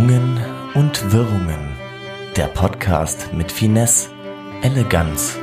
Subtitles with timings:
[0.00, 0.40] Schwungen
[0.72, 1.76] und Wirrungen.
[2.34, 4.08] Der Podcast mit Finesse,
[4.62, 5.38] Eleganz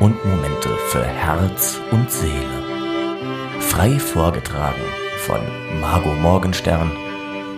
[0.00, 3.60] und Momente für Herz und Seele.
[3.60, 4.80] Frei vorgetragen
[5.26, 5.40] von
[5.82, 6.90] Margot Morgenstern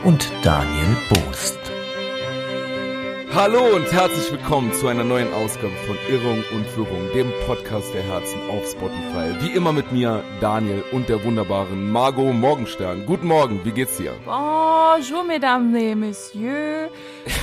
[0.03, 1.70] und Daniel Boost.
[3.33, 8.03] Hallo und herzlich willkommen zu einer neuen Ausgabe von Irrung und Wirrung, dem Podcast der
[8.03, 9.35] Herzen auf Spotify.
[9.41, 13.07] Wie immer mit mir, Daniel und der wunderbaren Margot Morgenstern.
[13.07, 14.15] Guten Morgen, wie geht's dir?
[14.25, 16.91] Bonjour, mesdames et messieurs.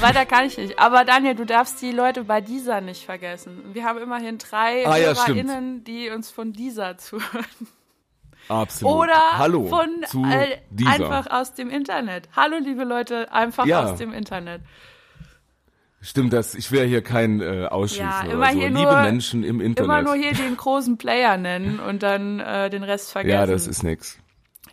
[0.01, 0.77] Weiter kann ich nicht.
[0.77, 3.63] Aber Daniel, du darfst die Leute bei dieser nicht vergessen.
[3.73, 7.45] Wir haben immerhin drei Ah, ja, HörerInnen, die uns von dieser zuhören.
[8.49, 8.93] Absolut.
[9.03, 12.27] Oder Hallo von zu äh, einfach aus dem Internet.
[12.35, 13.83] Hallo, liebe Leute, einfach Ja.
[13.85, 14.61] aus dem Internet.
[16.01, 16.53] Stimmt das?
[16.55, 18.59] Ich will hier keinen äh, ausschließen Ja, immer so.
[18.59, 19.85] hier Liebe nur- Menschen im Internet.
[19.89, 23.33] Immer nur hier den großen Player nennen und dann äh, den Rest vergessen.
[23.39, 24.17] ja, das ist nix.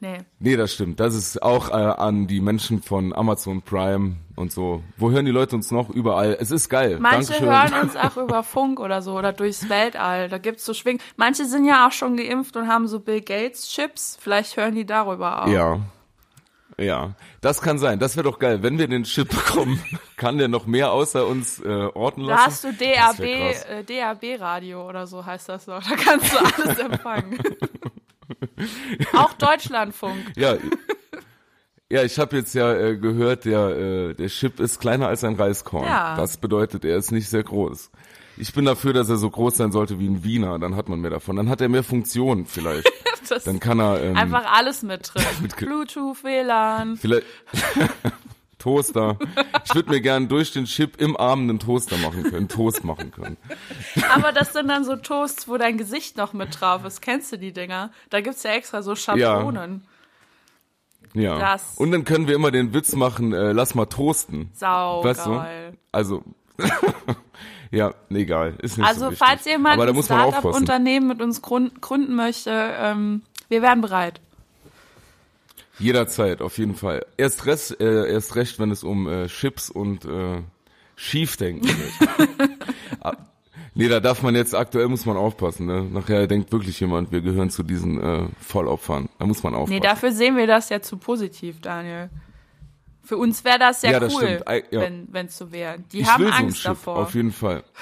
[0.00, 0.18] Nee.
[0.38, 1.00] Nee, das stimmt.
[1.00, 4.82] Das ist auch äh, an die Menschen von Amazon Prime und so.
[4.98, 5.88] Wo hören die Leute uns noch?
[5.88, 6.36] Überall.
[6.38, 6.98] Es ist geil.
[7.00, 7.48] Manche Dankeschön.
[7.48, 10.28] hören uns auch über Funk oder so oder durchs Weltall.
[10.28, 11.00] Da gibt's so Schwingen.
[11.16, 14.18] Manche sind ja auch schon geimpft und haben so Bill Gates Chips.
[14.20, 15.48] Vielleicht hören die darüber auch.
[15.48, 15.80] Ja.
[16.76, 17.12] Ja,
[17.44, 17.98] das kann sein.
[17.98, 18.62] Das wäre doch geil.
[18.62, 19.78] Wenn wir den Chip bekommen,
[20.16, 22.38] kann der noch mehr außer uns äh, orten lassen.
[22.38, 25.82] Da hast du DAB, äh, DAB Radio oder so heißt das doch.
[25.82, 27.38] Da kannst du alles empfangen.
[29.12, 30.32] auch Deutschlandfunk.
[30.36, 30.56] Ja,
[31.90, 35.34] ja ich habe jetzt ja äh, gehört, der, äh, der Chip ist kleiner als ein
[35.34, 35.84] Reiskorn.
[35.84, 36.16] Ja.
[36.16, 37.90] Das bedeutet, er ist nicht sehr groß.
[38.36, 40.58] Ich bin dafür, dass er so groß sein sollte wie ein Wiener.
[40.58, 41.36] Dann hat man mehr davon.
[41.36, 42.90] Dann hat er mehr Funktionen vielleicht.
[43.44, 45.24] Dann kann er ähm, einfach alles mit drin.
[45.42, 46.96] mit Bluetooth, WLAN.
[46.96, 47.26] Vielleicht
[48.58, 49.18] Toaster.
[49.66, 53.10] Ich würde mir gern durch den Chip im Arm einen Toaster machen können, Toast machen
[53.10, 53.36] können.
[54.14, 57.02] Aber das sind dann so Toasts, wo dein Gesicht noch mit drauf ist.
[57.02, 57.90] Kennst du die Dinger?
[58.10, 59.86] Da gibt's ja extra so Schablonen.
[61.12, 61.38] Ja.
[61.38, 64.50] Das- Und dann können wir immer den Witz machen, äh, lass mal toasten.
[64.54, 65.72] Sau Weißt geil.
[65.72, 65.78] du?
[65.92, 66.24] Also
[67.74, 69.18] ja, egal, ist nicht so Also, wichtig.
[69.18, 70.02] falls jemand ein.
[70.02, 74.20] Startup-Unternehmen mit uns gründen möchte, ähm, wir wären bereit.
[75.78, 77.04] Jederzeit, auf jeden Fall.
[77.16, 80.42] Erst, recht, äh, erst recht, wenn es um äh, Chips und äh,
[80.96, 82.48] Schiefdenken geht.
[83.00, 83.16] Ah,
[83.74, 85.66] nee, da darf man jetzt, aktuell muss man aufpassen.
[85.66, 85.82] Ne?
[85.82, 89.10] Nachher denkt wirklich jemand, wir gehören zu diesen äh, Vollopfern.
[89.18, 89.74] Da muss man aufpassen.
[89.74, 92.08] Nee, dafür sehen wir das ja zu positiv, Daniel.
[93.04, 94.80] Für uns wäre das ja, Ja, das cool, ja.
[95.08, 95.78] wenn es so wäre.
[95.92, 96.96] Die ich haben so Angst Chip, davor.
[96.98, 97.62] auf jeden Fall.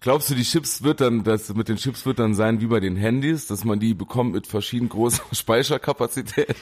[0.00, 2.78] Glaubst du, die Chips wird dann, das mit den Chips wird dann sein wie bei
[2.78, 6.54] den Handys, dass man die bekommt mit verschieden großer Speicherkapazität?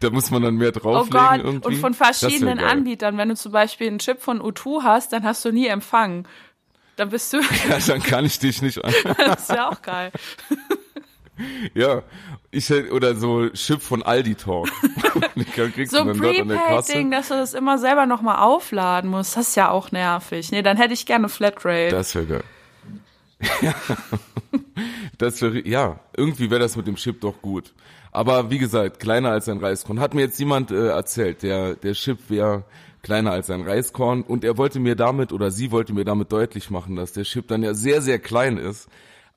[0.00, 1.66] Da muss man dann mehr Oh drauflegen Gott, irgendwie.
[1.68, 2.58] und von verschiedenen.
[2.58, 3.18] Anbietern.
[3.18, 6.26] Wenn du zum Beispiel einen Chip von U2 hast, dann hast du nie Empfang.
[6.96, 8.94] Dann bist du, Ja, dann kann ich dich nicht an.
[9.18, 10.10] das ist ja auch geil.
[11.74, 12.02] Ja,
[12.50, 14.68] ich hätte, oder so Chip von Aldi Talk.
[15.86, 16.18] So ein.
[16.18, 20.50] Prepaid-Ding, dass du das immer selber nochmal aufladen musst, das ist ja auch nervig.
[20.50, 21.90] Nee, dann hätte ich gerne Flatrate.
[21.90, 22.44] Das wäre geil.
[25.18, 27.74] das wäre, ja, irgendwie wäre das mit dem Chip doch gut.
[28.12, 30.00] Aber wie gesagt, kleiner als ein Reiskorn.
[30.00, 32.64] Hat mir jetzt jemand äh, erzählt, der, der Chip wäre
[33.02, 36.70] kleiner als ein Reiskorn und er wollte mir damit oder sie wollte mir damit deutlich
[36.70, 38.88] machen, dass der Chip dann ja sehr, sehr klein ist.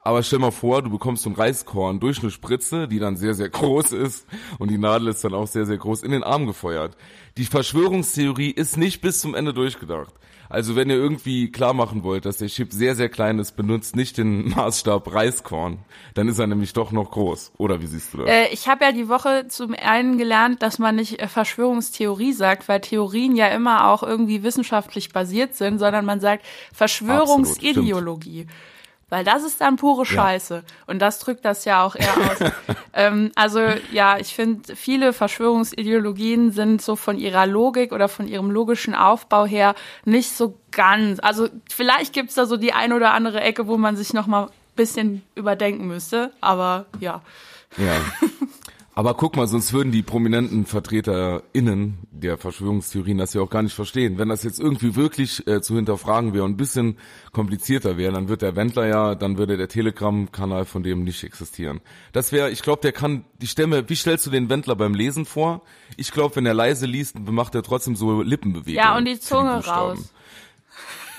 [0.02, 3.34] Aber stell mal vor, du bekommst so ein Reiskorn durch eine Spritze, die dann sehr,
[3.34, 4.26] sehr groß ist
[4.58, 6.96] und die Nadel ist dann auch sehr, sehr groß in den Arm gefeuert.
[7.38, 10.14] Die Verschwörungstheorie ist nicht bis zum Ende durchgedacht.
[10.50, 13.96] Also wenn ihr irgendwie klar machen wollt, dass der Chip sehr, sehr klein ist, benutzt
[13.96, 15.78] nicht den Maßstab Reiskorn.
[16.16, 17.52] Dann ist er nämlich doch noch groß.
[17.58, 18.30] Oder wie siehst du das?
[18.30, 22.68] Äh, ich habe ja die Woche zum einen gelernt, dass man nicht äh, Verschwörungstheorie sagt,
[22.68, 28.48] weil Theorien ja immer auch irgendwie wissenschaftlich basiert sind, sondern man sagt Verschwörungsideologie.
[29.10, 30.64] Weil das ist dann pure Scheiße.
[30.86, 32.52] Und das drückt das ja auch eher aus.
[32.94, 33.60] ähm, also
[33.92, 39.46] ja, ich finde, viele Verschwörungsideologien sind so von ihrer Logik oder von ihrem logischen Aufbau
[39.46, 39.76] her
[40.06, 41.20] nicht so ganz.
[41.22, 44.46] Also vielleicht gibt's da so die ein oder andere Ecke, wo man sich noch mal
[44.46, 46.32] ein bisschen überdenken müsste.
[46.42, 47.22] Aber ja.
[47.78, 47.94] Ja.
[49.00, 53.74] Aber guck mal, sonst würden die prominenten VertreterInnen der Verschwörungstheorien das ja auch gar nicht
[53.74, 54.18] verstehen.
[54.18, 56.98] Wenn das jetzt irgendwie wirklich äh, zu hinterfragen wäre und ein bisschen
[57.32, 61.80] komplizierter wäre, dann wird der Wendler ja, dann würde der Telegram-Kanal von dem nicht existieren.
[62.12, 65.24] Das wäre, ich glaube, der kann, die Stimme, wie stellst du den Wendler beim Lesen
[65.24, 65.62] vor?
[65.96, 68.86] Ich glaube, wenn er leise liest, macht er trotzdem so Lippenbewegungen.
[68.86, 69.98] Ja, und die Zunge Buchstaben.
[69.98, 70.14] raus.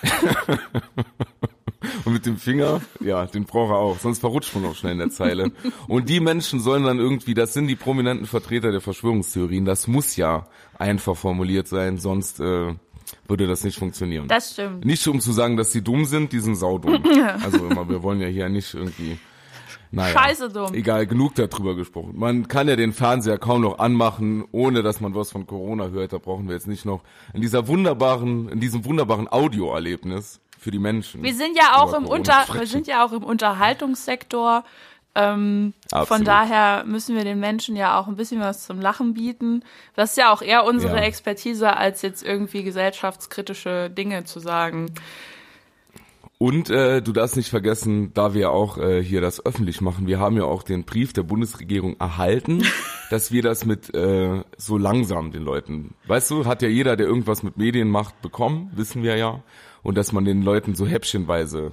[2.05, 4.99] Und mit dem Finger, ja, den braucht er auch, sonst verrutscht man auch schnell in
[4.99, 5.53] der Zeile.
[5.89, 10.17] Und die Menschen sollen dann irgendwie, das sind die prominenten Vertreter der Verschwörungstheorien, das muss
[10.17, 10.47] ja
[10.79, 12.75] einfach formuliert sein, sonst äh,
[13.27, 14.29] würde das nicht funktionieren.
[14.29, 14.85] Das stimmt.
[14.85, 17.03] Nicht um zu sagen, dass sie dumm sind, die sind saudumm.
[17.43, 19.19] Also immer, wir wollen ja hier nicht irgendwie
[19.93, 20.73] Naja, Scheiße dumm.
[20.73, 22.13] Egal, genug darüber gesprochen.
[22.15, 26.13] Man kann ja den Fernseher kaum noch anmachen, ohne dass man was von Corona hört.
[26.13, 27.03] Da brauchen wir jetzt nicht noch
[27.35, 31.23] in dieser wunderbaren, in diesem wunderbaren Audioerlebnis für die Menschen.
[31.23, 34.65] Wir sind ja auch im Unter, wir sind ja auch im Unterhaltungssektor.
[35.17, 39.65] Ähm, von daher müssen wir den Menschen ja auch ein bisschen was zum Lachen bieten.
[39.97, 41.03] Das ist ja auch eher unsere ja.
[41.03, 44.93] Expertise, als jetzt irgendwie gesellschaftskritische Dinge zu sagen.
[46.43, 50.19] Und äh, du darfst nicht vergessen, da wir auch äh, hier das öffentlich machen, wir
[50.19, 52.63] haben ja auch den Brief der Bundesregierung erhalten,
[53.11, 57.07] dass wir das mit äh, so langsam den Leuten, weißt du, hat ja jeder, der
[57.07, 59.43] irgendwas mit Medien macht, bekommen, wissen wir ja,
[59.83, 61.73] und dass man den Leuten so häppchenweise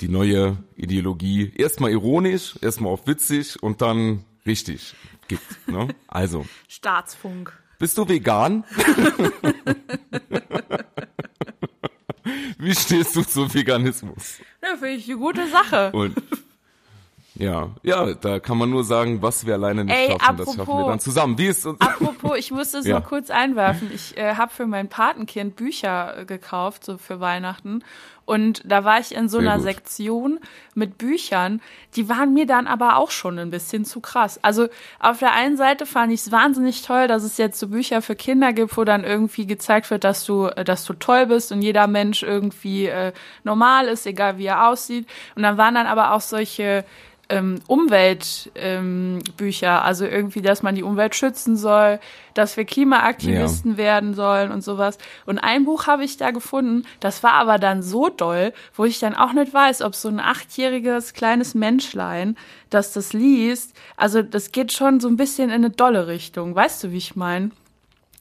[0.00, 4.94] die neue Ideologie erstmal ironisch, erstmal auf witzig und dann richtig
[5.26, 5.66] gibt.
[5.66, 5.88] Ne?
[6.06, 6.46] Also.
[6.68, 7.52] Staatsfunk.
[7.80, 8.62] Bist du vegan?
[12.58, 14.38] Wie stehst du zu Veganismus?
[14.62, 15.92] Ja, finde ich eine gute Sache.
[15.92, 16.16] Und
[17.38, 20.56] ja, ja, da kann man nur sagen, was wir alleine nicht Ey, schaffen, apropos, das
[20.56, 21.38] schaffen wir dann zusammen.
[21.38, 22.98] Wie ist Apropos, ich muss das ja.
[22.98, 23.92] nur kurz einwerfen.
[23.94, 27.84] Ich äh, habe für mein Patenkind Bücher äh, gekauft, so für Weihnachten.
[28.28, 30.38] Und da war ich in so einer Sektion
[30.74, 31.62] mit Büchern,
[31.96, 34.38] die waren mir dann aber auch schon ein bisschen zu krass.
[34.44, 38.02] Also auf der einen Seite fand ich es wahnsinnig toll, dass es jetzt so Bücher
[38.02, 41.52] für Kinder gibt, wo dann irgendwie gezeigt wird, dass du, äh, dass du toll bist
[41.52, 43.14] und jeder Mensch irgendwie äh,
[43.44, 45.08] normal ist, egal wie er aussieht.
[45.34, 46.84] Und dann waren dann aber auch solche
[47.30, 52.00] ähm, Umweltbücher, ähm, also irgendwie, dass man die Umwelt schützen soll,
[52.34, 53.76] dass wir Klimaaktivisten ja.
[53.76, 54.96] werden sollen und sowas.
[55.26, 58.98] Und ein Buch habe ich da gefunden, das war aber dann so doll, wo ich
[58.98, 62.36] dann auch nicht weiß, ob so ein achtjähriges kleines Menschlein,
[62.70, 66.54] das das liest, also das geht schon so ein bisschen in eine dolle Richtung.
[66.54, 67.50] Weißt du, wie ich meine?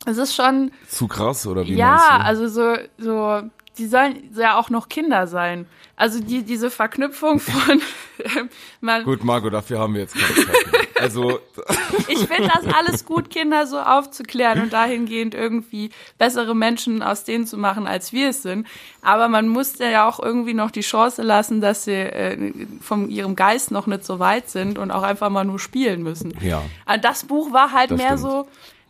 [0.06, 2.26] Es ist schon zu krass oder wie ja, meinst du?
[2.26, 5.68] also so so die sollen ja auch noch Kinder sein.
[5.96, 7.82] Also die, diese Verknüpfung von
[8.38, 8.50] ähm,
[8.82, 10.88] man Gut, Margot, dafür haben wir jetzt keine Zeit.
[11.00, 11.40] Also
[12.08, 17.46] ich finde das alles gut, Kinder so aufzuklären und dahingehend irgendwie bessere Menschen aus denen
[17.46, 18.68] zu machen, als wir es sind.
[19.02, 22.52] Aber man muss ja auch irgendwie noch die Chance lassen, dass sie äh,
[22.82, 26.34] von ihrem Geist noch nicht so weit sind und auch einfach mal nur spielen müssen.
[26.42, 26.64] Ja.
[27.02, 28.22] Das Buch war halt das mehr stimmt.
[28.22, 28.48] so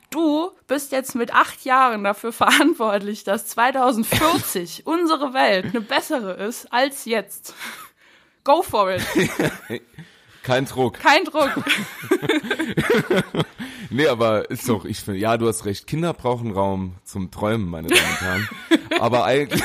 [0.10, 6.72] du bist jetzt mit acht Jahren dafür verantwortlich, dass 2040 unsere Welt eine bessere ist
[6.72, 7.54] als jetzt.
[8.44, 9.02] Go for it.
[10.44, 11.00] Kein Druck.
[11.00, 11.52] Kein Druck.
[13.90, 15.88] nee, aber ist doch, ich finde, ja, du hast recht.
[15.88, 18.50] Kinder brauchen Raum zum Träumen, meine Damen und Herren.
[19.02, 19.62] Aber eigentlich.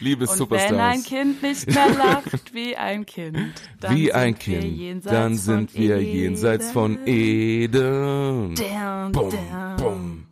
[0.00, 0.72] Liebe und Superstars.
[0.72, 5.74] Wenn ein Kind nicht mehr lacht wie ein Kind, dann wie ein Kind, dann sind
[5.74, 6.14] wir Eden.
[6.14, 8.54] jenseits von Eden.
[8.54, 9.76] Down, bum, down.
[9.76, 10.26] Bum.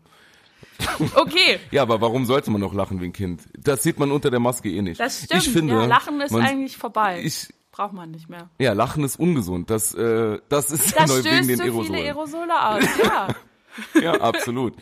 [1.15, 1.59] Okay.
[1.71, 3.43] Ja, aber warum sollte man noch lachen wie ein Kind?
[3.59, 4.99] Das sieht man unter der Maske eh nicht.
[5.01, 5.43] Das stimmt.
[5.43, 7.21] Ich finde, ja, Lachen ist man, eigentlich vorbei.
[7.23, 8.51] Ich, Braucht man nicht mehr.
[8.59, 9.71] Ja, Lachen ist ungesund.
[9.71, 11.87] Das, äh, das ist das neu wegen den Aerosolen.
[11.87, 13.29] viele Aerosole aus, ja.
[14.03, 14.75] ja, absolut.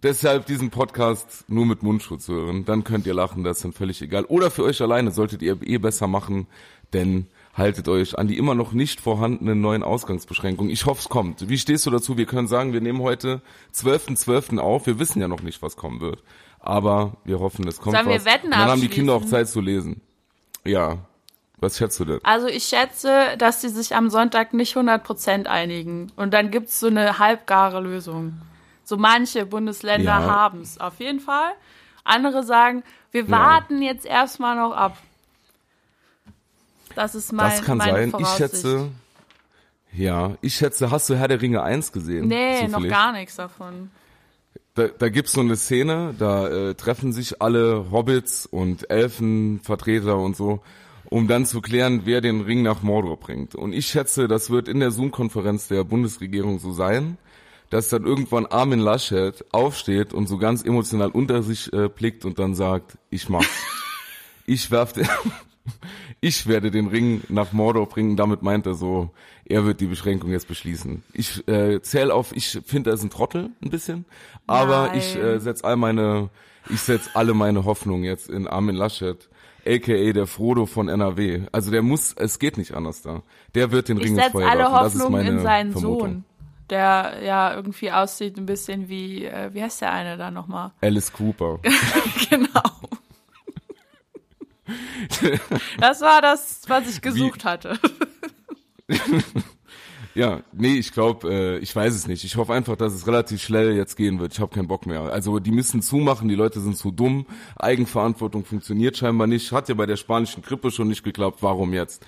[0.00, 2.64] Deshalb diesen Podcast nur mit Mundschutz hören.
[2.64, 4.24] Dann könnt ihr lachen, das ist dann völlig egal.
[4.26, 6.46] Oder für euch alleine solltet ihr eh besser machen,
[6.92, 10.72] denn haltet euch an die immer noch nicht vorhandenen neuen Ausgangsbeschränkungen.
[10.72, 11.48] Ich hoffe, es kommt.
[11.48, 12.16] Wie stehst du dazu?
[12.16, 13.42] Wir können sagen, wir nehmen heute
[13.74, 14.24] 12.12.
[14.24, 14.58] .12.
[14.58, 14.86] auf.
[14.86, 16.22] Wir wissen ja noch nicht, was kommen wird.
[16.60, 18.24] Aber wir hoffen, es kommt Sollen was.
[18.24, 20.00] Wir Wetten dann haben die Kinder auch Zeit zu lesen.
[20.64, 20.98] Ja.
[21.60, 22.20] Was schätzt du denn?
[22.22, 26.12] Also ich schätze, dass sie sich am Sonntag nicht 100% einigen.
[26.14, 28.40] Und dann gibt's so eine halbgare Lösung.
[28.88, 30.22] So manche Bundesländer ja.
[30.22, 31.50] haben es auf jeden Fall.
[32.04, 33.92] Andere sagen, wir warten ja.
[33.92, 34.96] jetzt erstmal noch ab.
[36.94, 38.14] Das ist mein Das kann sein.
[38.18, 38.88] Ich schätze,
[39.92, 42.28] ja, ich schätze, hast du Herr der Ringe 1 gesehen?
[42.28, 42.72] Nee, zufällig?
[42.72, 43.90] noch gar nichts davon.
[44.74, 50.34] Da, da gibt's so eine Szene, da äh, treffen sich alle Hobbits und Elfenvertreter und
[50.34, 50.62] so,
[51.10, 53.54] um dann zu klären, wer den Ring nach Mordor bringt.
[53.54, 57.18] Und ich schätze, das wird in der Zoom-Konferenz der Bundesregierung so sein
[57.70, 62.38] dass dann irgendwann Armin Laschet aufsteht und so ganz emotional unter sich äh, blickt und
[62.38, 63.48] dann sagt, ich mach's.
[64.46, 65.06] ich werf den,
[66.20, 68.16] ich werde den Ring nach Mordor bringen.
[68.16, 69.10] Damit meint er so,
[69.44, 71.02] er wird die Beschränkung jetzt beschließen.
[71.12, 74.06] Ich äh, zähle auf, ich finde, er ist ein Trottel ein bisschen,
[74.46, 74.98] aber Nein.
[74.98, 76.30] ich äh, setze all meine,
[76.70, 79.28] ich setz alle meine Hoffnung jetzt in Armin Laschet
[79.66, 81.42] aka der Frodo von NRW.
[81.52, 83.22] Also der muss, es geht nicht anders da.
[83.54, 84.84] Der wird den ich Ring ins Feuer alle werfen.
[84.84, 86.00] Das ist meine in seinen Vermutung.
[86.00, 86.24] Sohn
[86.70, 90.72] der ja irgendwie aussieht ein bisschen wie, äh, wie heißt der eine da nochmal?
[90.80, 91.58] Alice Cooper.
[92.30, 92.62] genau.
[95.80, 97.48] das war das, was ich gesucht wie?
[97.48, 97.78] hatte.
[100.14, 102.24] ja, nee, ich glaube, äh, ich weiß es nicht.
[102.24, 104.34] Ich hoffe einfach, dass es relativ schnell jetzt gehen wird.
[104.34, 105.00] Ich habe keinen Bock mehr.
[105.02, 107.26] Also die müssen zumachen, die Leute sind zu dumm.
[107.56, 109.52] Eigenverantwortung funktioniert scheinbar nicht.
[109.52, 111.38] Hat ja bei der spanischen Grippe schon nicht geklappt.
[111.40, 112.04] Warum jetzt?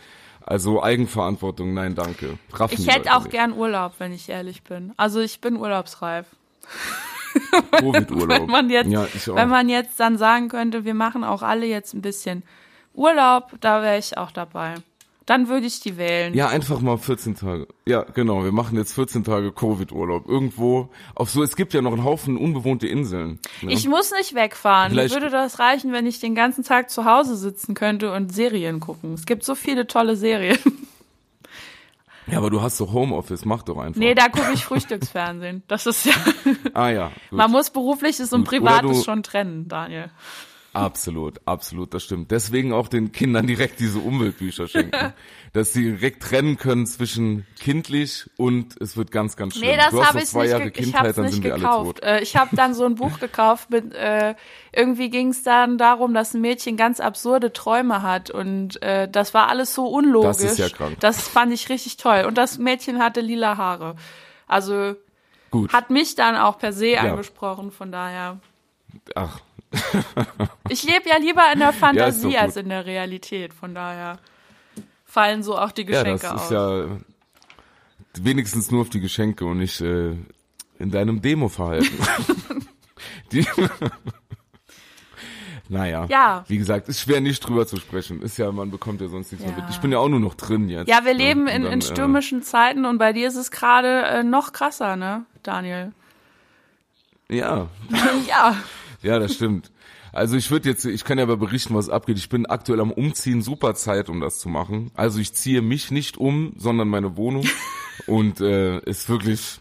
[0.51, 2.37] Also Eigenverantwortung, nein, danke.
[2.53, 3.31] Raffen ich hätte auch nicht.
[3.31, 4.93] gern Urlaub, wenn ich ehrlich bin.
[4.97, 6.27] Also ich bin urlaubsreif.
[7.71, 8.41] Covid-Urlaub.
[8.41, 11.95] wenn, man jetzt, ja, wenn man jetzt dann sagen könnte, wir machen auch alle jetzt
[11.95, 12.43] ein bisschen
[12.95, 14.75] Urlaub, da wäre ich auch dabei.
[15.27, 16.35] Dann würde ich die wählen.
[16.35, 17.69] Ja, einfach mal 14 Tage.
[17.87, 18.43] Ja, genau.
[18.43, 20.29] Wir machen jetzt 14 Tage Covid-Urlaub.
[20.29, 23.39] Irgendwo auf so, es gibt ja noch einen Haufen unbewohnte Inseln.
[23.63, 23.73] Ne?
[23.73, 24.91] Ich muss nicht wegfahren.
[24.91, 28.81] Vielleicht würde das reichen, wenn ich den ganzen Tag zu Hause sitzen könnte und Serien
[28.81, 29.15] gucken.
[29.15, 30.59] Es gibt so viele tolle Serien.
[32.27, 33.99] Ja, aber du hast doch Homeoffice, mach doch einfach.
[33.99, 35.63] Nee, da gucke ich Frühstücksfernsehen.
[35.69, 36.13] Das ist ja.
[36.75, 37.13] ah ja.
[37.31, 37.39] Gut.
[37.39, 40.11] Man muss berufliches und privates schon trennen, Daniel.
[40.73, 42.31] Absolut, absolut, das stimmt.
[42.31, 45.13] Deswegen auch den Kindern direkt diese Umweltbücher schenken.
[45.53, 49.71] dass sie direkt trennen können zwischen kindlich und es wird ganz, ganz schlimm.
[49.71, 52.03] Nee, das habe ich nicht, Jahre Kindheit, ich nicht gekauft.
[52.05, 54.37] Äh, ich habe dann so ein Buch gekauft mit, äh,
[54.73, 59.35] irgendwie ging es dann darum, dass ein Mädchen ganz absurde Träume hat und äh, das
[59.35, 60.29] war alles so unlogisch.
[60.29, 60.99] Das ist ja krank.
[61.01, 62.25] Das fand ich richtig toll.
[62.29, 63.97] Und das Mädchen hatte lila Haare.
[64.47, 64.95] Also
[65.51, 65.73] Gut.
[65.73, 67.01] hat mich dann auch per se ja.
[67.01, 68.39] angesprochen, von daher.
[69.17, 69.41] Ach,
[70.69, 74.19] ich lebe ja lieber in der Fantasie ja, als in der Realität, von daher
[75.05, 76.43] fallen so auch die Geschenke ja, das aus.
[76.45, 76.87] Ist ja
[78.19, 80.17] wenigstens nur auf die Geschenke und nicht äh,
[80.79, 81.99] in deinem Demo-Verhalten.
[85.69, 86.45] naja, ja.
[86.49, 88.23] wie gesagt, ist schwer nicht drüber zu sprechen.
[88.23, 89.53] Ist ja, man bekommt ja sonst nichts ja.
[89.53, 89.71] mehr mit.
[89.71, 90.89] Ich bin ja auch nur noch drin jetzt.
[90.89, 93.51] Ja, wir leben in, dann, in äh, stürmischen äh, Zeiten und bei dir ist es
[93.51, 95.93] gerade äh, noch krasser, ne, Daniel?
[97.29, 97.69] Ja.
[98.29, 98.57] ja.
[99.03, 99.71] Ja, das stimmt.
[100.13, 102.19] Also ich würde jetzt, ich kann ja aber berichten, was abgeht.
[102.19, 104.91] Ich bin aktuell am Umziehen, super Zeit, um das zu machen.
[104.95, 107.47] Also ich ziehe mich nicht um, sondern meine Wohnung.
[108.07, 109.61] Und äh, ist wirklich,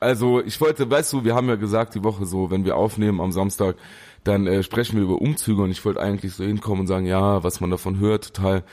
[0.00, 3.20] also ich wollte, weißt du, wir haben ja gesagt die Woche so, wenn wir aufnehmen
[3.20, 3.76] am Samstag,
[4.24, 7.44] dann äh, sprechen wir über Umzüge und ich wollte eigentlich so hinkommen und sagen, ja,
[7.44, 8.64] was man davon hört, total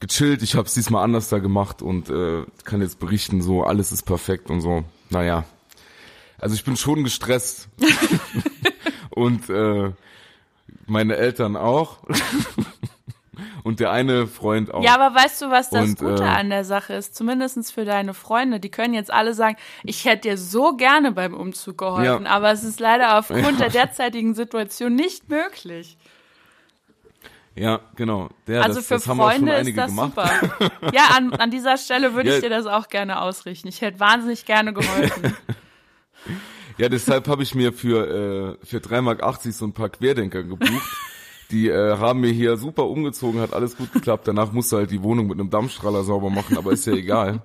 [0.00, 0.42] gechillt.
[0.42, 4.02] Ich habe es diesmal anders da gemacht und äh, kann jetzt berichten, so alles ist
[4.02, 4.84] perfekt und so.
[5.10, 5.44] Naja,
[6.38, 7.68] also ich bin schon gestresst.
[9.16, 9.90] und äh,
[10.86, 11.98] meine Eltern auch.
[13.64, 14.82] Und der eine Freund auch.
[14.82, 17.14] Ja, aber weißt du, was das und, Gute äh, an der Sache ist?
[17.14, 18.60] Zumindestens für deine Freunde.
[18.60, 22.30] Die können jetzt alle sagen, ich hätte dir so gerne beim Umzug geholfen, ja.
[22.30, 23.68] aber es ist leider aufgrund ja.
[23.68, 25.98] der derzeitigen Situation nicht möglich.
[27.56, 28.30] Ja, genau.
[28.46, 30.12] Der, also das, für das Freunde ist das gemacht.
[30.14, 30.70] super.
[30.94, 32.34] Ja, an, an dieser Stelle würde ja.
[32.36, 33.68] ich dir das auch gerne ausrichten.
[33.68, 35.36] Ich hätte wahnsinnig gerne geholfen.
[36.78, 40.70] Ja, deshalb habe ich mir für, äh, für 3,80 Mark so ein paar Querdenker gebucht.
[41.50, 44.26] Die äh, haben mir hier super umgezogen, hat alles gut geklappt.
[44.26, 47.42] Danach musste halt die Wohnung mit einem Dampfstrahler sauber machen, aber ist ja egal.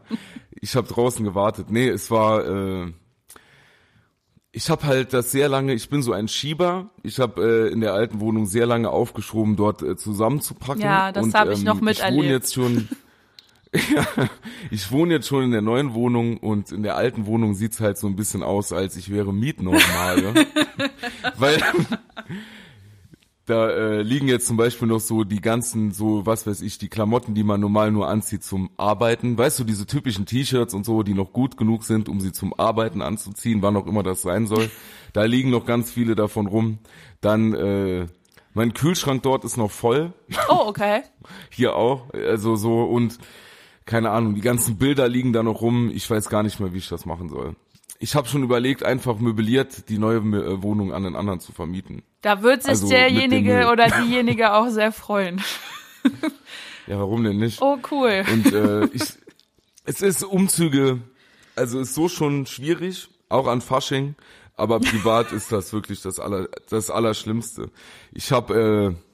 [0.60, 1.68] Ich habe draußen gewartet.
[1.70, 2.46] Nee, es war...
[2.46, 2.94] Äh,
[4.54, 6.90] ich habe halt das sehr lange, ich bin so ein Schieber.
[7.04, 10.82] Ich habe äh, in der alten Wohnung sehr lange aufgeschoben, dort äh, zusammenzupacken.
[10.82, 12.12] Ja, das habe ich ähm, noch miterlebt.
[12.12, 12.90] Ich wohne jetzt schon
[13.74, 14.06] Ja,
[14.70, 17.98] ich wohne jetzt schon in der neuen Wohnung und in der alten Wohnung sieht's halt
[17.98, 20.34] so ein bisschen aus, als ich wäre Mietnormale.
[21.38, 21.64] Weil
[23.46, 26.90] da äh, liegen jetzt zum Beispiel noch so die ganzen, so was weiß ich, die
[26.90, 29.38] Klamotten, die man normal nur anzieht zum Arbeiten.
[29.38, 32.54] Weißt du, diese typischen T-Shirts und so, die noch gut genug sind, um sie zum
[32.58, 34.70] Arbeiten anzuziehen, wann auch immer das sein soll.
[35.14, 36.80] Da liegen noch ganz viele davon rum.
[37.20, 38.08] Dann äh,
[38.54, 40.14] mein Kühlschrank dort ist noch voll.
[40.50, 41.04] Oh, okay.
[41.50, 42.14] Hier auch.
[42.14, 43.18] Also so und
[43.86, 45.92] keine Ahnung, die ganzen Bilder liegen da noch rum.
[45.94, 47.56] Ich weiß gar nicht mehr, wie ich das machen soll.
[48.00, 52.04] Ich habe schon überlegt, einfach möbliert die neue äh, Wohnung an den anderen zu vermieten.
[52.22, 55.42] Da wird sich also derjenige oder diejenige auch sehr freuen.
[56.88, 57.62] ja, warum denn nicht?
[57.62, 58.24] Oh, cool.
[58.32, 59.04] Und äh, ich,
[59.86, 61.00] es ist Umzüge,
[61.56, 64.16] also ist so schon schwierig, auch an Fasching,
[64.56, 67.70] aber privat ist das wirklich das aller, das Allerschlimmste.
[68.14, 69.11] Ich habe äh,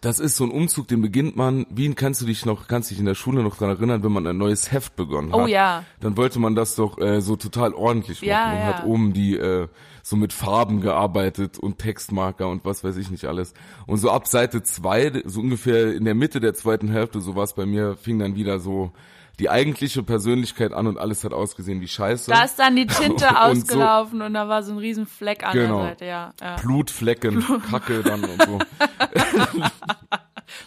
[0.00, 2.98] das ist so ein Umzug, den beginnt man, wie kannst du dich noch, kannst dich
[2.98, 5.40] in der Schule noch dran erinnern, wenn man ein neues Heft begonnen hat.
[5.40, 5.84] Oh ja.
[6.00, 8.64] Dann wollte man das doch äh, so total ordentlich machen ja, und ja.
[8.66, 9.68] hat oben die äh,
[10.02, 13.52] so mit Farben gearbeitet und Textmarker und was weiß ich nicht alles.
[13.86, 17.54] Und so ab Seite zwei, so ungefähr in der Mitte der zweiten Hälfte, so was
[17.54, 18.92] bei mir, fing dann wieder so
[19.38, 22.30] die eigentliche Persönlichkeit an und alles hat ausgesehen wie Scheiße.
[22.30, 25.52] Da ist dann die Tinte ausgelaufen so, und da war so ein riesen Fleck an
[25.52, 26.32] genau, der Seite, ja.
[26.40, 26.56] ja.
[26.56, 28.58] Blutflecken, Kacke dann und so.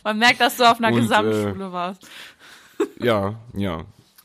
[0.03, 2.07] Man merkt, dass du auf einer und, Gesamtschule äh, warst.
[2.99, 3.83] Ja, ja.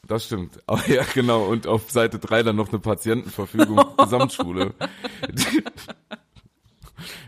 [0.08, 0.60] Das stimmt.
[0.66, 1.44] Aber ja, genau.
[1.44, 4.74] Und auf Seite 3 dann noch eine Patientenverfügung, Gesamtschule.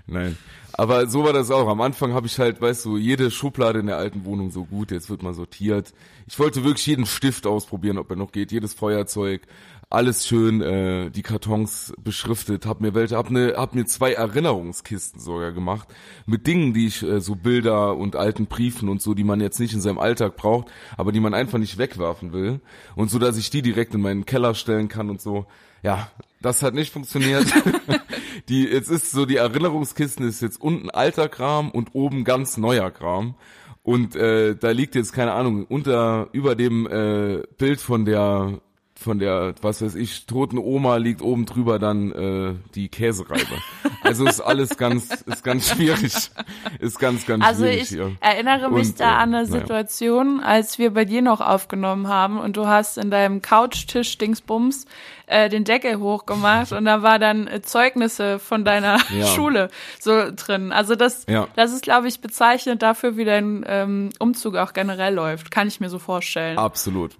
[0.06, 0.36] Nein.
[0.76, 1.68] Aber so war das auch.
[1.68, 4.90] Am Anfang habe ich halt, weißt du, jede Schublade in der alten Wohnung so gut,
[4.90, 5.94] jetzt wird mal sortiert.
[6.26, 9.42] Ich wollte wirklich jeden Stift ausprobieren, ob er noch geht, jedes Feuerzeug,
[9.88, 15.20] alles schön, äh, die Kartons beschriftet, hab mir welche, hab, ne, hab mir zwei Erinnerungskisten
[15.20, 15.86] sogar gemacht
[16.26, 19.60] mit Dingen, die ich äh, so Bilder und alten Briefen und so, die man jetzt
[19.60, 22.60] nicht in seinem Alltag braucht, aber die man einfach nicht wegwerfen will
[22.96, 25.46] und so, dass ich die direkt in meinen Keller stellen kann und so.
[25.82, 27.46] Ja, das hat nicht funktioniert.
[28.48, 32.90] die jetzt ist so die Erinnerungskisten ist jetzt unten alter Kram und oben ganz neuer
[32.90, 33.34] Kram.
[33.82, 38.60] Und äh, da liegt jetzt keine Ahnung unter über dem äh, Bild von der
[38.96, 43.58] von der, was weiß ich, toten Oma liegt oben drüber dann äh, die Käsereibe.
[44.02, 46.30] Also ist alles ganz, ist ganz schwierig.
[46.78, 48.08] Ist ganz, ganz also schwierig Also hier.
[48.08, 49.60] ich erinnere mich Und, da äh, an eine naja.
[49.60, 54.86] Situation, als wir bei dir noch aufgenommen haben und du hast in deinem Couchtisch Dingsbums
[55.26, 59.26] äh, den Deckel hochgemacht und da war dann äh, Zeugnisse von deiner Ja.
[59.26, 60.72] Schule so drin.
[60.72, 61.48] Also das, Ja.
[61.56, 65.50] das ist, glaube ich, bezeichnend dafür, wie dein ähm, Umzug auch generell läuft.
[65.50, 66.58] Kann ich mir so vorstellen.
[66.58, 67.16] Absolut.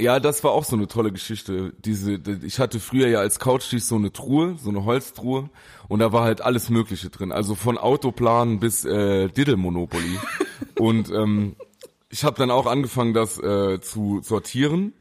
[0.00, 1.72] Ja, das war auch so eine tolle Geschichte.
[1.84, 5.50] Diese, die- ich hatte früher ja als Couchtisch so eine Truhe, so eine Holztruhe,
[5.86, 7.30] und da war halt alles Mögliche drin.
[7.30, 10.18] Also von Autoplan bis äh, Diddle Monopoly.
[10.78, 11.54] und ähm,
[12.08, 14.94] ich habe dann auch angefangen, das äh, zu sortieren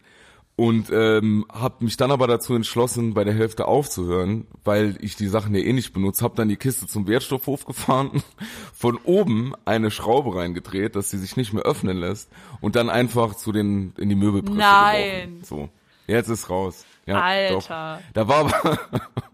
[0.56, 5.28] und ähm, habe mich dann aber dazu entschlossen, bei der Hälfte aufzuhören, weil ich die
[5.28, 6.24] Sachen ja eh nicht benutze.
[6.24, 8.22] Habe dann die Kiste zum Wertstoffhof gefahren,
[8.74, 12.30] von oben eine Schraube reingedreht, dass sie sich nicht mehr öffnen lässt
[12.62, 15.40] und dann einfach zu den in die Möbelpresse Nein.
[15.40, 15.44] geworfen.
[15.44, 15.70] So,
[16.06, 16.86] jetzt ist raus.
[17.06, 17.54] Ja, Alter.
[17.54, 18.14] Doch.
[18.14, 18.80] Da war aber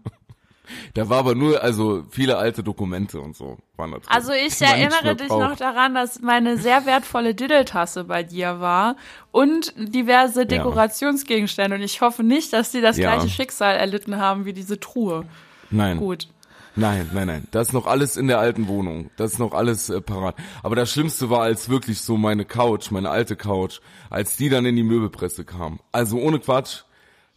[0.94, 4.08] da war aber nur also viele alte Dokumente und so waren da drin.
[4.08, 5.40] Also ich erinnere dich braucht.
[5.50, 8.96] noch daran, dass meine sehr wertvolle Diddeltasse bei dir war
[9.32, 11.76] und diverse Dekorationsgegenstände.
[11.76, 13.12] Und ich hoffe nicht, dass die das Ja.
[13.14, 15.24] gleiche Schicksal erlitten haben wie diese Truhe.
[15.70, 15.98] Nein.
[15.98, 16.28] Gut.
[16.76, 17.48] Nein, nein, nein.
[17.50, 19.10] Das ist noch alles in der alten Wohnung.
[19.16, 20.36] Das ist noch alles äh, parat.
[20.62, 24.64] Aber das Schlimmste war, als wirklich so meine Couch, meine alte Couch, als die dann
[24.66, 25.80] in die Möbelpresse kam.
[25.92, 26.82] Also ohne Quatsch.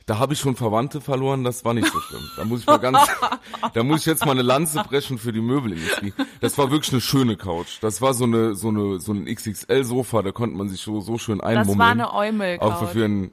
[0.05, 2.22] Da habe ich schon Verwandte verloren, das war nicht so schlimm.
[2.36, 3.00] Da muss ich mal ganz,
[3.74, 6.13] da muss ich jetzt mal eine Lanze brechen für die Möbelindustrie.
[6.41, 7.77] Das war wirklich eine schöne Couch.
[7.81, 11.17] Das war so eine, so eine, so ein XXL-Sofa, da konnte man sich so, so
[11.17, 11.79] schön Das einmummeln.
[11.79, 13.31] war eine eumel Auch für einen,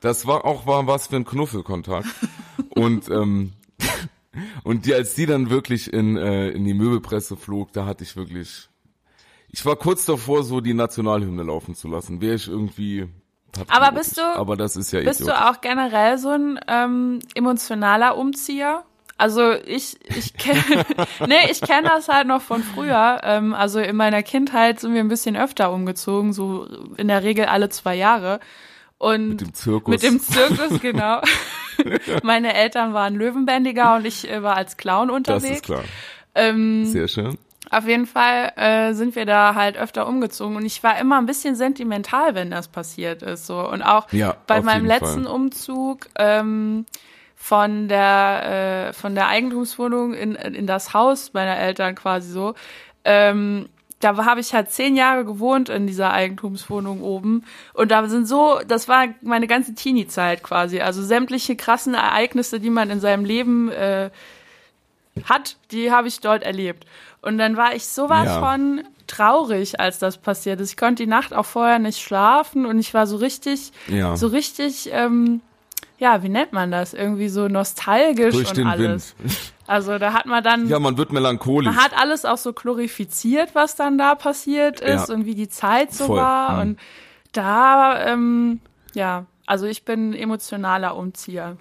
[0.00, 2.08] das war auch war was für ein Knuffelkontakt.
[2.70, 3.52] und ähm,
[4.64, 8.14] und die, als die dann wirklich in äh, in die Möbelpresse flog, da hatte ich
[8.14, 8.68] wirklich,
[9.50, 12.20] ich war kurz davor, so die Nationalhymne laufen zu lassen.
[12.20, 13.08] Wäre ich irgendwie.
[13.68, 15.40] Aber bist du- Aber das ist ja Bist idiotisch.
[15.40, 18.84] du auch generell so ein ähm, emotionaler Umzieher?
[19.16, 20.62] Also ich, ich kenne,
[21.26, 23.20] nee, ich kenne das halt noch von früher.
[23.24, 27.46] Ähm, also in meiner Kindheit sind wir ein bisschen öfter umgezogen, so in der Regel
[27.46, 28.38] alle zwei Jahre.
[28.98, 29.90] Und Mit dem Zirkus.
[29.92, 31.20] Mit dem Zirkus, genau.
[32.22, 35.56] Meine Eltern waren Löwenbändiger und ich äh, war als Clown das unterwegs.
[35.56, 35.82] ist klar.
[36.34, 37.38] Ähm, Sehr schön.
[37.70, 41.26] Auf jeden Fall äh, sind wir da halt öfter umgezogen und ich war immer ein
[41.26, 43.46] bisschen sentimental, wenn das passiert ist.
[43.46, 45.32] So und auch Ja, bei meinem letzten Fall.
[45.32, 46.86] Umzug ähm,
[47.36, 52.54] von der äh, von der Eigentumswohnung in in das Haus meiner Eltern quasi so.
[53.04, 53.68] Ähm,
[54.00, 58.60] da habe ich halt zehn Jahre gewohnt in dieser Eigentumswohnung oben und da sind so,
[58.66, 63.70] das war meine ganze Teenie-Zeit quasi, also sämtliche krassen Ereignisse, die man in seinem Leben
[63.70, 64.10] äh,
[65.24, 66.86] hat, die habe ich dort erlebt.
[67.22, 68.40] Und dann war ich sowas Ja.
[68.40, 70.70] von traurig, als das passiert ist.
[70.70, 74.16] Ich konnte die Nacht auch vorher nicht schlafen und ich war so richtig, Ja.
[74.16, 75.40] so richtig, ähm,
[75.98, 76.94] ja, wie nennt man das?
[76.94, 79.14] Irgendwie so nostalgisch Durch und alles.
[79.18, 79.32] Wind.
[79.66, 81.66] Also da hat man dann, Ja, man wird melancholisch.
[81.74, 85.14] man hat alles auch so glorifiziert, was dann da passiert ist Ja.
[85.14, 86.18] und wie die Zeit so Voll.
[86.18, 86.52] war.
[86.54, 86.60] Mhm.
[86.70, 86.78] Und
[87.32, 88.60] da, ähm,
[88.94, 91.56] ja, also ich bin ein emotionaler Umzieher.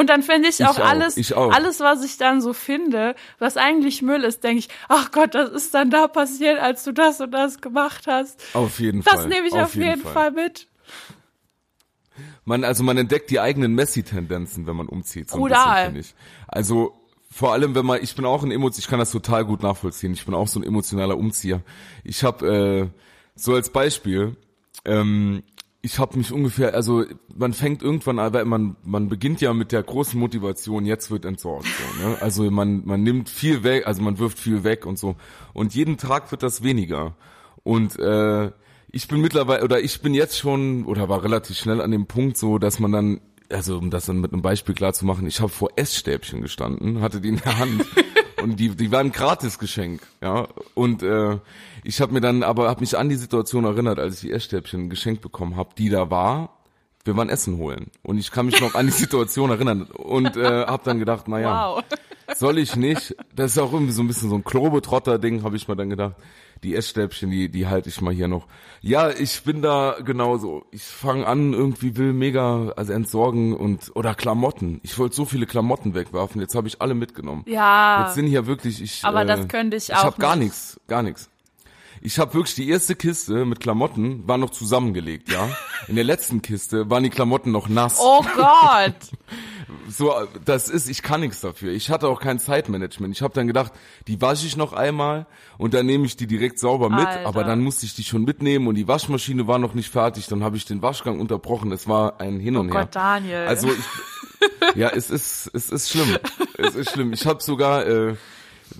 [0.00, 1.52] Und dann finde ich, Ich auch alles, ich auch.
[1.52, 5.50] alles, was ich dann so finde, was eigentlich Müll ist, denke ich, ach Gott, das
[5.50, 8.42] ist dann da passiert, als du das und das gemacht hast.
[8.54, 9.14] auf jeden Fall.
[9.14, 10.30] Das nehme ich auf, jeden, Fall.
[10.30, 10.68] mit.
[12.46, 15.28] Man, also man entdeckt die eigenen Messi-Tendenzen, wenn man umzieht.
[15.28, 15.90] So ein Brutal.
[15.90, 16.16] bisschen.
[16.48, 16.98] Also
[17.30, 20.14] vor allem, wenn man, ich bin auch ein Emotion, ich kann das total gut nachvollziehen.
[20.14, 21.60] Ich bin auch so ein emotionaler Umzieher.
[22.04, 23.00] Ich habe äh,
[23.34, 24.34] so als Beispiel,
[24.86, 25.42] ähm,
[25.82, 29.72] ich habe mich ungefähr, also man fängt irgendwann an, weil man man beginnt ja mit
[29.72, 31.66] der großen Motivation, jetzt wird entsorgt.
[31.66, 32.18] So, ne?
[32.20, 35.16] Also man man nimmt viel weg, also man wirft viel weg und so.
[35.54, 37.14] Und jeden Tag wird das weniger.
[37.62, 38.50] Und äh,
[38.92, 42.36] ich bin mittlerweile oder ich bin jetzt schon oder war relativ schnell an dem Punkt
[42.36, 45.40] so, dass man dann also um das dann mit einem Beispiel klar zu machen, ich
[45.40, 47.84] habe vor Essstäbchen gestanden, hatte die in der Hand
[48.42, 51.38] und die die waren gratis Geschenk, ja und äh,
[51.84, 54.90] ich habe mir dann aber habe mich an die Situation erinnert, als ich die Essstäbchen
[54.90, 56.56] geschenkt bekommen habe, die da war.
[57.04, 60.66] Wir waren Essen holen und ich kann mich noch an die Situation erinnern und äh,
[60.66, 61.84] habe dann gedacht, naja, Wow.
[62.36, 63.16] soll ich nicht?
[63.34, 66.16] Das ist auch irgendwie so ein bisschen so ein Klobetrotter-Ding, habe ich mir dann gedacht.
[66.62, 68.46] Die Essstäbchen, die, die halte ich mal hier noch.
[68.82, 70.64] Ja, ich bin da genauso.
[70.70, 74.80] Ich fange an, irgendwie will mega, also entsorgen und, oder Klamotten.
[74.82, 77.44] Ich wollte so viele Klamotten wegwerfen, jetzt habe ich alle mitgenommen.
[77.46, 78.04] Ja.
[78.04, 79.04] Jetzt sind hier wirklich, ich.
[79.04, 79.98] Aber äh, das könnte ich auch.
[79.98, 81.30] Ich habe gar nichts, gar nichts.
[82.02, 85.48] Ich habe wirklich die erste Kiste mit Klamotten war noch zusammengelegt, ja.
[85.86, 87.98] In der letzten Kiste waren die Klamotten noch nass.
[88.00, 88.94] Oh Gott.
[89.88, 91.72] so, das ist, ich kann nichts dafür.
[91.72, 93.14] Ich hatte auch kein Zeitmanagement.
[93.14, 93.72] Ich habe dann gedacht,
[94.06, 95.26] die wasche ich noch einmal
[95.58, 97.06] und dann nehme ich die direkt sauber mit.
[97.06, 97.26] Alter.
[97.26, 100.26] Aber dann musste ich die schon mitnehmen und die Waschmaschine war noch nicht fertig.
[100.26, 101.70] Dann habe ich den Waschgang unterbrochen.
[101.70, 102.82] Es war ein Hin und oh Her.
[102.82, 103.46] Gott, Daniel.
[103.46, 106.16] Also ich, ja, es ist, es ist schlimm.
[106.56, 107.12] Es ist schlimm.
[107.12, 108.14] Ich habe sogar äh,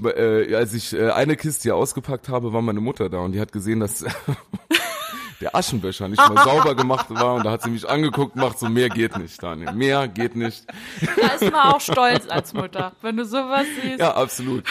[0.04, 3.40] äh, als ich äh, eine Kiste hier ausgepackt habe, war meine Mutter da und die
[3.40, 4.04] hat gesehen, dass
[5.40, 8.58] der Aschenbecher nicht mal sauber gemacht war und da hat sie mich angeguckt und macht
[8.58, 10.64] so, mehr geht nicht, Daniel, mehr geht nicht.
[11.00, 14.00] Da ist man auch stolz als Mutter, wenn du sowas siehst.
[14.00, 14.64] Ja, absolut.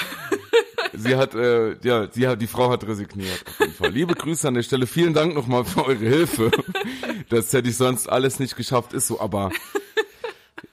[0.93, 3.43] Sie hat, äh, ja, sie hat, die Frau hat resigniert.
[3.47, 3.91] Auf jeden Fall.
[3.91, 4.87] Liebe Grüße an der Stelle.
[4.87, 6.51] Vielen Dank nochmal für eure Hilfe.
[7.29, 9.51] Das hätte ich sonst alles nicht geschafft, ist so, aber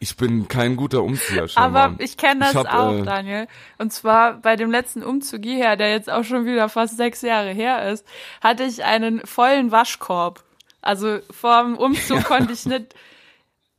[0.07, 1.85] ich bin kein guter Umzieher scheinbar.
[1.87, 3.49] Aber ich kenne das Ich hab, auch, äh, Daniel.
[3.77, 7.51] Und zwar bei dem letzten Umzug hierher, der jetzt auch schon wieder fast sechs Jahre
[7.51, 8.07] her ist,
[8.41, 10.45] hatte ich einen vollen Waschkorb.
[10.81, 12.95] Also vor dem Umzug konnte ich nicht.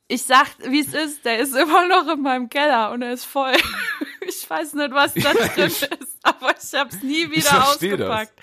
[0.10, 3.26] Ich sag, wie es ist, der ist immer noch in meinem Keller und er ist
[3.26, 3.54] voll.
[4.30, 5.88] Ich weiß nicht, was da drin ist,
[6.22, 7.70] aber ich hab's nie wieder das.
[7.70, 8.34] ausgepackt.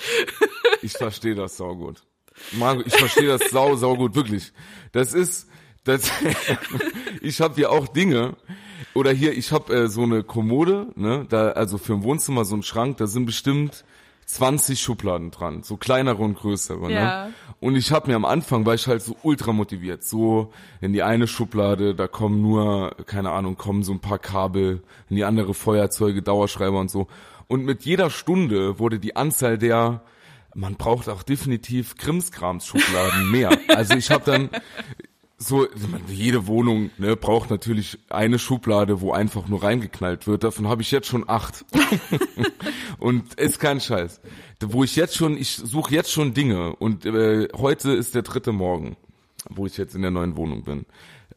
[0.80, 2.02] Ich verstehe das saugut.
[2.52, 4.54] Marco, ich verstehe das sau, sau gut, wirklich.
[4.92, 5.46] Das ist,
[5.84, 6.10] das,
[7.20, 8.36] ich habe hier auch Dinge,
[8.94, 12.56] oder hier, ich habe äh, so eine Kommode, ne, da, also für ein Wohnzimmer so
[12.56, 13.84] ein Schrank, da sind bestimmt
[14.26, 16.90] 20 Schubladen dran, so kleinere und größere.
[16.90, 17.26] Ja.
[17.26, 17.34] Ne?
[17.60, 21.02] Und ich habe mir am Anfang, war ich halt so ultra motiviert, so in die
[21.02, 25.54] eine Schublade, da kommen nur, keine Ahnung, kommen so ein paar Kabel, in die andere
[25.54, 27.08] Feuerzeuge, Dauerschreiber und so.
[27.48, 30.02] Und mit jeder Stunde wurde die Anzahl der
[30.54, 33.50] man braucht auch definitiv Krimskrams-Schubladen mehr.
[33.68, 34.50] Also ich habe dann
[35.44, 35.66] so,
[36.08, 40.44] jede Wohnung ne, braucht natürlich eine Schublade, wo einfach nur reingeknallt wird.
[40.44, 41.64] Davon habe ich jetzt schon acht.
[42.98, 44.20] und ist kein Scheiß.
[44.64, 46.74] Wo ich jetzt schon, ich suche jetzt schon Dinge.
[46.76, 48.96] Und äh, heute ist der dritte Morgen,
[49.50, 50.86] wo ich jetzt in der neuen Wohnung bin.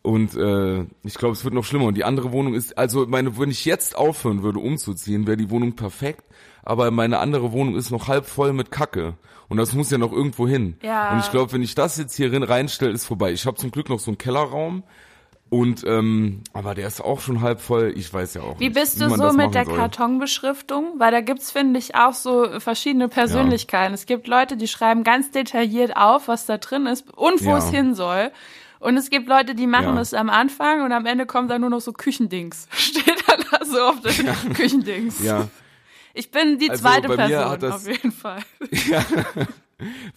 [0.08, 1.84] Und äh, ich glaube, es wird noch schlimmer.
[1.88, 5.50] Und die andere Wohnung ist, also meine, wenn ich jetzt aufhören würde, umzuziehen, wäre die
[5.50, 6.24] Wohnung perfekt.
[6.64, 9.16] Aber meine andere Wohnung ist noch halb voll mit Kacke.
[9.50, 10.78] Und das muss ja noch irgendwo hin.
[10.82, 11.12] Ja.
[11.12, 13.34] Und ich glaube, wenn ich das jetzt hier reinstelle, ist vorbei.
[13.34, 14.84] Ich habe zum Glück noch so einen Kellerraum.
[15.50, 17.94] Und ähm, aber der ist auch schon halb voll.
[17.98, 19.76] Ich weiß ja auch Wie nicht, bist du so mit der soll.
[19.76, 20.94] Kartonbeschriftung?
[21.00, 23.94] Weil da gibt's finde ich, auch so verschiedene Persönlichkeiten.
[23.94, 27.58] Es gibt Leute, die schreiben ganz detailliert auf, was da drin ist und wo Ja.
[27.58, 28.32] es hin soll.
[28.80, 29.96] Und es gibt Leute, die machen Ja.
[29.96, 32.68] das am Anfang und am Ende kommt dann nur noch so Küchendings.
[32.78, 35.24] Steht dann da so auf den Küchendings.
[35.24, 35.48] Ja,
[36.14, 38.40] Ich bin die Also zweite bei mir Person, das- auf jeden Fall.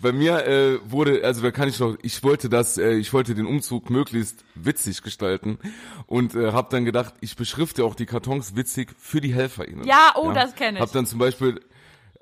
[0.00, 3.34] bei mir äh, wurde, also da kann ich noch, ich wollte das, äh, ich wollte
[3.34, 5.58] den Umzug möglichst witzig gestalten
[6.06, 9.84] und äh, habe dann gedacht, ich beschrifte auch die Kartons witzig für die HelferInnen.
[9.86, 10.80] Ja, oh, das kenn ich.
[10.80, 11.60] Hab dann zum Beispiel,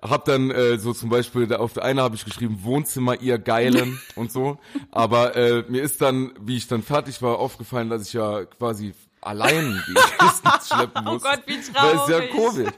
[0.03, 4.01] hab dann äh, so zum Beispiel, auf der eine habe ich geschrieben Wohnzimmer ihr Geilen
[4.15, 4.59] und so,
[4.91, 8.95] aber äh, mir ist dann, wie ich dann fertig war, aufgefallen, dass ich ja quasi
[9.21, 11.23] allein die Kisten schleppen Oh muss.
[11.23, 12.31] Gott, wie Weil es ja traurig.
[12.31, 12.73] Covid.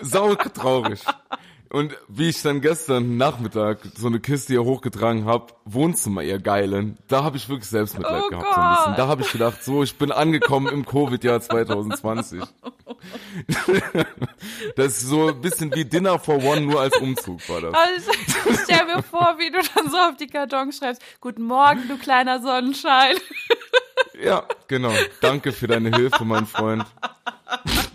[0.00, 1.00] Sau traurig.
[1.76, 6.96] Und wie ich dann gestern Nachmittag so eine Kiste hier hochgetragen habe, Wohnzimmer, ihr Geilen,
[7.06, 8.96] da habe ich wirklich Selbstmitleid Oh gehabt so ein bisschen.
[8.96, 12.40] Da habe ich gedacht, so, ich bin angekommen im Covid-Jahr 2020.
[14.76, 17.74] das ist so ein bisschen wie Dinner for One, nur als Umzug war das.
[17.74, 18.10] Also,
[18.48, 21.02] ich stell mir vor, wie du dann so auf die Kartons schreibst.
[21.20, 23.16] Guten Morgen, du kleiner Sonnenschein.
[24.18, 24.94] Ja, genau.
[25.20, 26.86] Danke für deine Hilfe, mein Freund.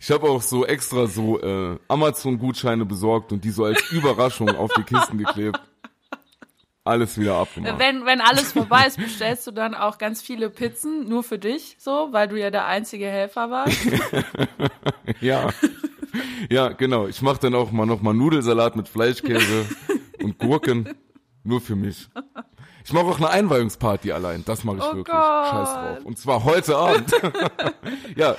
[0.00, 4.72] Ich habe auch so extra so äh, Amazon-Gutscheine besorgt und die so als Überraschung auf
[4.74, 5.60] die Kisten geklebt.
[6.84, 7.78] Alles wieder abgemacht.
[7.80, 11.74] Wenn, wenn alles vorbei ist, bestellst du dann auch ganz viele Pizzen, nur für dich,
[11.80, 13.76] so, weil du ja der einzige Helfer warst.
[15.20, 15.50] Ja.
[16.50, 17.06] Ja, genau.
[17.06, 19.66] Ich mache dann auch mal noch mal Nudelsalat mit Fleischkäse
[20.22, 20.88] und Gurken.
[21.44, 22.08] Nur für mich.
[22.84, 24.44] Ich mache auch eine Einweihungsparty allein.
[24.44, 25.14] Das mache ich Oh wirklich.
[25.14, 25.46] Gott.
[25.50, 26.04] Scheiß drauf.
[26.04, 27.12] Und zwar heute Abend.
[28.16, 28.36] ja.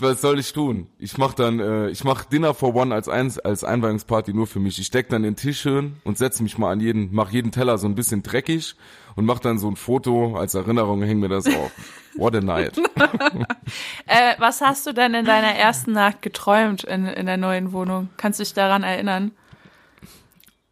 [0.00, 0.88] Was soll ich tun?
[0.98, 4.60] Ich mache dann, äh, ich mache Dinner for One als eins als Einweihungsparty nur für
[4.60, 4.78] mich.
[4.78, 7.78] Ich deck dann den Tisch schön und setze mich mal an jeden, mach jeden Teller
[7.78, 8.76] so ein bisschen dreckig
[9.16, 11.72] und mach dann so ein Foto als Erinnerung, häng mir das auf.
[12.16, 12.78] What a night.
[14.06, 18.08] äh, was hast du denn in deiner ersten Nacht geträumt in, in der neuen Wohnung?
[18.16, 19.32] Kannst du dich daran erinnern?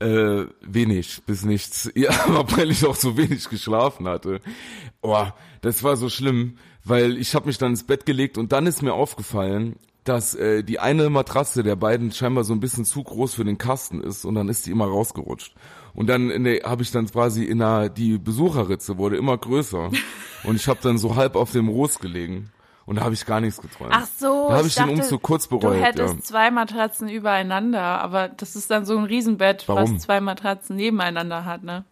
[0.00, 1.90] Äh, wenig bis nichts.
[1.94, 4.40] Ja, aber weil ich auch so wenig geschlafen hatte.
[5.02, 5.26] Oh,
[5.60, 8.82] das war so schlimm, weil ich habe mich dann ins Bett gelegt und dann ist
[8.82, 13.34] mir aufgefallen, dass äh, die eine Matratze der beiden scheinbar so ein bisschen zu groß
[13.34, 15.54] für den Kasten ist und dann ist die immer rausgerutscht.
[15.94, 19.90] Und dann ne, habe ich dann quasi in der, die Besucherritze wurde immer größer
[20.44, 22.50] und ich habe dann so halb auf dem Rost gelegen.
[22.86, 23.92] Und da habe ich gar nichts geträumt.
[23.92, 24.46] Ach so.
[24.48, 25.74] Da habe ich, ich dachte, den Umzug kurz bereut.
[25.74, 26.20] Du hättest ja.
[26.22, 29.96] zwei Matratzen übereinander, aber das ist dann so ein Riesenbett, Warum?
[29.96, 31.84] was zwei Matratzen nebeneinander hat, ne?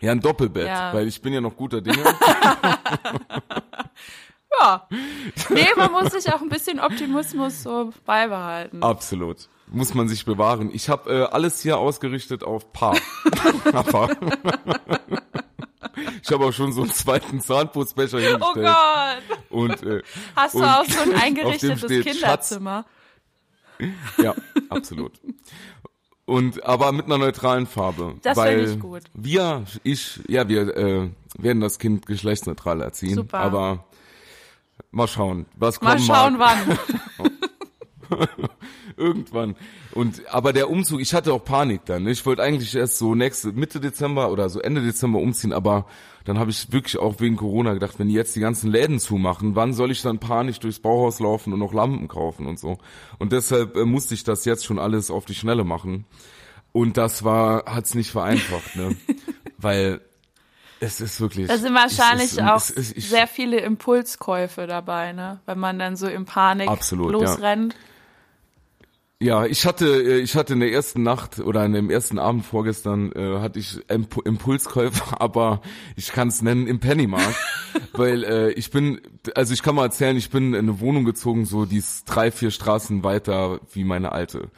[0.00, 0.92] Ja, ein Doppelbett, ja.
[0.92, 1.96] weil ich bin ja noch guter Dinge.
[4.60, 4.88] ja.
[5.50, 8.82] Nee, man muss sich auch ein bisschen Optimismus so beibehalten.
[8.82, 9.48] Absolut.
[9.66, 10.70] Muss man sich bewahren.
[10.72, 12.96] Ich habe äh, alles hier ausgerichtet auf Paar.
[16.22, 18.42] Ich habe auch schon so einen zweiten Zahnputzbecher hingestellt.
[18.42, 19.40] Oh Gott.
[19.50, 20.02] Und, äh,
[20.34, 22.86] Hast du auch so ein eingerichtetes Kinderzimmer?
[23.78, 23.90] Schatz.
[24.16, 24.34] Ja,
[24.70, 25.12] absolut.
[26.24, 28.14] Und aber mit einer neutralen Farbe.
[28.22, 29.02] Das finde ich gut.
[29.12, 33.14] Wir, ich, ja, wir äh, werden das Kind geschlechtsneutral erziehen.
[33.14, 33.40] Super.
[33.40, 33.84] Aber
[34.94, 36.78] mal schauen, was mal kommen Mal schauen, wann.
[38.96, 39.56] Irgendwann.
[39.92, 42.04] Und aber der Umzug, ich hatte auch Panik dann.
[42.04, 42.12] Ne?
[42.12, 45.86] Ich wollte eigentlich erst so nächste Mitte Dezember oder so Ende Dezember umziehen, aber
[46.24, 49.56] dann habe ich wirklich auch wegen Corona gedacht, wenn die jetzt die ganzen Läden zumachen,
[49.56, 52.78] wann soll ich dann panisch durchs Bauhaus laufen und noch Lampen kaufen und so.
[53.18, 56.06] Und deshalb äh, musste ich das jetzt schon alles auf die Schnelle machen.
[56.72, 58.96] Und das war, hat's nicht vereinfacht, ne?
[59.58, 60.00] Weil
[60.84, 61.48] es ist wirklich.
[61.48, 65.40] Da sind wahrscheinlich ist, auch ist, ich, sehr viele Impulskäufe dabei, ne?
[65.46, 67.74] Wenn man dann so in Panik absolut, losrennt.
[67.74, 67.78] Ja.
[69.20, 72.44] Ja, ich hatte, äh, ich hatte in der ersten Nacht oder in dem ersten Abend
[72.44, 75.62] vorgestern äh, hatte ich Imp Impulskäufer, aber
[75.96, 77.36] ich kann es nennen im Pennymarkt,
[77.94, 79.00] weil äh, ich bin,
[79.34, 82.30] also ich kann mal erzählen, ich bin in eine Wohnung gezogen, so die ist drei,
[82.30, 84.50] vier Straßen weiter wie meine alte.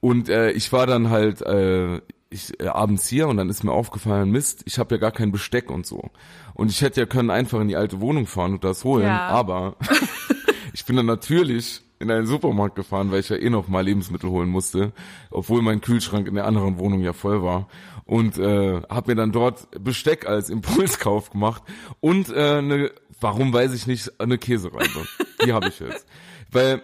[0.00, 2.00] Und äh, ich war dann halt äh,
[2.34, 5.32] ich, äh, abends hier und dann ist mir aufgefallen, Mist, ich habe ja gar kein
[5.32, 6.10] Besteck und so.
[6.52, 9.28] Und ich hätte ja können einfach in die alte Wohnung fahren und das holen, ja.
[9.28, 9.76] aber
[10.74, 14.28] ich bin dann natürlich in einen Supermarkt gefahren, weil ich ja eh noch mal Lebensmittel
[14.28, 14.92] holen musste,
[15.30, 17.68] obwohl mein Kühlschrank in der anderen Wohnung ja voll war
[18.04, 21.62] und äh, habe mir dann dort Besteck als Impulskauf gemacht
[22.00, 25.06] und äh, eine, warum weiß ich nicht, eine Käsereibe.
[25.44, 26.06] Die habe ich jetzt,
[26.50, 26.82] weil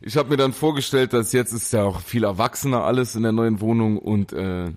[0.00, 3.32] ich habe mir dann vorgestellt, dass jetzt ist ja auch viel erwachsener alles in der
[3.32, 4.70] neuen Wohnung und äh,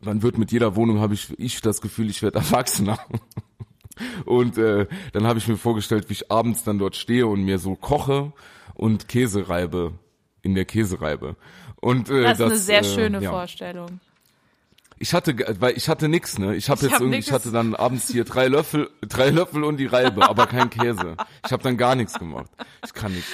[0.00, 2.98] man wird mit jeder Wohnung habe ich ich das Gefühl, ich werde erwachsener.
[4.24, 7.58] Und äh, dann habe ich mir vorgestellt, wie ich abends dann dort stehe und mir
[7.58, 8.32] so koche
[8.74, 9.92] und Käsereibe
[10.42, 11.36] in der Käsereibe.
[11.80, 13.30] Und äh, das ist das, eine sehr äh, schöne ja.
[13.30, 14.00] Vorstellung.
[14.98, 16.54] Ich hatte, weil ich hatte nix, ne?
[16.54, 17.26] Ich habe jetzt hab irgendwie, nix.
[17.26, 21.16] ich hatte dann abends hier drei Löffel, drei Löffel und die Reibe, aber kein Käse.
[21.44, 22.50] Ich habe dann gar nichts gemacht.
[22.84, 23.26] Ich kann nicht.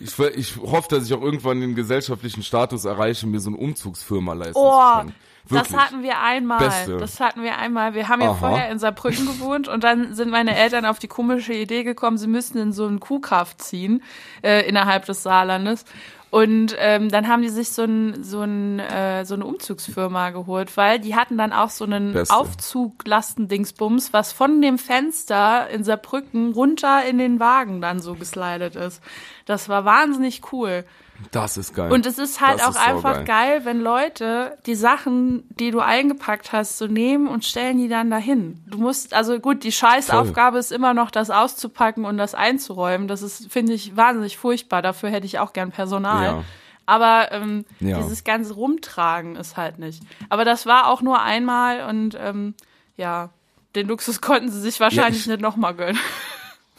[0.00, 4.32] Ich, ich hoffe, dass ich auch irgendwann den gesellschaftlichen Status erreiche, mir so eine Umzugsfirma
[4.32, 5.14] leisten oh, zu können.
[5.48, 5.72] Wirklich.
[5.72, 6.58] Das hatten wir einmal.
[6.60, 6.96] Beste.
[6.98, 7.94] Das hatten wir einmal.
[7.94, 8.38] Wir haben ja Aha.
[8.38, 12.28] vorher in Saarbrücken gewohnt und dann sind meine Eltern auf die komische Idee gekommen, sie
[12.28, 14.02] müssten in so einen Kuhkaff ziehen
[14.42, 15.84] äh, innerhalb des Saarlandes.
[16.32, 20.74] Und ähm, dann haben die sich so, ein, so, ein, äh, so eine Umzugsfirma geholt,
[20.78, 22.34] weil die hatten dann auch so einen Beste.
[22.34, 29.02] Aufzuglastendingsbums, was von dem Fenster in Saarbrücken runter in den Wagen dann so geslidet ist.
[29.44, 30.86] Das war wahnsinnig cool.
[31.30, 31.92] Das ist geil.
[31.92, 33.24] Und es ist halt das auch ist einfach geil.
[33.24, 33.64] geil.
[33.64, 38.62] wenn Leute die Sachen, die du eingepackt hast, so nehmen und stellen die dann dahin.
[38.66, 43.08] Du musst, also gut, die Scheißaufgabe ist immer noch, das auszupacken und das einzuräumen.
[43.08, 44.82] Das ist, finde ich, wahnsinnig furchtbar.
[44.82, 46.24] Dafür hätte ich auch gern Personal.
[46.24, 46.44] Ja.
[46.86, 47.96] Aber ähm, ja.
[47.98, 50.02] dieses ganze Rumtragen ist halt nicht.
[50.28, 52.54] Aber das war auch nur einmal und ähm,
[52.96, 53.30] ja,
[53.74, 55.98] den Luxus konnten sie sich wahrscheinlich ja, nicht nochmal gönnen.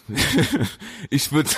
[1.10, 1.50] ich würde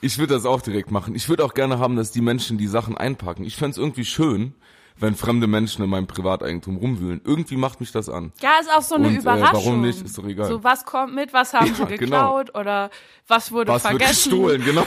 [0.00, 1.14] ich würd das auch direkt machen.
[1.14, 3.44] Ich würde auch gerne haben, dass die Menschen die Sachen einpacken.
[3.44, 4.54] Ich fände es irgendwie schön,
[4.96, 7.20] wenn fremde Menschen in meinem Privateigentum rumwühlen.
[7.24, 8.32] Irgendwie macht mich das an.
[8.40, 9.60] Ja, ist auch so eine Und, Überraschung.
[9.60, 10.02] Äh, warum nicht?
[10.04, 10.46] Ist doch egal.
[10.46, 11.98] So, was kommt mit, was haben ja, sie genau.
[11.98, 12.60] geklaut genau.
[12.60, 12.90] oder
[13.26, 14.32] was wurde was vergessen?
[14.32, 14.86] Was wird gestohlen, genau.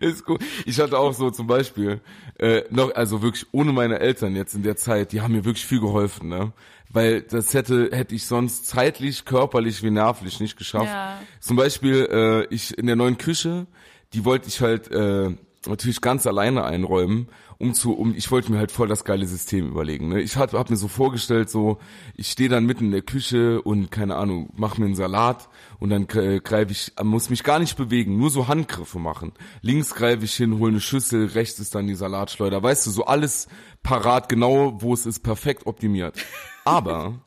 [0.00, 0.42] ist gut.
[0.66, 2.00] Ich hatte auch so zum Beispiel,
[2.38, 5.66] äh, noch, also wirklich ohne meine Eltern jetzt in der Zeit, die haben mir wirklich
[5.66, 6.52] viel geholfen, ne?
[6.92, 10.86] weil das hätte hätte ich sonst zeitlich, körperlich wie nervlich nicht geschafft.
[10.86, 11.20] Ja.
[11.38, 13.66] Zum Beispiel äh, ich in der neuen Küche,
[14.12, 15.30] die wollte ich halt äh,
[15.66, 17.28] natürlich ganz alleine einräumen,
[17.60, 20.08] um zu, um, ich wollte mir halt voll das geile System überlegen.
[20.08, 20.22] Ne?
[20.22, 21.78] Ich hab, hab mir so vorgestellt, so,
[22.14, 25.90] ich stehe dann mitten in der Küche und keine Ahnung, mach mir einen Salat und
[25.90, 29.32] dann äh, greife ich, muss mich gar nicht bewegen, nur so Handgriffe machen.
[29.60, 32.62] Links greife ich hin, hole eine Schüssel, rechts ist dann die Salatschleuder.
[32.62, 33.46] Weißt du, so alles
[33.82, 36.16] parat, genau wo es ist, perfekt optimiert.
[36.64, 37.20] Aber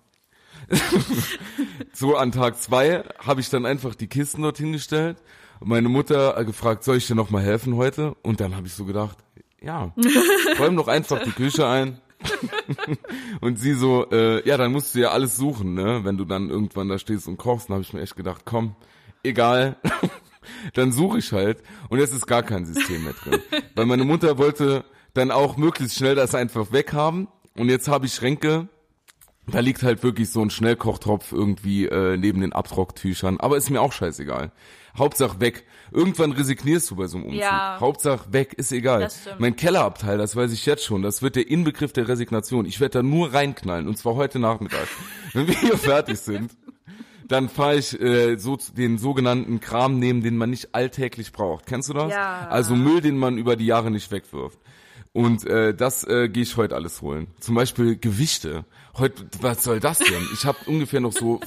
[1.93, 5.17] so an Tag zwei habe ich dann einfach die Kisten dort hingestellt.
[5.63, 8.15] Meine Mutter gefragt, soll ich dir noch mal helfen heute?
[8.23, 9.17] Und dann habe ich so gedacht,
[9.63, 9.93] ja,
[10.59, 11.99] räum doch einfach die Küche ein.
[13.41, 16.01] und sie so, äh, ja, dann musst du ja alles suchen, ne?
[16.03, 18.75] Wenn du dann irgendwann da stehst und kochst, dann habe ich mir echt gedacht, komm,
[19.23, 19.77] egal.
[20.73, 23.39] dann suche ich halt und jetzt ist gar kein System mehr drin.
[23.75, 28.13] Weil meine Mutter wollte dann auch möglichst schnell das einfach weghaben und jetzt habe ich
[28.13, 28.67] Schränke,
[29.47, 33.81] da liegt halt wirklich so ein Schnellkochtropf irgendwie äh, neben den Abtrocktüchern, aber ist mir
[33.81, 34.51] auch scheißegal.
[34.97, 35.65] Hauptsache weg.
[35.91, 37.41] Irgendwann resignierst du bei so einem Umzug.
[37.41, 37.77] Ja.
[37.79, 39.09] Hauptsache weg, ist egal.
[39.39, 42.65] Mein Kellerabteil, das weiß ich jetzt schon, das wird der Inbegriff der Resignation.
[42.65, 44.87] Ich werde da nur reinknallen und zwar heute Nachmittag.
[45.33, 46.51] Wenn wir hier fertig sind,
[47.27, 51.65] dann fahre ich äh, so den sogenannten Kram nehmen, den man nicht alltäglich braucht.
[51.65, 52.11] Kennst du das?
[52.11, 52.47] Ja.
[52.49, 54.59] Also Müll, den man über die Jahre nicht wegwirft.
[55.13, 57.27] Und äh, das äh, gehe ich heute alles holen.
[57.39, 58.65] Zum Beispiel Gewichte.
[58.95, 60.27] Heute, was soll das denn?
[60.33, 61.39] Ich habe ungefähr noch so,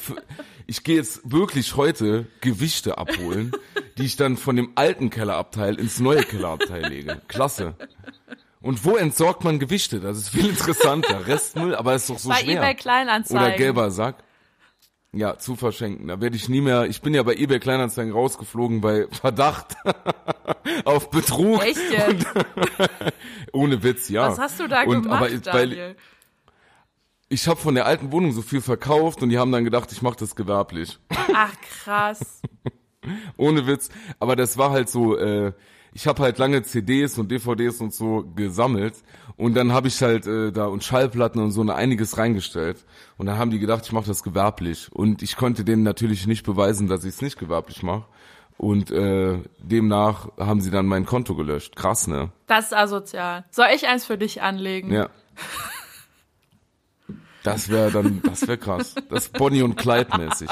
[0.66, 3.52] ich gehe jetzt wirklich heute Gewichte abholen,
[3.98, 7.22] die ich dann von dem alten Kellerabteil ins neue Kellerabteil lege.
[7.28, 7.74] Klasse.
[8.60, 10.00] Und wo entsorgt man Gewichte?
[10.00, 11.28] Das ist viel interessanter.
[11.28, 12.58] Restmüll, aber ist doch so Bei schwer.
[12.58, 13.46] eBay Kleinanzeigen.
[13.46, 14.24] Oder gelber Sack.
[15.12, 16.08] Ja, zu verschenken.
[16.08, 19.76] Da werde ich nie mehr, ich bin ja bei eBay Kleinanzeigen rausgeflogen bei Verdacht
[20.84, 21.62] auf Betrug.
[21.62, 22.26] Echt jetzt?
[23.52, 24.30] ohne Witz, ja.
[24.30, 25.78] Was hast du da und, gemacht, aber, Daniel?
[25.78, 25.96] Weil,
[27.28, 30.02] ich habe von der alten Wohnung so viel verkauft und die haben dann gedacht, ich
[30.02, 30.98] mache das gewerblich.
[31.34, 32.40] Ach krass.
[33.36, 33.88] ohne Witz.
[34.18, 35.52] Aber das war halt so, äh,
[35.92, 38.94] ich habe halt lange CDs und DVDs und so gesammelt
[39.36, 42.84] und dann habe ich halt äh, da und Schallplatten und so eine einiges reingestellt
[43.16, 46.44] und dann haben die gedacht, ich mache das gewerblich und ich konnte denen natürlich nicht
[46.44, 48.04] beweisen, dass ich es nicht gewerblich mache.
[48.58, 51.76] Und äh, demnach haben sie dann mein Konto gelöscht.
[51.76, 52.30] Krass, ne?
[52.46, 53.44] Das ist asozial.
[53.50, 54.90] Soll ich eins für dich anlegen?
[54.90, 55.10] Ja.
[57.46, 58.96] Das wäre dann, das wäre krass.
[59.08, 60.48] Das ist Bonnie und Clyde mäßig.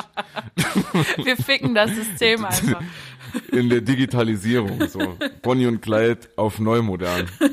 [1.24, 2.82] Wir ficken das System einfach
[3.50, 4.86] in der Digitalisierung.
[4.86, 7.28] So Bonnie und Clyde auf neumodern.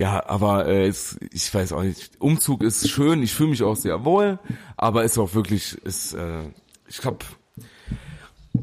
[0.00, 2.20] ja, aber äh, es, ich weiß auch nicht.
[2.20, 3.22] Umzug ist schön.
[3.22, 4.40] Ich fühle mich auch sehr wohl,
[4.76, 6.50] aber ist auch wirklich, ist, äh,
[6.88, 7.24] ich hab,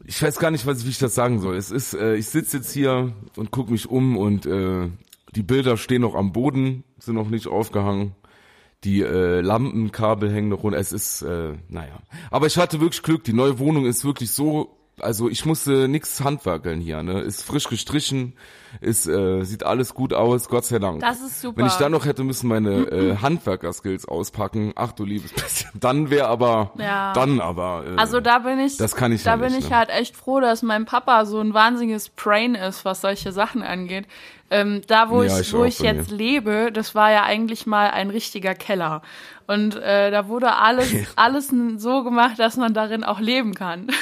[0.03, 1.55] ich weiß gar nicht, was wie ich das sagen soll.
[1.55, 4.89] Es ist, äh, ich sitze jetzt hier und gucke mich um und äh,
[5.35, 8.15] die Bilder stehen noch am Boden, sind noch nicht aufgehangen
[8.83, 10.77] die äh, Lampenkabel hängen noch runter.
[10.77, 11.99] Es ist, äh, naja.
[12.31, 13.23] Aber ich hatte wirklich Glück.
[13.23, 17.01] Die neue Wohnung ist wirklich so, also ich musste nix handwerkeln hier.
[17.03, 18.33] Ne, ist frisch gestrichen,
[18.81, 20.49] ist äh, sieht alles gut aus.
[20.49, 21.01] Gott sei Dank.
[21.01, 21.57] Das ist super.
[21.57, 26.09] Wenn ich dann noch hätte müssen meine äh, Handwerker-Skills auspacken, ach du liebes bisschen, dann
[26.09, 27.13] wäre aber, ja.
[27.13, 27.83] dann aber.
[27.87, 29.77] Äh, also da bin ich, das kann ich da ja bin nicht, ich ne?
[29.77, 34.05] halt echt froh, dass mein Papa so ein wahnsinniges Brain ist, was solche Sachen angeht.
[34.49, 36.17] Ähm, da, wo ja, ich, ich wo ich jetzt mir.
[36.17, 39.01] lebe, das war ja eigentlich mal ein richtiger Keller.
[39.47, 43.87] Und äh, da wurde alles, alles so gemacht, dass man darin auch leben kann.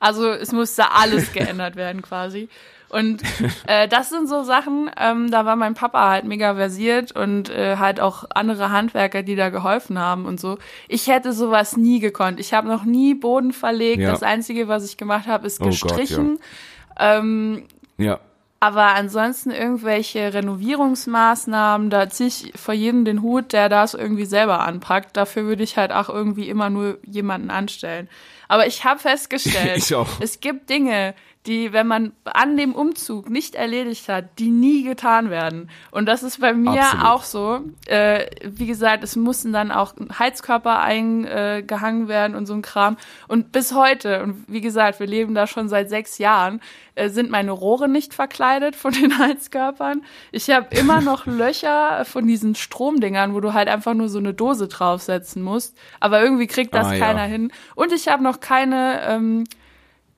[0.00, 2.48] Also es musste alles geändert werden quasi.
[2.88, 3.22] Und
[3.66, 7.76] äh, das sind so Sachen, ähm, da war mein Papa halt mega versiert und äh,
[7.76, 10.58] halt auch andere Handwerker, die da geholfen haben und so.
[10.88, 12.40] Ich hätte sowas nie gekonnt.
[12.40, 14.00] Ich habe noch nie Boden verlegt.
[14.00, 14.12] Ja.
[14.12, 16.34] Das Einzige, was ich gemacht habe, ist gestrichen.
[16.34, 17.18] Oh Gott, ja.
[17.18, 17.64] Ähm,
[17.98, 18.20] ja.
[18.60, 24.60] Aber ansonsten irgendwelche Renovierungsmaßnahmen, da ziehe ich vor jedem den Hut, der das irgendwie selber
[24.60, 25.16] anpackt.
[25.16, 28.08] Dafür würde ich halt auch irgendwie immer nur jemanden anstellen.
[28.48, 31.14] Aber ich habe festgestellt, ich es gibt Dinge,
[31.48, 35.70] die, wenn man an dem Umzug nicht erledigt hat, die nie getan werden.
[35.90, 37.06] Und das ist bei mir Absolut.
[37.06, 37.60] auch so.
[37.86, 42.98] Äh, wie gesagt, es mussten dann auch Heizkörper eingehangen werden und so ein Kram.
[43.28, 46.60] Und bis heute, und wie gesagt, wir leben da schon seit sechs Jahren,
[46.94, 50.02] äh, sind meine Rohre nicht verkleidet von den Heizkörpern.
[50.32, 54.34] Ich habe immer noch Löcher von diesen Stromdingern, wo du halt einfach nur so eine
[54.34, 55.78] Dose draufsetzen musst.
[55.98, 57.26] Aber irgendwie kriegt das ah, keiner ja.
[57.26, 57.52] hin.
[57.74, 59.44] Und ich habe noch keine ähm,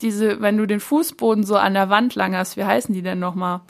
[0.03, 3.61] diese, wenn du den Fußboden so an der Wand langerst, wie heißen die denn nochmal?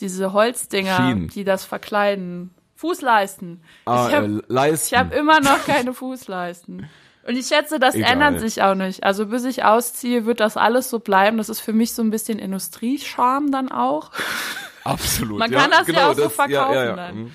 [0.00, 1.28] Diese Holzdinger, Schienen.
[1.28, 2.50] die das verkleiden.
[2.76, 3.62] Fußleisten.
[3.86, 6.88] Ah, ich habe äh, hab immer noch keine Fußleisten.
[7.26, 8.12] Und ich schätze, das Egal.
[8.12, 9.04] ändert sich auch nicht.
[9.04, 11.38] Also bis ich ausziehe, wird das alles so bleiben.
[11.38, 14.10] Das ist für mich so ein bisschen Industriescham dann auch.
[14.84, 15.38] Absolut.
[15.38, 16.96] Man kann das genau, ja auch so verkaufen ja, ja, ja.
[16.96, 17.32] dann.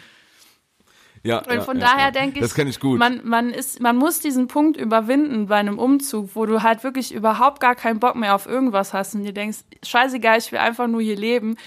[1.24, 2.12] Ja, und von ja, daher ja.
[2.12, 2.98] denke ich, das ich gut.
[2.98, 7.14] Man, man, ist, man muss diesen Punkt überwinden bei einem Umzug, wo du halt wirklich
[7.14, 10.88] überhaupt gar keinen Bock mehr auf irgendwas hast und dir denkst, scheißegal, ich will einfach
[10.88, 11.58] nur hier leben.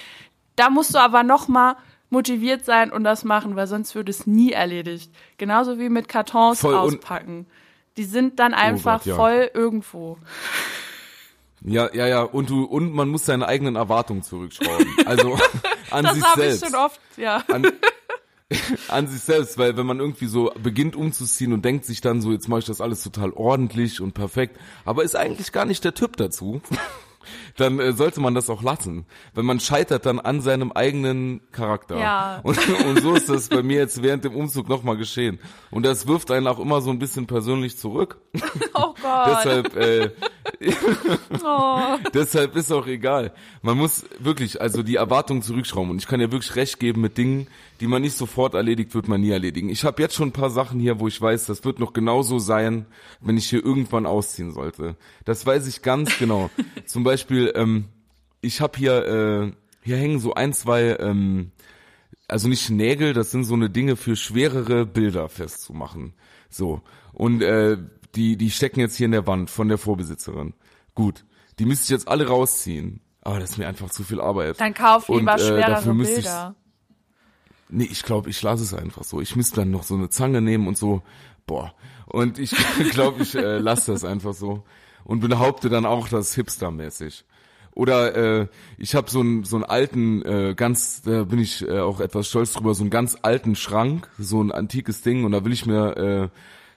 [0.56, 1.76] Da musst du aber noch mal
[2.08, 5.10] motiviert sein und das machen, weil sonst wird es nie erledigt.
[5.38, 7.46] Genauso wie mit Kartons voll auspacken.
[7.96, 10.18] Die sind dann einfach oh Gott, voll irgendwo.
[11.64, 14.86] Ja, ja, ja, und du und man muss seine eigenen Erwartungen zurückschrauben.
[15.06, 15.38] Also
[15.90, 16.34] an das sich selbst.
[16.34, 17.44] Das habe ich schon oft, ja.
[17.48, 17.66] An,
[18.88, 22.32] an sich selbst, weil wenn man irgendwie so beginnt umzuziehen und denkt sich dann so,
[22.32, 25.94] jetzt mache ich das alles total ordentlich und perfekt, aber ist eigentlich gar nicht der
[25.94, 26.60] Typ dazu,
[27.56, 29.06] dann äh, sollte man das auch lassen.
[29.34, 31.98] Wenn man scheitert dann an seinem eigenen Charakter.
[31.98, 32.40] Ja.
[32.42, 35.38] Und, und so ist das bei mir jetzt während dem Umzug nochmal geschehen.
[35.70, 38.18] Und das wirft einen auch immer so ein bisschen persönlich zurück.
[38.74, 39.26] Oh Gott.
[39.28, 40.10] Deshalb äh,
[41.44, 41.80] oh.
[42.12, 43.32] Deshalb ist auch egal.
[43.62, 45.90] Man muss wirklich, also die Erwartungen zurückschrauben.
[45.90, 47.46] Und ich kann ja wirklich recht geben mit Dingen,
[47.82, 49.68] die man nicht sofort erledigt, wird man nie erledigen.
[49.68, 52.38] Ich habe jetzt schon ein paar Sachen hier, wo ich weiß, das wird noch genauso
[52.38, 52.86] sein,
[53.20, 54.96] wenn ich hier irgendwann ausziehen sollte.
[55.24, 56.48] Das weiß ich ganz genau.
[56.86, 57.86] Zum Beispiel, ähm,
[58.40, 59.52] ich habe hier, äh,
[59.82, 61.50] hier hängen so ein, zwei, ähm,
[62.28, 66.14] also nicht Nägel, das sind so eine Dinge für schwerere Bilder festzumachen.
[66.50, 66.82] So.
[67.12, 67.78] Und äh,
[68.14, 70.54] die, die stecken jetzt hier in der Wand von der Vorbesitzerin.
[70.94, 71.24] Gut.
[71.58, 73.00] Die müsste ich jetzt alle rausziehen.
[73.22, 74.60] Aber das ist mir einfach zu viel Arbeit.
[74.60, 76.54] Dann kauf lieber Und, äh, schwerere Bilder.
[77.72, 79.20] Nee, ich glaube, ich lasse es einfach so.
[79.20, 81.02] Ich müsste dann noch so eine Zange nehmen und so.
[81.46, 81.74] Boah.
[82.06, 82.54] Und ich
[82.90, 84.64] glaube, ich äh, lasse das einfach so.
[85.04, 87.24] Und behaupte dann auch, das hipstermäßig.
[87.74, 91.80] Oder äh, ich habe so einen so einen alten, äh, ganz, da bin ich äh,
[91.80, 95.24] auch etwas stolz drüber, so einen ganz alten Schrank, so ein antikes Ding.
[95.24, 96.28] Und da will ich mir äh,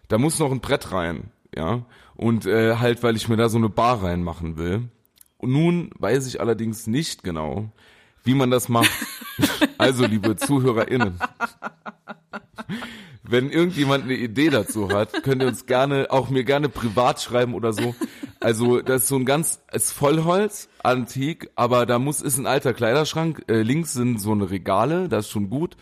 [0.08, 1.86] da muss noch ein Brett rein, ja.
[2.16, 4.90] Und äh, halt, weil ich mir da so eine Bar reinmachen will.
[5.38, 7.70] Und nun weiß ich allerdings nicht genau,
[8.24, 8.92] wie man das macht.
[9.78, 11.20] also, liebe ZuhörerInnen,
[13.24, 17.54] wenn irgendjemand eine Idee dazu hat, könnt ihr uns gerne, auch mir gerne privat schreiben
[17.54, 17.96] oder so.
[18.40, 22.74] Also, das ist so ein ganz, ist Vollholz, antik, aber da muss, ist ein alter
[22.74, 25.76] Kleiderschrank, äh, links sind so eine Regale, das ist schon gut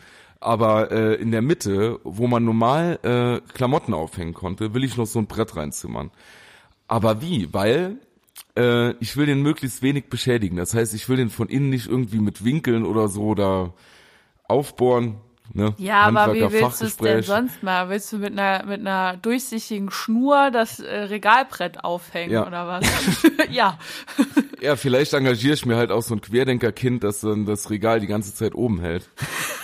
[0.43, 5.06] aber äh, in der Mitte, wo man normal äh, Klamotten aufhängen konnte, will ich noch
[5.06, 6.12] so ein Brett reinzimmern.
[6.88, 7.54] Aber wie?
[7.54, 7.97] Weil
[8.58, 10.58] äh, ich will den möglichst wenig beschädigen.
[10.58, 13.74] Das heißt, ich will den von innen nicht irgendwie mit Winkeln oder so da
[14.47, 15.16] aufbohren.
[15.54, 15.76] Ne?
[15.78, 17.89] Ja, aber wie willst du es denn sonst mal?
[17.89, 22.47] Willst du mit einer mit einer durchsichtigen Schnur das äh, Regalbrett aufhängen ja.
[22.47, 22.86] oder was?
[23.51, 23.78] ja.
[24.62, 28.08] Ja, vielleicht engagiere ich mir halt auch so ein Querdenkerkind, das dann das Regal die
[28.08, 29.10] ganze Zeit oben hält.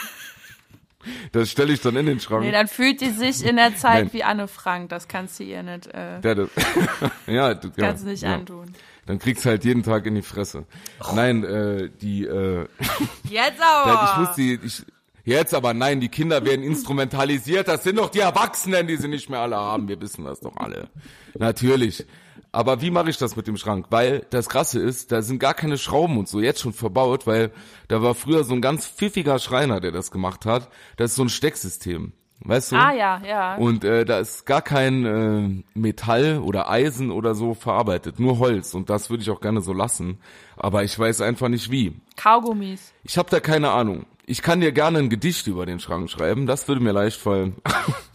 [1.32, 2.44] Das stelle ich dann in den Schrank.
[2.44, 4.14] Nee, dann fühlt die sich in der Zeit Nein.
[4.14, 4.90] wie Anne Frank.
[4.90, 5.88] Das kannst du ihr nicht.
[5.88, 6.50] Äh, ja, das,
[7.28, 8.36] ja, du, ja, kannst du nicht ja.
[8.36, 8.74] antun.
[9.06, 10.66] Dann kriegst du halt jeden Tag in die Fresse.
[11.02, 11.16] Oh.
[11.16, 12.26] Nein, äh, die.
[12.26, 12.68] Äh,
[13.30, 14.12] Jetzt aber.
[14.12, 14.60] ich muss die.
[14.64, 14.86] Ich,
[15.26, 17.68] Jetzt aber nein, die Kinder werden instrumentalisiert.
[17.68, 19.88] Das sind doch die Erwachsenen, die sie nicht mehr alle haben.
[19.88, 20.90] Wir wissen das doch alle.
[21.38, 22.06] Natürlich.
[22.52, 23.88] Aber wie mache ich das mit dem Schrank?
[23.90, 27.52] Weil das Krasse ist, da sind gar keine Schrauben und so jetzt schon verbaut, weil
[27.88, 30.70] da war früher so ein ganz pfiffiger Schreiner, der das gemacht hat.
[30.98, 32.14] Das ist so ein Stecksystem.
[32.42, 32.78] Weißt du?
[32.78, 33.56] Ah ja, ja.
[33.58, 38.74] Und äh, da ist gar kein äh, Metall oder Eisen oder so verarbeitet, nur Holz.
[38.74, 40.20] Und das würde ich auch gerne so lassen.
[40.56, 42.00] Aber ich weiß einfach nicht wie.
[42.16, 42.94] Kaugummis.
[43.04, 44.06] Ich habe da keine Ahnung.
[44.26, 46.46] Ich kann dir gerne ein Gedicht über den Schrank schreiben.
[46.46, 47.56] Das würde mir leicht fallen.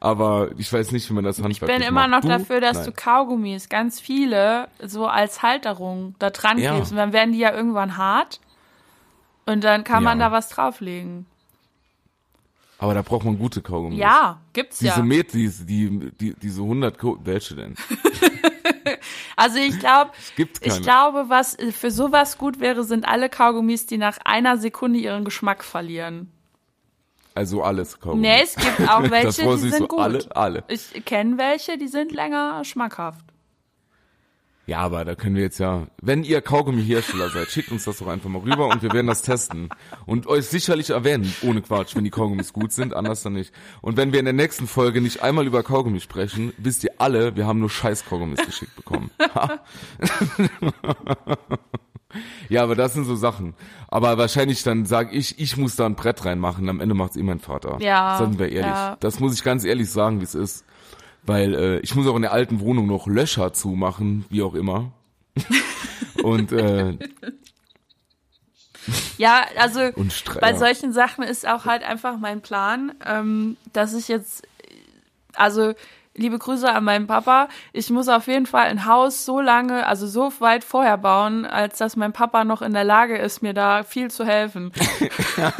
[0.00, 2.28] Aber ich weiß nicht, wie man das handwerklich Ich bin immer noch du?
[2.28, 2.86] dafür, dass Nein.
[2.86, 6.72] du Kaugummis, ganz viele, so als Halterung da dran ja.
[6.72, 6.90] klebst.
[6.90, 8.40] Und dann werden die ja irgendwann hart.
[9.46, 10.10] Und dann kann ja.
[10.10, 11.26] man da was drauflegen.
[12.78, 13.98] Aber da braucht man gute Kaugummis.
[13.98, 15.02] Ja, gibt's diese ja.
[15.02, 17.76] Met, diese, die, die, diese 100 Ko welche denn?
[19.36, 24.18] also ich glaube, ich glaube, was für sowas gut wäre, sind alle Kaugummis, die nach
[24.24, 26.32] einer Sekunde ihren Geschmack verlieren.
[27.34, 28.22] Also alles Kaugummi.
[28.22, 30.00] Nee, es gibt auch welche, die sind so gut.
[30.00, 30.64] Alle, alle.
[30.68, 33.24] Ich kenne welche, die sind länger schmackhaft.
[34.64, 38.06] Ja, aber da können wir jetzt ja, wenn ihr Kaugummi-Hersteller seid, schickt uns das doch
[38.06, 39.68] einfach mal rüber und wir werden das testen.
[40.06, 43.52] Und euch sicherlich erwähnen, ohne Quatsch, wenn die Kaugummis gut sind, anders dann nicht.
[43.80, 47.34] Und wenn wir in der nächsten Folge nicht einmal über Kaugummi sprechen, wisst ihr alle,
[47.34, 49.10] wir haben nur scheiß Kaugummis geschickt bekommen.
[52.48, 53.54] Ja, aber das sind so Sachen.
[53.88, 57.22] Aber wahrscheinlich dann sage ich, ich muss da ein Brett reinmachen, am Ende macht's eh
[57.22, 57.78] mein Vater.
[57.80, 58.18] Ja.
[58.18, 58.66] Sind wir ehrlich.
[58.66, 58.96] Ja.
[59.00, 60.64] Das muss ich ganz ehrlich sagen, wie es ist.
[61.24, 64.92] Weil äh, ich muss auch in der alten Wohnung noch Löcher zumachen, wie auch immer.
[66.22, 66.98] Und äh,
[69.16, 69.90] ja, also
[70.40, 74.42] bei solchen Sachen ist auch halt einfach mein Plan, ähm, dass ich jetzt,
[75.34, 75.74] also
[76.14, 77.48] liebe Grüße an meinen Papa.
[77.72, 81.78] Ich muss auf jeden Fall ein Haus so lange, also so weit vorher bauen, als
[81.78, 84.72] dass mein Papa noch in der Lage ist, mir da viel zu helfen.
[85.36, 85.52] ja,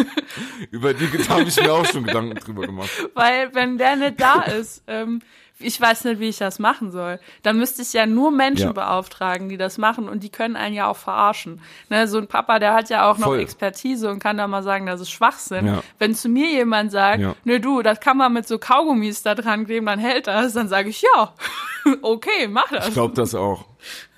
[0.70, 2.90] über die habe ich mir auch schon Gedanken drüber gemacht.
[3.14, 5.20] Weil wenn der nicht da ist, ähm,
[5.65, 7.19] ich weiß nicht, wie ich das machen soll.
[7.43, 8.73] Dann müsste ich ja nur Menschen ja.
[8.73, 11.61] beauftragen, die das machen und die können einen ja auch verarschen.
[11.89, 13.37] Ne, so ein Papa, der hat ja auch Voll.
[13.37, 15.67] noch Expertise und kann da mal sagen, das ist Schwachsinn.
[15.67, 15.83] Ja.
[15.99, 17.35] Wenn zu mir jemand sagt, ja.
[17.45, 20.69] ne du, das kann man mit so Kaugummis da dran kleben, dann hält das, dann
[20.69, 21.35] sage ich, ja,
[22.03, 22.89] okay, mach das.
[22.89, 23.67] Ich glaube das auch.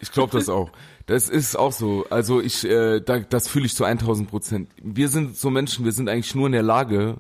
[0.00, 0.70] Ich glaube das auch.
[1.06, 2.06] Das ist auch so.
[2.08, 4.70] Also ich, äh, da, das fühle ich zu 1000 Prozent.
[4.82, 7.16] Wir sind so Menschen, wir sind eigentlich nur in der Lage,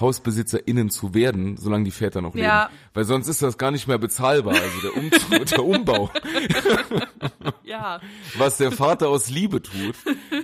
[0.00, 2.46] HausbesitzerInnen zu werden, solange die Väter noch leben.
[2.46, 2.70] Ja.
[2.94, 6.10] Weil sonst ist das gar nicht mehr bezahlbar, also der, Umzug, der Umbau.
[7.62, 8.00] ja.
[8.36, 9.94] Was der Vater aus Liebe tut,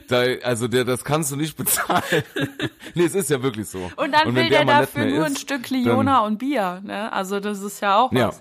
[0.09, 2.23] da, also der, das kannst du nicht bezahlen.
[2.95, 3.91] nee, es ist ja wirklich so.
[3.97, 7.13] Und dann und will der, der dafür nur ist, ein Stück Liona und Bier, ne?
[7.13, 8.19] Also das ist ja auch was.
[8.19, 8.33] Ja.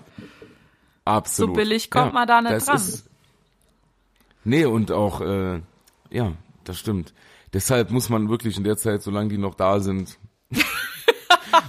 [1.04, 1.56] Absolut.
[1.56, 2.76] So billig kommt ja, man da nicht dran.
[2.76, 3.10] Ist,
[4.44, 5.60] Nee, und auch, äh,
[6.10, 6.32] ja,
[6.64, 7.12] das stimmt.
[7.52, 10.18] Deshalb muss man wirklich in der Zeit, solange die noch da sind,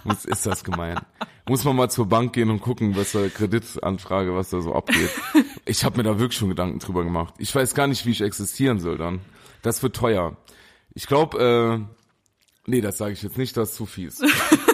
[0.03, 0.99] muss, ist das gemein.
[1.47, 5.09] Muss man mal zur Bank gehen und gucken, was da Kreditanfrage, was da so abgeht.
[5.65, 7.33] Ich habe mir da wirklich schon Gedanken drüber gemacht.
[7.37, 9.21] Ich weiß gar nicht, wie ich existieren soll dann.
[9.61, 10.37] Das wird teuer.
[10.93, 14.21] Ich glaube, äh, nee, das sage ich jetzt nicht, das ist zu fies.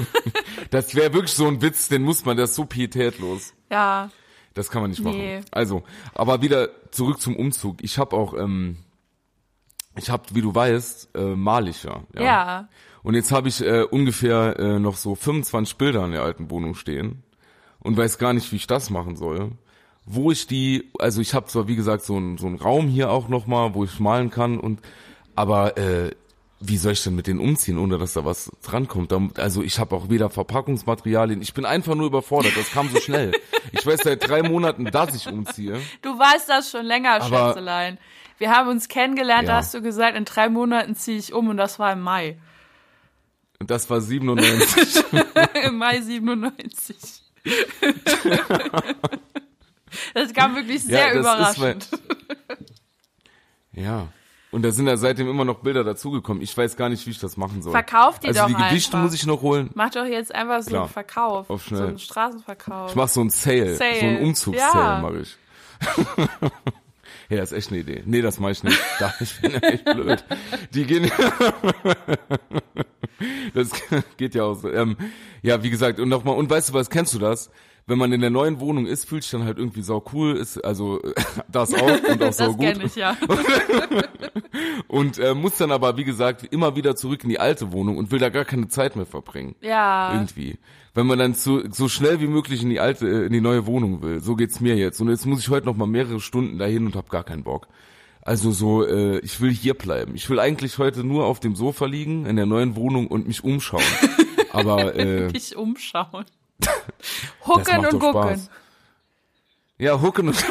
[0.71, 3.53] das wäre wirklich so ein Witz, den muss man, das ist so pietätlos.
[3.69, 4.09] Ja.
[4.53, 5.19] Das kann man nicht machen.
[5.19, 5.41] Nee.
[5.51, 5.83] Also,
[6.15, 7.83] aber wieder zurück zum Umzug.
[7.83, 8.77] Ich habe auch, ähm,
[9.95, 12.01] ich habe, wie du weißt, äh, mal ich ja.
[12.15, 12.69] Ja.
[13.07, 16.75] Und jetzt habe ich äh, ungefähr äh, noch so 25 Bilder in der alten Wohnung
[16.75, 17.23] stehen
[17.79, 19.51] und weiß gar nicht, wie ich das machen soll.
[20.05, 23.09] Wo ich die, also ich habe zwar wie gesagt so einen so einen Raum hier
[23.09, 24.81] auch noch mal, wo ich malen kann und
[25.37, 26.11] aber äh,
[26.59, 29.13] wie soll ich denn mit denen umziehen, ohne dass da was drankommt?
[29.39, 31.41] Also ich habe auch weder Verpackungsmaterialien.
[31.41, 32.57] Ich bin einfach nur überfordert.
[32.57, 33.31] Das kam so schnell.
[33.71, 35.79] Ich weiß seit drei Monaten, dass ich umziehe.
[36.01, 37.99] Du weißt das schon länger, aber, Schätzelein.
[38.37, 39.55] Wir haben uns kennengelernt, ja.
[39.55, 42.37] da hast du gesagt, in drei Monaten ziehe ich um und das war im Mai.
[43.59, 45.03] Und das war 97.
[45.65, 46.95] Im Mai 97.
[50.13, 51.89] das kam wirklich sehr ja, überraschend.
[53.71, 54.07] ja.
[54.51, 56.41] Und da sind ja seitdem immer noch Bilder dazugekommen.
[56.41, 57.73] Ich weiß gar nicht, wie ich das machen soll.
[57.73, 59.03] Verkauf die also doch die Gewichte einfach.
[59.03, 59.69] muss ich noch holen.
[59.73, 60.83] Mach doch jetzt einfach so Klar.
[60.83, 61.49] einen Verkauf.
[61.49, 61.79] Auf schnell.
[61.79, 62.89] So einen Straßenverkauf.
[62.91, 63.75] Ich mach so einen Sale.
[63.75, 63.99] Sale.
[63.99, 65.01] So einen Umzugssale ja.
[65.01, 65.37] mache ich.
[67.29, 68.03] ja, ist echt eine Idee.
[68.05, 68.79] Nee, das mache ich nicht.
[68.99, 70.23] Da, ich bin ja echt blöd.
[70.73, 71.07] Die gehen.
[73.53, 73.71] das
[74.17, 74.71] geht ja auch so.
[74.71, 74.97] Ähm,
[75.41, 77.49] ja, wie gesagt, und nochmal, und weißt du was, kennst du das?
[77.89, 80.57] Wenn man in der neuen Wohnung ist, fühlt sich dann halt irgendwie sau cool, ist
[80.63, 81.01] also
[81.47, 82.65] das auch und auch sau gut.
[82.65, 83.17] Das kenn ich, ja.
[84.89, 88.11] und äh, muss dann aber, wie gesagt, immer wieder zurück in die alte Wohnung und
[88.11, 89.55] will da gar keine Zeit mehr verbringen.
[89.61, 90.13] Ja.
[90.13, 90.59] Irgendwie.
[90.93, 93.65] Wenn man dann zu, so schnell wie möglich in die alte, äh, in die neue
[93.65, 94.19] Wohnung will.
[94.19, 94.99] So geht's mir jetzt.
[94.99, 97.69] Und jetzt muss ich heute noch mal mehrere Stunden dahin und hab gar keinen Bock.
[98.21, 100.13] Also so, äh, ich will hier bleiben.
[100.15, 103.45] Ich will eigentlich heute nur auf dem Sofa liegen in der neuen Wohnung und mich
[103.45, 103.81] umschauen.
[104.51, 106.25] Aber äh, mich umschauen.
[107.45, 108.47] Hucken und gucken.
[109.79, 110.37] Ja, Hucken und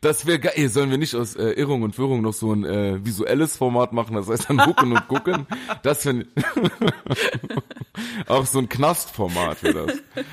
[0.00, 0.68] Das wäre geil.
[0.68, 4.14] Sollen wir nicht aus äh, Irrung und Wirrung noch so ein äh, visuelles Format machen?
[4.16, 5.46] Das heißt dann Hucken und Gucken.
[5.82, 6.26] Das wäre
[8.28, 10.26] auch so ein Knastformat wäre das.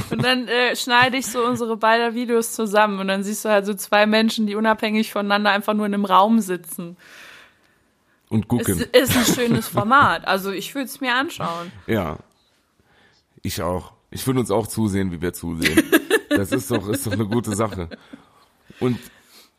[0.10, 3.66] Und dann äh, schneide ich so unsere beiden Videos zusammen und dann siehst du halt
[3.66, 6.96] so zwei Menschen, die unabhängig voneinander einfach nur in einem Raum sitzen.
[8.28, 8.78] Und gucken.
[8.92, 10.26] Ist, ist ein schönes Format.
[10.26, 11.72] Also ich würde es mir anschauen.
[11.86, 12.18] Ja.
[13.42, 13.92] Ich auch.
[14.10, 15.82] Ich würde uns auch zusehen, wie wir zusehen.
[16.30, 17.88] Das ist doch, ist doch eine gute Sache.
[18.78, 19.00] Und,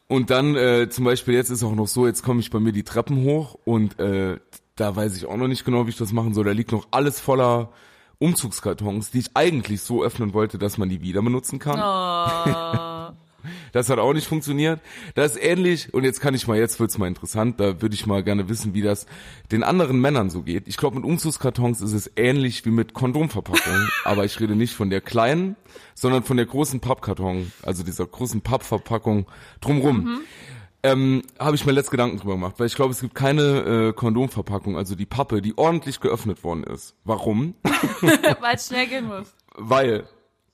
[0.07, 2.71] und dann äh, zum Beispiel jetzt ist auch noch so, jetzt komme ich bei mir
[2.71, 4.39] die Treppen hoch und äh,
[4.77, 6.45] da weiß ich auch noch nicht genau, wie ich das machen soll.
[6.45, 7.73] Da liegt noch alles voller
[8.19, 11.77] Umzugskartons, die ich eigentlich so öffnen wollte, dass man die wieder benutzen kann.
[11.77, 12.87] Oh.
[13.71, 14.79] Das hat auch nicht funktioniert.
[15.15, 18.05] Das ist ähnlich, und jetzt kann ich mal, jetzt wird's mal interessant, da würde ich
[18.05, 19.05] mal gerne wissen, wie das
[19.51, 20.67] den anderen Männern so geht.
[20.67, 24.89] Ich glaube, mit Umzugskartons ist es ähnlich wie mit Kondomverpackungen, aber ich rede nicht von
[24.89, 25.55] der kleinen,
[25.95, 29.25] sondern von der großen Pappkarton, also dieser großen Pappverpackung
[29.59, 29.97] drumrum.
[29.97, 30.19] Mhm.
[30.83, 33.93] Ähm, habe ich mir letzt Gedanken drüber gemacht, weil ich glaube, es gibt keine äh,
[33.93, 36.95] Kondomverpackung, also die Pappe, die ordentlich geöffnet worden ist.
[37.03, 37.53] Warum?
[38.01, 39.31] weil es schnell gehen muss.
[39.55, 40.05] Weil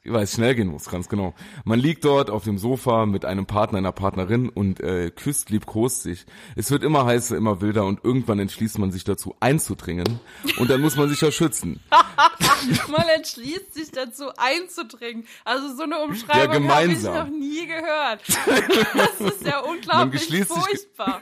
[0.10, 1.34] weil es schnell gehen muss, ganz genau.
[1.64, 6.04] Man liegt dort auf dem Sofa mit einem Partner, einer Partnerin und äh, küsst, liebkost
[6.04, 6.26] sich.
[6.56, 10.20] Es wird immer heißer, immer wilder und irgendwann entschließt man sich dazu einzudringen
[10.58, 11.80] und dann muss man sich ja schützen.
[12.88, 15.26] man entschließt sich dazu einzudringen.
[15.46, 18.22] Also so eine Umschreibung ja, habe ich noch nie gehört.
[18.98, 21.22] Das ist ja unglaublich furchtbar.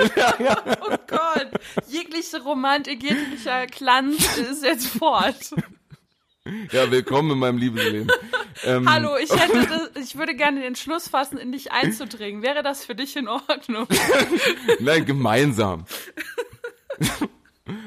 [0.16, 0.62] ja, ja.
[0.80, 1.50] Oh Gott,
[1.88, 5.54] jegliche Romantik, jeglicher Glanz ist jetzt fort.
[6.72, 8.10] Ja, willkommen in meinem Liebesleben.
[8.64, 12.42] Ähm, Hallo, ich hätte das, ich würde gerne den Entschluss fassen, in dich einzudringen.
[12.42, 13.86] Wäre das für dich in Ordnung?
[14.80, 15.84] Nein, gemeinsam.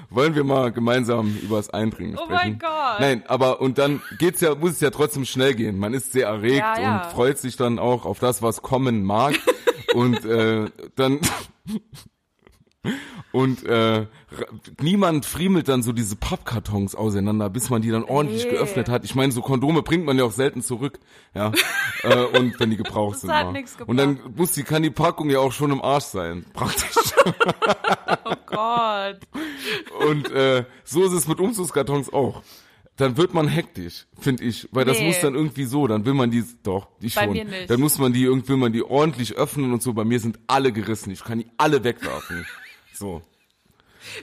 [0.09, 2.31] Wollen wir mal gemeinsam über das Eindringen sprechen?
[2.31, 2.99] Oh mein Gott.
[2.99, 5.77] Nein, aber und dann geht's ja, muss es ja trotzdem schnell gehen.
[5.77, 7.03] Man ist sehr erregt ja, ja.
[7.03, 9.35] und freut sich dann auch auf das, was kommen mag.
[9.93, 11.19] und äh, dann
[13.31, 14.07] und äh,
[14.81, 18.51] niemand friemelt dann so diese Pappkartons auseinander, bis man die dann ordentlich nee.
[18.51, 19.03] geöffnet hat.
[19.05, 20.99] Ich meine, so Kondome bringt man ja auch selten zurück,
[21.33, 21.51] ja.
[22.03, 23.33] äh, und wenn die gebraucht das sind.
[23.33, 26.45] Hat nix und dann muss die kann die Packung ja auch schon im Arsch sein,
[26.53, 27.13] praktisch.
[28.25, 29.19] oh Gott.
[30.07, 32.41] Und äh, so ist es mit Umzugskartons auch
[32.97, 36.31] dann wird man hektisch, finde ich, weil das muss dann irgendwie so, dann will man
[36.31, 37.25] die doch, die schon.
[37.25, 37.69] Bei mir nicht.
[37.69, 39.93] Dann muss man die irgendwie will man die ordentlich öffnen und so.
[39.93, 42.45] Bei mir sind alle gerissen, ich kann die alle wegwerfen.
[42.97, 43.21] So.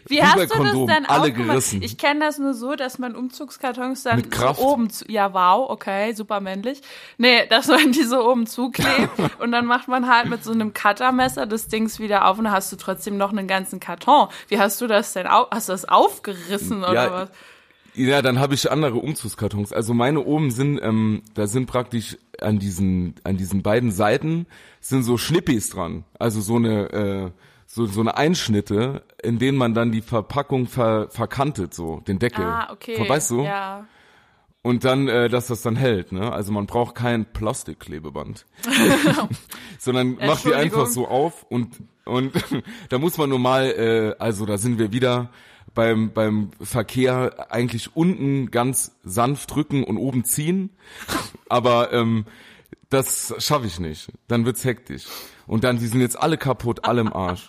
[0.07, 1.83] Wie hast du das denn alle gerissen.
[1.83, 4.61] Ich kenne das nur so, dass man Umzugskartons dann Mit Kraft.
[4.61, 6.83] So oben zu, ja wow, okay, super männlich.
[7.19, 9.11] Nee, dass man die so oben zuklebt
[9.41, 12.53] und dann macht man halt mit so einem Cuttermesser das Dings wieder auf und dann
[12.53, 14.29] hast du trotzdem noch einen ganzen Karton.
[14.49, 17.31] Wie hast du das denn au hast du das aufgerissen oder Ja, was?
[17.95, 19.73] Ja, dann habe ich andere Umzugskartons.
[19.73, 24.47] Also meine oben sind, ähm, da sind praktisch an diesen, an diesen beiden Seiten
[24.81, 26.05] sind so Schnippis dran.
[26.19, 27.31] Also so eine, äh,
[27.75, 32.45] so, so eine Einschnitte, in denen man dann die Verpackung ver, verkantet, so, den Deckel.
[32.45, 33.09] Ah, okay.
[33.09, 33.45] Weißt du?
[33.45, 33.87] Ja.
[34.61, 36.31] Und dann, äh, dass das dann hält, ne?
[36.31, 38.45] Also man braucht kein Plastikklebeband.
[39.79, 42.33] Sondern macht die einfach so auf und, und
[42.91, 45.31] da muss man nur mal, äh, also da sind wir wieder
[45.75, 50.69] beim, beim Verkehr eigentlich unten ganz sanft drücken und oben ziehen.
[51.49, 52.27] Aber ähm,
[52.91, 54.13] das schaffe ich nicht.
[54.29, 55.07] Dann wird's hektisch.
[55.53, 57.47] Und dann, die sind jetzt alle kaputt, alle im Arsch.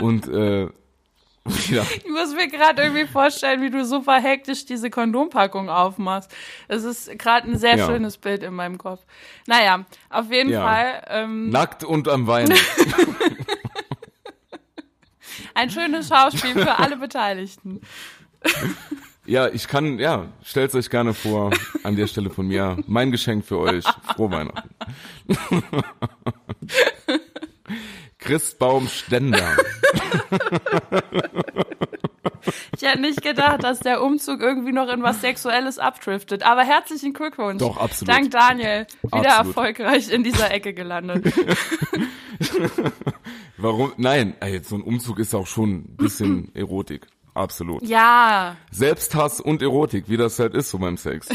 [0.00, 0.62] Und äh,
[1.68, 1.82] ja.
[1.96, 6.30] Ich muss mir gerade irgendwie vorstellen, wie du super hektisch diese Kondompackung aufmachst.
[6.68, 7.86] Das ist gerade ein sehr Ja.
[7.86, 9.00] schönes Bild in meinem Kopf.
[9.48, 10.62] Naja, auf jeden Ja.
[10.64, 12.56] Fall ähm, nackt und am Weinen.
[15.54, 17.80] ein schönes Schauspiel für alle Beteiligten.
[19.26, 21.50] Ja, ich kann, ja, stellt euch gerne vor,
[21.82, 22.76] an der Stelle von mir.
[22.86, 23.84] Mein Geschenk für euch.
[24.14, 24.70] Frohe Weihnachten.
[28.20, 29.56] Christbaumständer.
[32.76, 36.42] Ich hätte nicht gedacht, dass der Umzug irgendwie noch in was Sexuelles abdriftet.
[36.42, 37.58] Aber herzlichen Glückwunsch.
[37.58, 38.14] Doch, absolut.
[38.14, 38.86] Dank Daniel.
[39.02, 39.46] Wieder Absolut.
[39.56, 41.26] erfolgreich in dieser Ecke gelandet.
[43.58, 43.92] Warum?
[43.98, 47.06] Nein, ey, so ein Umzug ist auch schon ein bisschen Erotik.
[47.34, 47.82] Absolut.
[47.82, 51.28] Ja, Selbsthass und Erotik, wie das halt ist so beim Sex.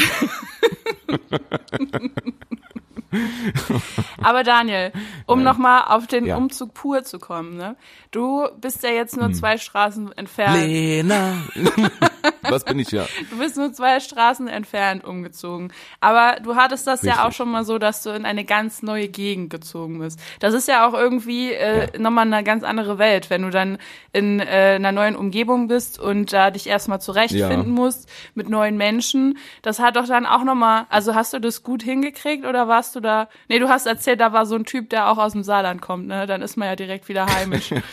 [4.22, 4.92] aber Daniel,
[5.26, 6.38] um nochmal auf den Ja.
[6.38, 7.76] Umzug pur zu kommen, ne?
[8.12, 10.66] Du bist ja jetzt nur zwei Straßen entfernt.
[10.66, 11.34] Lena.
[12.50, 13.06] Was bin ich ja?
[13.30, 15.72] Du bist nur zwei Straßen entfernt umgezogen.
[16.00, 17.28] Aber du hattest das ja Richtig.
[17.28, 20.20] auch schon mal so, dass du in eine ganz neue Gegend gezogen bist.
[20.40, 22.00] Das ist ja auch irgendwie äh, Ja.
[22.00, 23.78] nochmal eine ganz andere Welt, wenn du dann
[24.14, 27.82] in äh, einer neuen Umgebung bist und da dich erstmal zurechtfinden Ja.
[27.82, 29.38] musst mit neuen Menschen.
[29.62, 33.00] Das hat doch dann auch nochmal, also hast du das gut hingekriegt oder warst du
[33.00, 35.82] da, nee, du hast erzählt, da war so ein Typ, der auch aus dem Saarland
[35.82, 36.26] kommt, ne?
[36.28, 37.70] Dann ist man ja direkt wieder heimisch.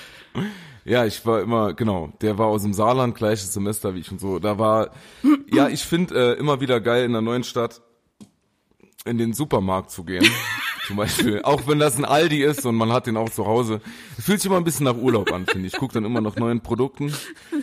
[0.85, 4.21] Ja, ich war immer, genau, der war aus dem Saarland, gleiches Semester wie ich und
[4.21, 4.39] so.
[4.39, 4.91] Da war,
[5.53, 7.83] ja, ich finde äh, immer wieder geil in einer neuen Stadt
[9.05, 10.27] in den Supermarkt zu gehen.
[10.87, 13.81] Zum Beispiel, auch wenn das ein Aldi ist und man hat den auch zu Hause.
[14.19, 15.75] Fühlt sich immer ein bisschen nach Urlaub an, finde ich.
[15.75, 17.15] Ich gucke dann immer nach neuen Produkten.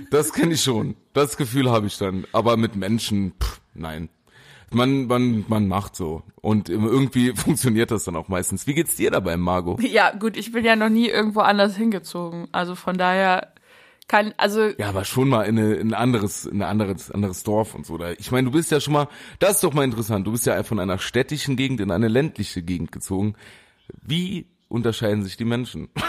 [0.10, 0.96] Das kenne ich schon.
[1.14, 2.26] Das Gefühl habe ich dann.
[2.32, 4.10] Aber mit Menschen, pff, nein.
[4.72, 6.24] Man, man, man macht so.
[6.42, 8.68] Und irgendwie funktioniert das dann auch meistens.
[8.68, 9.82] Wie geht's dir dabei, Margot?
[9.84, 12.48] ja, gut, ich bin ja noch nie irgendwo anders hingezogen.
[12.52, 13.54] Also von daher
[14.08, 17.44] kann, also Ja, aber schon mal in, eine, in ein anderes, in ein anderes, anderes
[17.44, 17.98] Dorf und so.
[17.98, 19.08] Da, ich meine, du bist ja schon mal,
[19.40, 20.26] das ist doch mal interessant.
[20.28, 23.36] Du bist ja von einer städtischen Gegend in eine ländliche Gegend gezogen.
[24.02, 25.90] Wie unterscheiden sich die Menschen?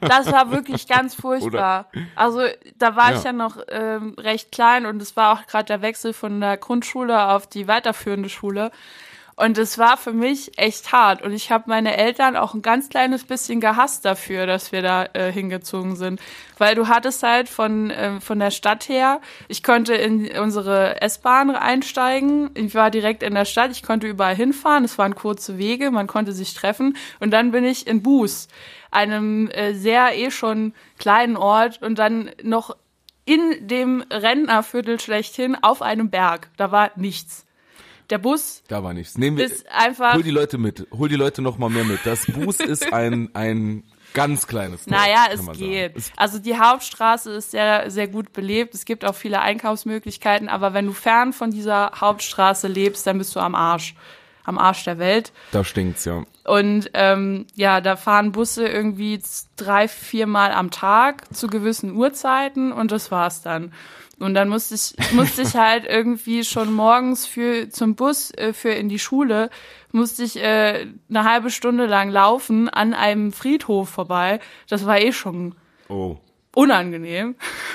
[0.00, 1.86] Das war wirklich ganz furchtbar.
[2.16, 2.40] Also
[2.76, 3.18] da war Ja.
[3.18, 6.56] ich ja noch ähm, recht klein und es war auch gerade der Wechsel von der
[6.56, 8.70] Grundschule auf die weiterführende Schule.
[9.34, 11.22] Und es war für mich echt hart.
[11.22, 15.06] Und ich habe meine Eltern auch ein ganz kleines bisschen gehasst dafür, dass wir da
[15.14, 16.20] äh, hingezogen sind.
[16.58, 21.50] Weil du hattest halt von, ähm, von der Stadt her, ich konnte in unsere S-Bahn
[21.50, 22.50] einsteigen.
[22.54, 24.84] Ich war direkt in der Stadt, ich konnte überall hinfahren.
[24.84, 26.96] Es waren kurze Wege, man konnte sich treffen.
[27.18, 28.48] Und dann bin ich in Buß,
[28.90, 32.76] einem äh, sehr eh schon kleinen Ort und dann noch
[33.24, 36.50] in dem Rentnerviertel schlechthin auf einem Berg.
[36.56, 37.46] Da war nichts.
[38.10, 39.16] Der Bus Da war nichts.
[39.16, 40.14] Nehmen wir, ist einfach.
[40.14, 40.86] hol die Leute mit.
[40.92, 42.00] Hol die Leute noch mal mehr mit.
[42.04, 43.84] Das Buß ist ein, ein
[44.14, 45.58] ganz kleines Dorf, Naja, es sagen.
[45.58, 45.96] geht.
[45.96, 48.74] Es- Also die Hauptstraße ist sehr, sehr gut belebt.
[48.74, 53.34] Es gibt auch viele Einkaufsmöglichkeiten, aber wenn du fern von dieser Hauptstraße lebst, dann bist
[53.34, 53.94] du am Arsch.
[54.44, 55.32] Am Arsch der Welt.
[55.52, 56.24] Da stinkt's, ja.
[56.44, 59.20] Und ähm, ja, da fahren Busse irgendwie
[59.56, 63.72] drei, viermal am Tag zu gewissen Uhrzeiten und das war's dann.
[64.18, 68.70] Und dann musste ich, musste ich halt irgendwie schon morgens für zum Bus äh, für
[68.70, 69.50] in die Schule
[69.92, 74.40] musste ich äh, eine halbe Stunde lang laufen an einem Friedhof vorbei.
[74.68, 75.54] Das war eh schon
[75.92, 76.16] Oh.
[76.54, 77.34] Unangenehm.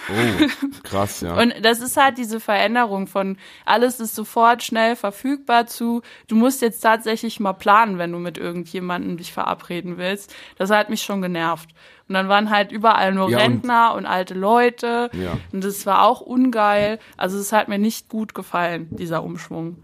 [0.09, 0.45] Oh,
[0.83, 1.39] krass, ja.
[1.41, 6.61] Und das ist halt diese Veränderung von alles ist sofort schnell verfügbar zu, du musst
[6.61, 10.33] jetzt tatsächlich mal planen, wenn du mit irgendjemandem dich verabreden willst.
[10.57, 11.69] Das hat mich schon genervt.
[12.07, 15.09] Und dann waren halt überall nur Ja, und- Rentner und, alte Leute.
[15.13, 15.37] Ja.
[15.51, 16.99] Und das war auch ungeil.
[17.17, 19.77] Also es hat mir nicht gut gefallen, dieser Umschwung.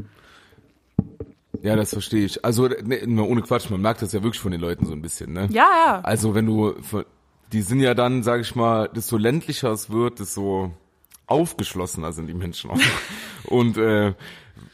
[1.62, 2.44] ja, das verstehe ich.
[2.46, 5.34] Also, ne, ohne Quatsch, man merkt das ja wirklich von den Leuten so ein bisschen,
[5.34, 5.48] ne?
[5.52, 6.00] Ja, ja.
[6.04, 7.06] Also wenn du von-
[7.54, 10.72] die sind ja dann, sag ich mal, desto ländlicher es wird, desto
[11.28, 12.80] aufgeschlossener sind die Menschen auch.
[13.45, 14.14] und äh,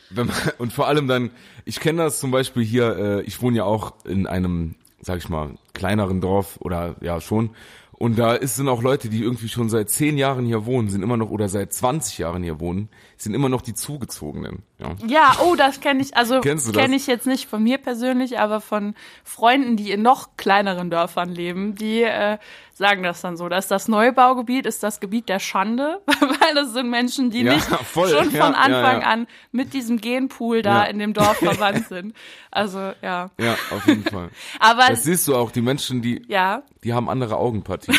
[0.10, 1.32] wenn man, und vor allem dann,
[1.66, 5.30] ich kenne das zum Beispiel hier, äh, ich wohne ja auch in einem, sag ich
[5.30, 7.52] mal, kleineren Dorf oder ja schon.
[7.92, 11.04] Und da ist, sind auch Leute, die irgendwie schon seit zehn Jahren hier wohnen, sind
[11.04, 12.88] immer noch, oder seit 20 Jahren hier wohnen,
[13.22, 14.64] sind immer noch die Zugezogenen.
[14.78, 18.62] Ja, ja oh, das kenne ich, also kenne ich jetzt nicht von mir persönlich, aber
[18.62, 18.96] von
[19.26, 22.38] Freunden, die in noch kleineren Dörfern leben, die äh,
[22.80, 23.50] sagen das dann so.
[23.50, 27.68] dass das Neubaugebiet ist das Gebiet der Schande, weil das sind Menschen, die ja, nicht
[27.68, 28.10] voll.
[28.10, 32.16] schon von Anfang ja, an mit diesem Genpool da in dem Dorf verwandt sind.
[32.50, 33.30] Also ja.
[33.38, 34.30] Ja, auf jeden Fall.
[34.60, 36.64] Aber das siehst du auch, die Menschen, die, ja.
[36.84, 37.98] die haben andere Augenpartien.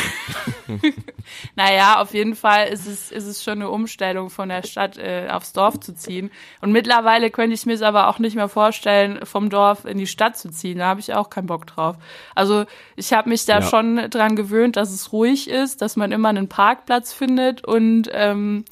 [1.55, 5.29] naja, auf jeden Fall ist es, ist es schon eine Umstellung von der Stadt äh,
[5.29, 6.31] aufs Dorf zu ziehen.
[6.61, 10.07] Und mittlerweile könnte ich mir es aber auch nicht mehr vorstellen, vom Dorf in die
[10.07, 10.79] Stadt zu ziehen.
[10.79, 11.97] Da habe ich auch keinen Bock drauf.
[12.35, 13.61] Also ich habe mich da ja.
[13.61, 18.65] schon dran gewöhnt, dass es ruhig ist, dass man immer einen Parkplatz findet und ähm,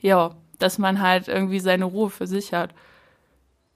[0.00, 2.70] ja, dass man halt irgendwie seine Ruhe für sich hat.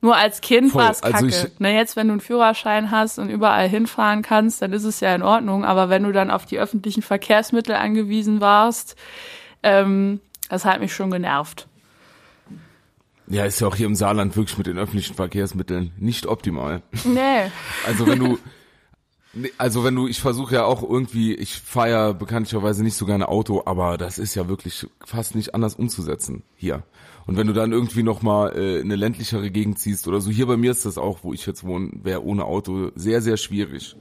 [0.00, 1.26] Nur als Kind war es also kacke.
[1.26, 5.00] Also Na, jetzt, wenn du einen Führerschein hast und überall hinfahren kannst, dann ist es
[5.00, 5.64] ja in Ordnung.
[5.64, 8.96] Aber wenn du dann auf die öffentlichen Verkehrsmittel angewiesen warst,
[9.62, 11.67] ähm, das hat mich schon genervt.
[13.30, 16.82] Ja, ist ja auch hier im Saarland wirklich mit den öffentlichen Verkehrsmitteln nicht optimal.
[17.04, 17.50] Nee.
[17.86, 18.38] Also wenn du,
[19.58, 23.28] also wenn du, ich versuche ja auch irgendwie, ich fahre ja bekanntlicherweise nicht so gerne
[23.28, 26.84] Auto, aber das ist ja wirklich fast nicht anders umzusetzen hier.
[27.26, 30.46] Und wenn du dann irgendwie noch mal äh, eine ländlichere Gegend ziehst oder so, hier
[30.46, 33.96] bei mir ist das auch, wo ich jetzt wohne, wäre ohne Auto sehr, sehr schwierig.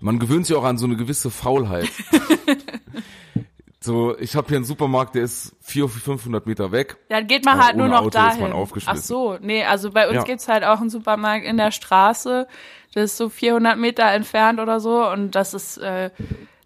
[0.00, 1.88] Man gewöhnt sich auch an so eine gewisse Faulheit.
[3.80, 6.96] so, ich habe hier einen Supermarkt, der ist 400, 500 Meter weg.
[7.08, 8.52] Dann geht man halt nur noch Auto dahin.
[8.86, 10.22] Ach so, nee, also bei uns ja.
[10.24, 12.48] gibt's halt auch einen Supermarkt in der Straße,
[12.94, 16.10] das ist so 400 Meter entfernt oder so und das ist äh,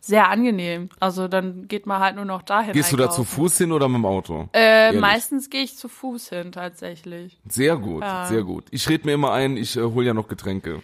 [0.01, 0.89] sehr angenehm.
[1.01, 2.73] Also dann geht man halt nur noch dahin.
[2.73, 2.97] Gehst einkaufen.
[2.97, 4.49] du da zu Fuß hin oder mit dem Auto?
[4.53, 7.39] Äh, meistens gehe ich zu Fuß hin tatsächlich.
[7.47, 8.27] Sehr gut, ja.
[8.27, 8.65] sehr gut.
[8.71, 10.83] Ich rede mir immer ein, ich äh, hole ja noch Getränke.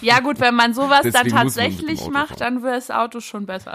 [0.00, 3.74] Ja gut, wenn man sowas dann tatsächlich macht, dann wird das Auto schon besser.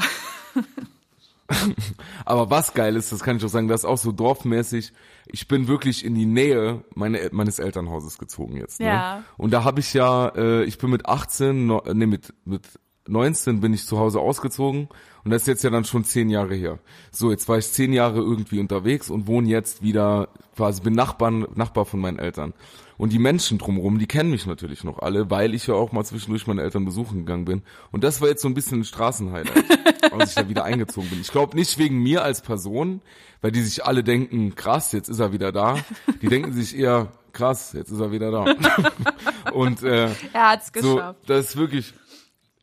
[2.25, 4.93] Aber was geil ist, das kann ich auch sagen, das ist auch so dorfmäßig.
[5.27, 8.79] Ich bin wirklich in die Nähe meine, meines Elternhauses gezogen jetzt.
[8.79, 8.87] Ne?
[8.87, 9.23] Ja.
[9.37, 12.67] Und da habe ich ja, äh, ich bin mit 18, no, nee, mit, mit
[13.07, 14.87] 19 bin ich zu Hause ausgezogen
[15.23, 16.79] und das ist jetzt ja dann schon zehn Jahre her.
[17.11, 21.45] So, jetzt war ich zehn Jahre irgendwie unterwegs und wohne jetzt wieder quasi bin Nachbarn,
[21.55, 22.53] Nachbar von meinen Eltern.
[22.97, 26.03] Und die Menschen drumherum, die kennen mich natürlich noch alle, weil ich ja auch mal
[26.03, 27.61] zwischendurch meine Eltern besuchen gegangen bin.
[27.91, 29.65] Und das war jetzt so ein bisschen ein Straßenhighlight,
[30.11, 31.21] als ich da wieder eingezogen bin.
[31.21, 33.01] Ich glaube nicht wegen mir als Person,
[33.41, 35.77] weil die sich alle denken, krass, jetzt ist er wieder da.
[36.21, 38.45] Die denken sich eher, krass, jetzt ist er wieder da.
[39.53, 41.19] und äh, er hat's geschafft.
[41.21, 41.93] So, das ist wirklich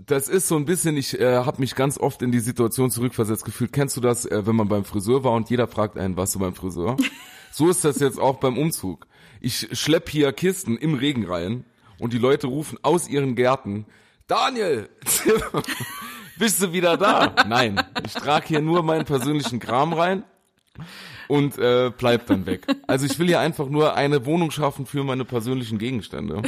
[0.06, 3.44] das ist so ein bisschen, ich äh, habe mich ganz oft in die Situation zurückversetzt
[3.44, 3.72] gefühlt.
[3.72, 6.38] Kennst du das, äh, wenn man beim Friseur war und jeder fragt einen, warst du
[6.38, 6.96] beim Friseur?
[7.52, 9.06] so ist das jetzt auch beim Umzug.
[9.41, 11.64] Ich schlepp hier Kisten im Regen rein
[11.99, 13.86] und die Leute rufen aus ihren Gärten,
[14.26, 14.88] Daniel,
[16.38, 17.34] bist du wieder da?
[17.49, 20.24] Nein, ich trage hier nur meinen persönlichen Kram rein
[21.26, 22.66] und äh, bleib dann weg.
[22.86, 26.43] Also ich will hier einfach nur eine Wohnung schaffen für meine persönlichen Gegenstände.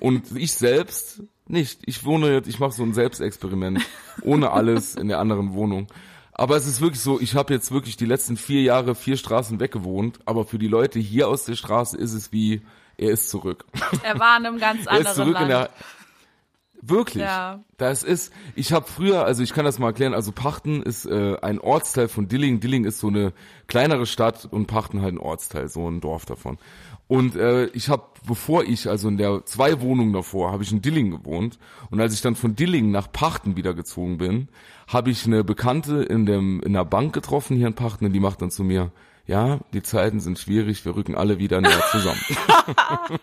[0.00, 1.80] Und ich selbst nicht.
[1.84, 3.80] Ich wohne jetzt, ich mache so ein Selbstexperiment
[4.22, 5.86] ohne alles in der anderen Wohnung.
[6.32, 9.60] Aber es ist wirklich so, ich habe jetzt wirklich die letzten vier Jahre vier Straßen
[9.60, 12.62] weggewohnt, aber für die Leute hier aus der Straße ist es wie,
[12.96, 13.64] er ist zurück.
[14.02, 15.42] Er war in einem ganz anderen er ist zurück Land.
[15.44, 15.70] In der,
[16.84, 17.22] Wirklich.
[17.22, 17.60] Ja.
[17.76, 21.36] Das ist, ich habe früher, also ich kann das mal erklären, also Pachten ist äh,
[21.40, 22.58] ein Ortsteil von Dilling.
[22.58, 23.32] Dilling ist so eine
[23.68, 26.58] kleinere Stadt und Pachten halt ein Ortsteil, so ein Dorf davon.
[27.12, 30.80] Und äh, ich habe, bevor ich, also in der zwei Wohnungen davor, habe ich in
[30.80, 31.58] Dilling gewohnt.
[31.90, 34.48] Und als ich dann von Dilling nach Pachten wieder gezogen bin,
[34.88, 38.20] habe ich eine Bekannte in dem in der Bank getroffen hier in Pachten und die
[38.20, 38.92] macht dann zu mir,
[39.26, 42.20] ja, die Zeiten sind schwierig, wir rücken alle wieder näher zusammen.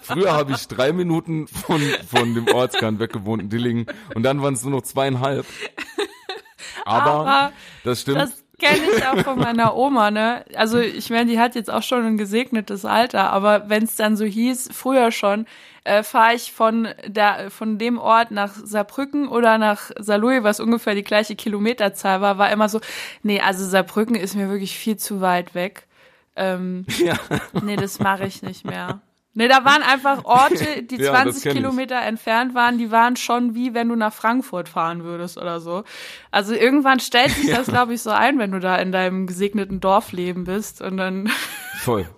[0.00, 3.84] Früher habe ich drei Minuten von, von dem Ortskern weggewohnt in Dillingen
[4.14, 5.44] und dann waren es nur noch zweieinhalb.
[6.86, 7.52] Aber, Aber
[7.84, 8.18] das stimmt.
[8.18, 10.44] Das kenne ich auch von meiner Oma, ne?
[10.54, 14.16] Also ich meine, die hat jetzt auch schon ein gesegnetes Alter, aber wenn es dann
[14.16, 15.46] so hieß, früher schon,
[15.84, 20.94] äh, fahre ich von der von dem Ort nach Saarbrücken oder nach Saarlouis, was ungefähr
[20.94, 22.80] die gleiche Kilometerzahl war, war immer so,
[23.22, 25.86] nee, also Saarbrücken ist mir wirklich viel zu weit weg.
[26.34, 27.16] Ähm, ja.
[27.62, 29.00] Nee, das mache ich nicht mehr.
[29.36, 33.74] Ne, da waren einfach Orte, die ja, 20 Kilometer entfernt waren, die waren schon wie
[33.74, 35.84] wenn du nach Frankfurt fahren würdest oder so.
[36.30, 37.58] Also irgendwann stellt sich ja.
[37.58, 41.28] das, glaube ich, so ein, wenn du da in deinem gesegneten Dorfleben bist und dann.
[41.80, 42.08] Voll.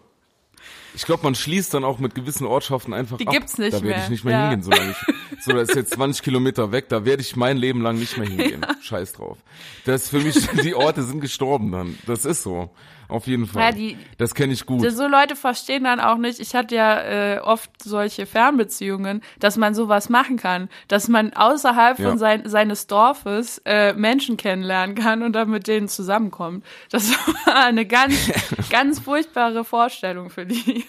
[0.95, 3.33] Ich glaube, man schließt dann auch mit gewissen Ortschaften einfach die ab.
[3.33, 3.81] gibt's nicht mehr.
[3.81, 4.51] Da werde ich nicht mehr ja.
[4.51, 7.81] hingehen, solange ich, So, das ist jetzt 20 Kilometer weg, da werde ich mein Leben
[7.83, 8.63] lang nicht mehr hingehen.
[8.63, 8.75] Ja.
[8.81, 9.39] Scheiß drauf.
[9.85, 11.99] Das ist für mich, die Orte sind gestorben dann.
[12.07, 12.71] Das ist so.
[13.09, 13.63] Auf jeden Fall.
[13.63, 14.89] Ja, die, das kenne ich gut.
[14.91, 19.75] So Leute verstehen dann auch nicht, ich hatte ja äh, oft solche Fernbeziehungen, dass man
[19.75, 22.09] sowas machen kann, dass man außerhalb ja.
[22.09, 26.67] von sein, seines Dorfes äh, Menschen kennenlernen kann und dann mit denen zusammenkommt.
[26.91, 27.11] Das
[27.47, 28.15] war eine ganz,
[28.71, 30.85] ganz furchtbare Vorstellung für die.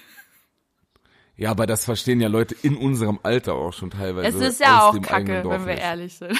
[1.39, 4.37] Ja, aber das verstehen ja Leute in unserem Alter auch schon teilweise.
[4.37, 6.39] Es ist ja auch Kacke, wenn wir ehrlich sind.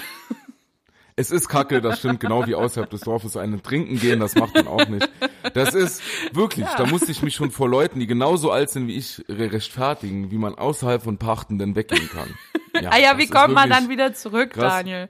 [1.15, 4.55] Es ist Kacke, das stimmt, genau wie außerhalb des Dorfes einen trinken gehen, das macht
[4.55, 5.09] man auch nicht.
[5.53, 6.01] Das ist
[6.33, 6.75] wirklich, ja.
[6.77, 10.37] da musste ich mich schon vor Leuten, die genauso alt sind wie ich, rechtfertigen, wie
[10.37, 12.33] man außerhalb von Pachten denn weggehen kann.
[12.81, 14.75] Ja, ah ja, wie kommt man dann wieder zurück, krass.
[14.75, 15.09] Daniel?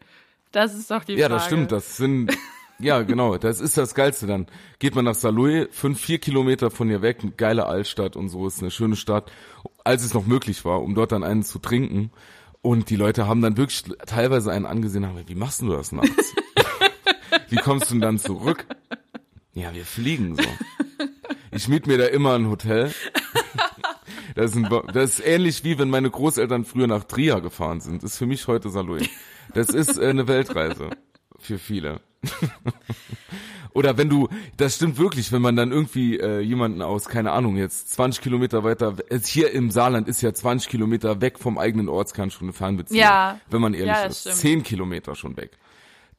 [0.53, 1.21] Das ist doch die Frage.
[1.21, 2.31] Ja, das stimmt, das sind,
[2.79, 4.47] ja, genau, das ist das Geilste dann.
[4.79, 8.47] Geht man nach Saarlouis, fünf, vier Kilometer von hier weg, eine geile Altstadt und so,
[8.47, 9.29] ist eine schöne Stadt,
[9.89, 12.11] als es noch möglich war, um dort dann einen zu trinken.
[12.61, 16.35] Und die Leute haben dann wirklich teilweise einen angesehen, haben, wie machst du das nachts?
[17.49, 18.67] wie kommst du denn dann zurück?
[19.53, 20.43] Ja, wir fliegen so.
[21.51, 22.93] Ich miet mir da immer ein Hotel.
[24.35, 28.03] Das ist, ein, das ist ähnlich wie wenn meine Großeltern früher nach Trier gefahren sind.
[28.03, 29.09] Das ist für mich heute Saloy.
[29.53, 30.91] Das ist äh, eine Weltreise
[31.37, 31.99] für viele.
[33.73, 37.55] Oder wenn du, das stimmt wirklich, wenn man dann irgendwie äh, jemanden aus, keine Ahnung,
[37.55, 42.31] jetzt 20 Kilometer weiter, hier im Saarland ist ja 20 Kilometer weg vom eigenen Ortskern
[42.31, 42.99] schon eine Fernbeziehung.
[42.99, 43.39] Ja.
[43.49, 44.21] Wenn man ehrlich ja, ist.
[44.21, 44.35] Stimmt.
[44.35, 45.57] 10 Kilometer schon weg.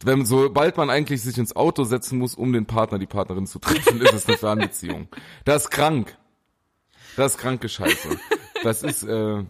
[0.03, 3.59] Wenn, sobald man eigentlich sich ins Auto setzen muss, um den Partner, die Partnerin zu
[3.59, 5.09] treffen, ist es eine Fernbeziehung.
[5.45, 6.17] Das ist krank.
[7.17, 8.09] Das ist kranke Scheiße.
[8.63, 9.45] Das ist, äh,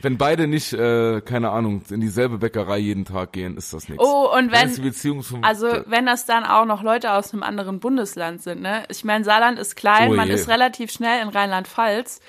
[0.00, 4.04] wenn beide nicht, äh, keine Ahnung, in dieselbe Bäckerei jeden Tag gehen, ist das nichts.
[4.04, 8.62] Oh, und wenn, also wenn das dann auch noch Leute aus einem anderen Bundesland sind,
[8.62, 8.84] ne?
[8.88, 12.20] Ich meine, Saarland ist klein, oh man ist relativ schnell in Rheinland-Pfalz.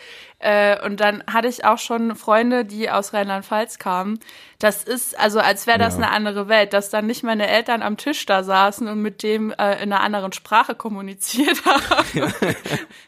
[0.44, 4.20] Äh, und dann hatte ich auch schon Freunde, die aus Rheinland-Pfalz kamen.
[4.60, 6.04] Das ist, also als wäre das ja.
[6.04, 9.52] eine andere Welt, dass dann nicht meine Eltern am Tisch da saßen und mit dem
[9.52, 11.96] äh, in einer anderen Sprache kommuniziert haben.
[12.14, 12.28] Ja.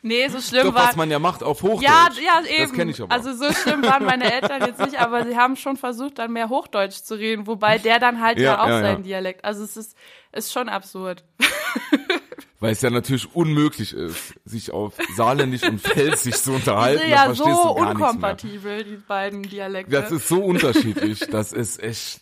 [0.02, 0.88] nee, so schlimm Doch, war.
[0.88, 1.84] was man ja macht auf Hochdeutsch.
[1.84, 2.70] Ja, ja, eben.
[2.70, 3.12] Das kenne ich aber.
[3.12, 6.48] Also so schlimm waren meine Eltern jetzt nicht, aber sie haben schon versucht, dann mehr
[6.48, 9.44] Hochdeutsch zu reden, wobei der dann halt ja, ja auch seinen Dialekt.
[9.44, 9.98] Also es ist,
[10.32, 11.26] ist schon absurd.
[12.66, 17.04] weil es ja natürlich unmöglich ist, sich auf Saarländisch und Pfälzisch zu unterhalten.
[17.04, 19.92] Die sind ja so unkompatibel, die beiden Dialekte.
[19.92, 22.22] Das ist so unterschiedlich, das ist echt,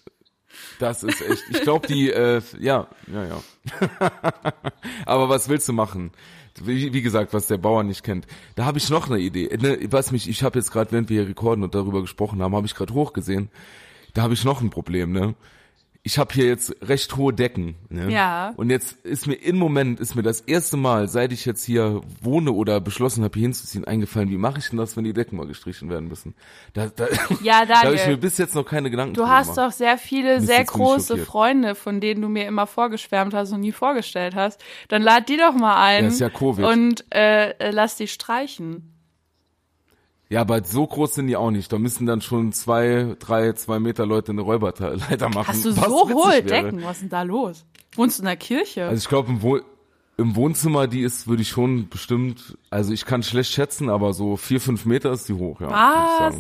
[0.80, 3.42] das ist echt, ich glaube die, äh, ja, ja, ja.
[5.06, 6.12] Aber was willst du machen?
[6.62, 8.28] Wie, wie, gesagt, was der Bauer nicht kennt.
[8.56, 9.50] Da habe ich noch eine Idee.
[9.58, 12.54] Ne, was mich, ich habe jetzt gerade, während wir hier rekorden und darüber gesprochen haben,
[12.54, 13.50] habe ich gerade hochgesehen.
[14.14, 15.36] Da habe ich noch ein Problem, ne?
[16.06, 17.76] Ich habe hier jetzt recht hohe Decken.
[17.88, 18.12] Ne?
[18.12, 18.54] Ja.
[18.58, 22.02] Und jetzt ist mir im Moment, ist mir das erste Mal, seit ich jetzt hier
[22.22, 25.38] wohne oder beschlossen habe, hier hinzuziehen, eingefallen, wie mache ich denn das, wenn die Decken
[25.38, 26.36] mal gestrichen werden müssen?
[26.74, 27.08] Da, da,
[27.42, 30.42] ja, da habe ich mir bis jetzt noch keine Gedanken Du hast doch sehr viele,
[30.42, 34.62] sehr große Freunde, von denen du mir immer vorgeschwärmt hast und nie vorgestellt hast.
[34.90, 36.04] Dann lad die doch mal ein.
[36.04, 36.66] Ja, ist ja Covid.
[36.66, 38.93] Und äh, lass die streichen.
[40.34, 41.72] Ja, aber so groß sind die auch nicht.
[41.72, 45.48] Da müssen dann schon zwei, drei, zwei Meter Leute eine Räuberleiter machen.
[45.48, 46.84] Hast du so hohe Decken?
[46.84, 47.64] Was ist denn da los?
[47.96, 48.88] Wohnst du in der Kirche?
[48.88, 49.60] Also ich glaube, im, Woh
[50.18, 54.36] im Wohnzimmer, die ist, würde ich schon bestimmt, also ich kann schlecht schätzen, aber so
[54.36, 55.70] vier, fünf Meter ist die hoch, ja.
[55.70, 56.36] Was?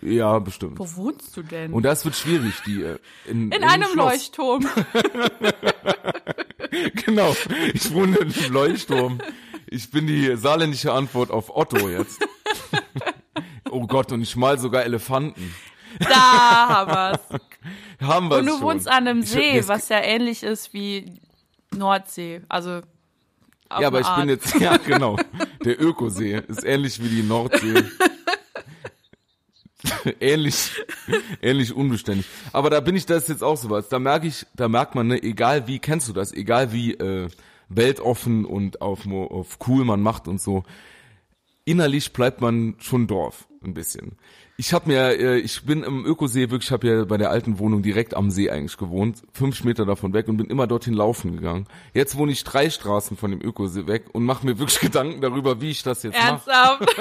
[0.00, 0.78] Ja, bestimmt.
[0.78, 1.72] Wo wohnst du denn?
[1.72, 4.12] Und das wird schwierig, die äh, in, in, in einem Schloss.
[4.12, 4.68] Leuchtturm.
[7.06, 7.34] genau,
[7.72, 9.18] ich wohne in einem Leuchtturm.
[9.66, 12.24] Ich bin die saarländische Antwort auf Otto jetzt.
[13.74, 15.54] oh Gott, und ich mal sogar Elefanten.
[15.98, 17.40] Da haben wir's.
[18.00, 18.62] haben wir Und du schon.
[18.62, 21.20] wohnst an einem See, ich, was ja ähnlich ist wie
[21.76, 22.42] Nordsee.
[22.48, 22.80] Also
[23.80, 24.20] ja, aber ich Art.
[24.20, 25.16] bin jetzt, ja genau,
[25.64, 27.82] der Ökosee ist ähnlich wie die Nordsee.
[30.20, 30.70] ähnlich,
[31.42, 32.26] ähnlich unbeständig.
[32.52, 33.88] Aber da bin ich das jetzt auch sowas.
[33.88, 37.28] Da merke ich, da merkt man, ne, egal wie, kennst du das, egal wie äh,
[37.68, 40.62] weltoffen und auf, auf cool man macht und so,
[41.64, 44.16] innerlich bleibt man schon Dorf ein bisschen.
[44.56, 47.58] Ich habe mir, äh, ich bin im Ökosee wirklich, ich habe ja bei der alten
[47.58, 51.36] Wohnung direkt am See eigentlich gewohnt, fünf Meter davon weg und bin immer dorthin laufen
[51.36, 51.66] gegangen.
[51.92, 55.60] Jetzt wohne ich drei Straßen von dem Ökosee weg und mache mir wirklich Gedanken darüber,
[55.60, 56.42] wie ich das jetzt mache.
[56.50, 56.96] Ernsthaft?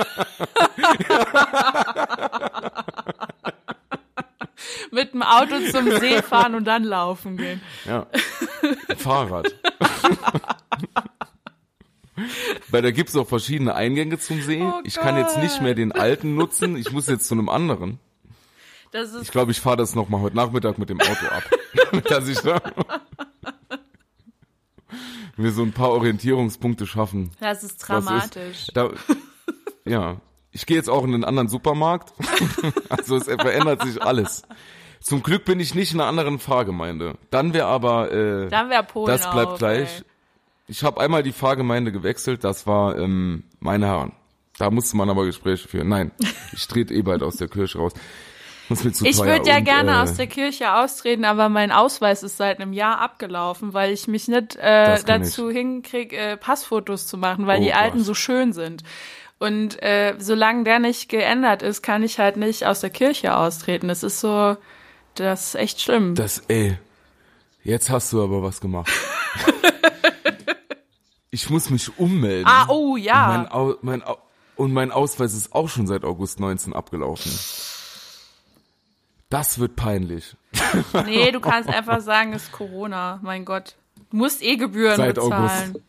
[4.92, 7.62] Mit dem Auto zum See fahren und dann laufen gehen.
[7.86, 8.08] Ja.
[8.98, 9.54] Fahrrad.
[12.70, 14.62] Weil da gibt's auch verschiedene Eingänge zum See.
[14.64, 18.00] Oh ich kann jetzt nicht mehr den alten nutzen, ich muss jetzt zu einem anderen.
[19.22, 21.44] ich glaube, ich fahre das nochmal heute Nachmittag mit dem Auto ab.
[22.10, 22.60] dass ich da
[25.38, 27.32] mir so ein paar Orientierungspunkte schaffen.
[27.40, 28.68] Das ist dramatisch.
[28.68, 28.92] Ist, da,
[29.86, 30.18] ja,
[30.52, 32.14] ich gehe jetzt auch in einen anderen Supermarkt.
[32.90, 34.44] also es verändert sich alles.
[35.00, 37.16] Zum Glück bin ich nicht in einer anderen Pfarrgemeinde.
[37.30, 39.98] Dann wäre aber, äh, Dann wäre Polen das bleibt auf, gleich.
[40.00, 40.04] ey.
[40.74, 44.12] Ich habe einmal die Pfarrgemeinde gewechselt, das war ähm, meine Herren.
[44.58, 45.88] Da musste man aber Gespräche führen.
[45.88, 46.12] Nein,
[46.52, 47.94] ich trete eh bald aus der Kirche raus.
[48.70, 51.72] Das mir zu Ich würde ja Und, gerne äh, aus der Kirche austreten, aber mein
[51.72, 57.06] Ausweis ist seit einem Jahr abgelaufen, weil ich mich nicht äh, dazu hinkriege, äh, Passfotos
[57.06, 58.08] zu machen, weil Oh die alten Gott.
[58.08, 58.82] so schön sind.
[59.38, 63.90] Und äh, solange der nicht geändert ist, kann ich halt nicht aus der Kirche austreten.
[63.90, 64.58] Das ist so,
[65.14, 66.16] das ist echt schlimm.
[66.16, 66.80] Das, ey,
[67.64, 68.92] jetzt hast du aber was gemacht.
[71.34, 72.46] ich muss mich ummelden.
[72.48, 73.28] ah, oh Und ja.
[73.28, 74.18] mein, Au mein, Au
[74.56, 77.32] und mein Ausweis ist auch schon seit August 19 abgelaufen.
[79.30, 80.36] Das wird peinlich.
[81.06, 83.20] Nee, du kannst einfach sagen, es ist Corona.
[83.24, 83.76] Mein Gott.
[84.12, 85.72] Du musst eh Gebühren Seit bezahlen.
[85.72, 85.86] August.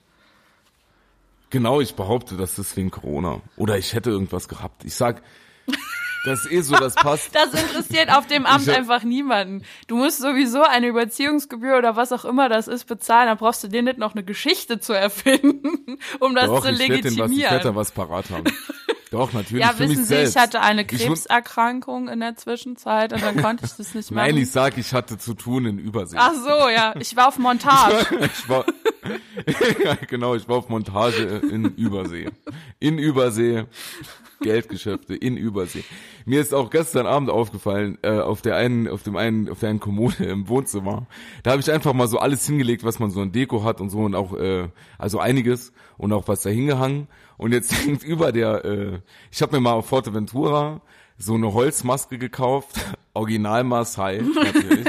[1.51, 3.42] Genau, ich behaupte, das ist wegen Corona.
[3.57, 4.84] Oder ich hätte irgendwas gehabt.
[4.84, 5.22] Ich sag,
[6.25, 7.31] das ist eh so, das passt.
[7.35, 9.62] Das interessiert auf dem Amt Ich hab- einfach niemanden.
[9.87, 13.29] Du musst sowieso eine Überziehungsgebühr oder was auch immer das ist bezahlen.
[13.29, 16.79] Da brauchst du dir nicht noch eine Geschichte zu erfinden, um das Doch, zu ich
[16.79, 17.75] werde was, ich werd da legitimieren.
[17.77, 18.45] was parat haben.
[19.11, 20.35] Doch, natürlich, Ja, wissen Sie, selbst.
[20.35, 24.27] ich hatte eine Ich Krebserkrankung in der Zwischenzeit und dann konnte ich das nicht machen.
[24.27, 26.16] Nein, ich sag, ich hatte zu tun in Übersee.
[26.18, 26.95] Ach so, ja.
[26.99, 27.95] Ich war auf Montage.
[28.25, 28.64] Ich war,
[29.85, 32.29] ja, genau, ich war auf Montage in Übersee.
[32.81, 33.66] In Übersee.
[34.41, 35.85] Geldgeschäfte in Übersee.
[36.24, 39.70] Mir ist auch gestern Abend aufgefallen, äh, auf der einen, auf dem einen, auf der
[39.70, 41.07] einen Kommode im Wohnzimmer.
[41.43, 43.91] Da habe ich einfach mal so alles hingelegt, was man so an Deko hat und
[43.91, 44.68] so und auch, äh,
[44.99, 47.09] also einiges und auch was da hingehangen.
[47.37, 50.80] Und jetzt hängt über der, äh, ich habe mir mal auf Forteventura
[51.16, 52.76] so eine Holzmaske gekauft,
[53.14, 54.89] Original Maasai natürlich.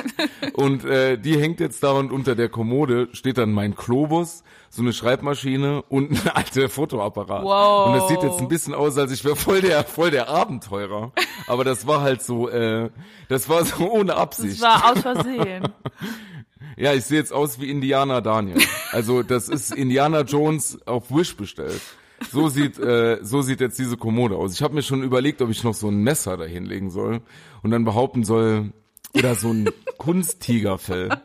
[0.55, 4.81] Und äh, die hängt jetzt da und unter der Kommode steht dann mein Globus, so
[4.81, 7.43] eine Schreibmaschine und ein alter Fotoapparat.
[7.43, 7.87] Wow.
[7.87, 11.11] Und das sieht jetzt ein bisschen aus, als ich wäre voll der voll der Abenteurer.
[11.47, 12.89] Aber das war halt so, äh,
[13.27, 14.61] das war so ohne Das Absicht.
[14.61, 15.67] war aus Versehen.
[16.77, 18.57] Ja, ich sehe jetzt aus wie Indiana Daniel.
[18.91, 21.79] Also das ist Indiana Jones auf Wish bestellt.
[22.31, 24.53] So sieht äh, so sieht jetzt diese Kommode aus.
[24.53, 27.21] Ich habe mir schon überlegt, ob ich noch so ein Messer da hinlegen soll
[27.63, 28.73] und dann behaupten soll
[29.15, 31.09] oder so ein Kunsttigerfell.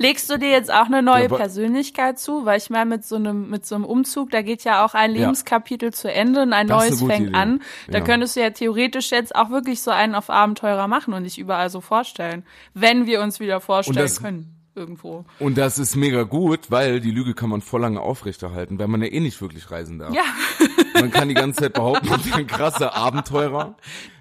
[0.00, 2.44] Legst du dir jetzt auch eine neue Ja, Persönlichkeit zu?
[2.44, 5.12] Weil ich meine, mit so einem, mit so einem Umzug, da geht ja auch ein
[5.14, 5.22] Ja.
[5.22, 7.36] Lebenskapitel zu Ende und ein Das neues fängt Idee.
[7.36, 7.62] an.
[7.88, 8.04] Da Ja.
[8.04, 11.68] könntest du ja theoretisch jetzt auch wirklich so einen auf Abenteurer machen und dich überall
[11.70, 12.44] so vorstellen.
[12.74, 14.54] Wenn wir uns wieder vorstellen das- können.
[14.78, 15.24] Irgendwo.
[15.40, 19.02] Und das ist mega gut, weil die Lüge kann man voll lange aufrechterhalten, weil man
[19.02, 20.14] ja eh nicht wirklich reisen darf.
[20.14, 20.22] Ja.
[20.94, 23.76] Man kann die ganze Zeit behaupten, ich bin ein krasser Abenteurer,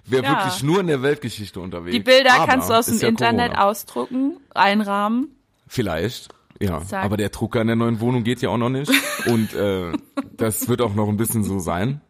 [0.05, 0.29] wäre Ja.
[0.45, 1.91] wirklich nur in der Weltgeschichte unterwegs.
[1.95, 3.69] Die Bilder Aber kannst du aus dem ist ja Internet Corona.
[3.69, 5.29] ausdrucken, einrahmen.
[5.67, 6.29] Vielleicht,
[6.59, 6.81] ja.
[6.81, 7.03] Sag.
[7.05, 8.91] Aber der Drucker in der neuen Wohnung geht ja auch noch nicht.
[9.27, 9.91] Und äh,
[10.33, 12.01] das wird auch noch ein bisschen so sein.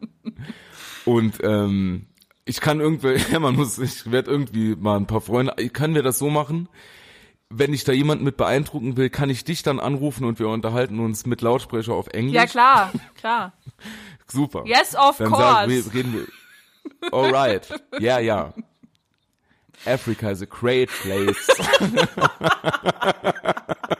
[1.06, 2.08] Und ähm,
[2.45, 6.04] ich kann irgendwie, ja, man muss, ich werde irgendwie mal ein paar Freunde, können wir
[6.04, 6.68] das so machen?
[7.50, 11.00] Wenn ich da jemanden mit beeindrucken will, kann ich dich dann anrufen und wir unterhalten
[11.00, 12.36] uns mit Lautsprecher auf Englisch.
[12.36, 13.54] Ja, klar, klar.
[14.28, 14.64] Super.
[14.66, 15.70] Yes, of dann course.
[15.70, 17.14] Wir, reden wir.
[17.14, 17.70] Alright.
[18.00, 18.54] Ja, ja.
[19.86, 21.48] Africa is a great place.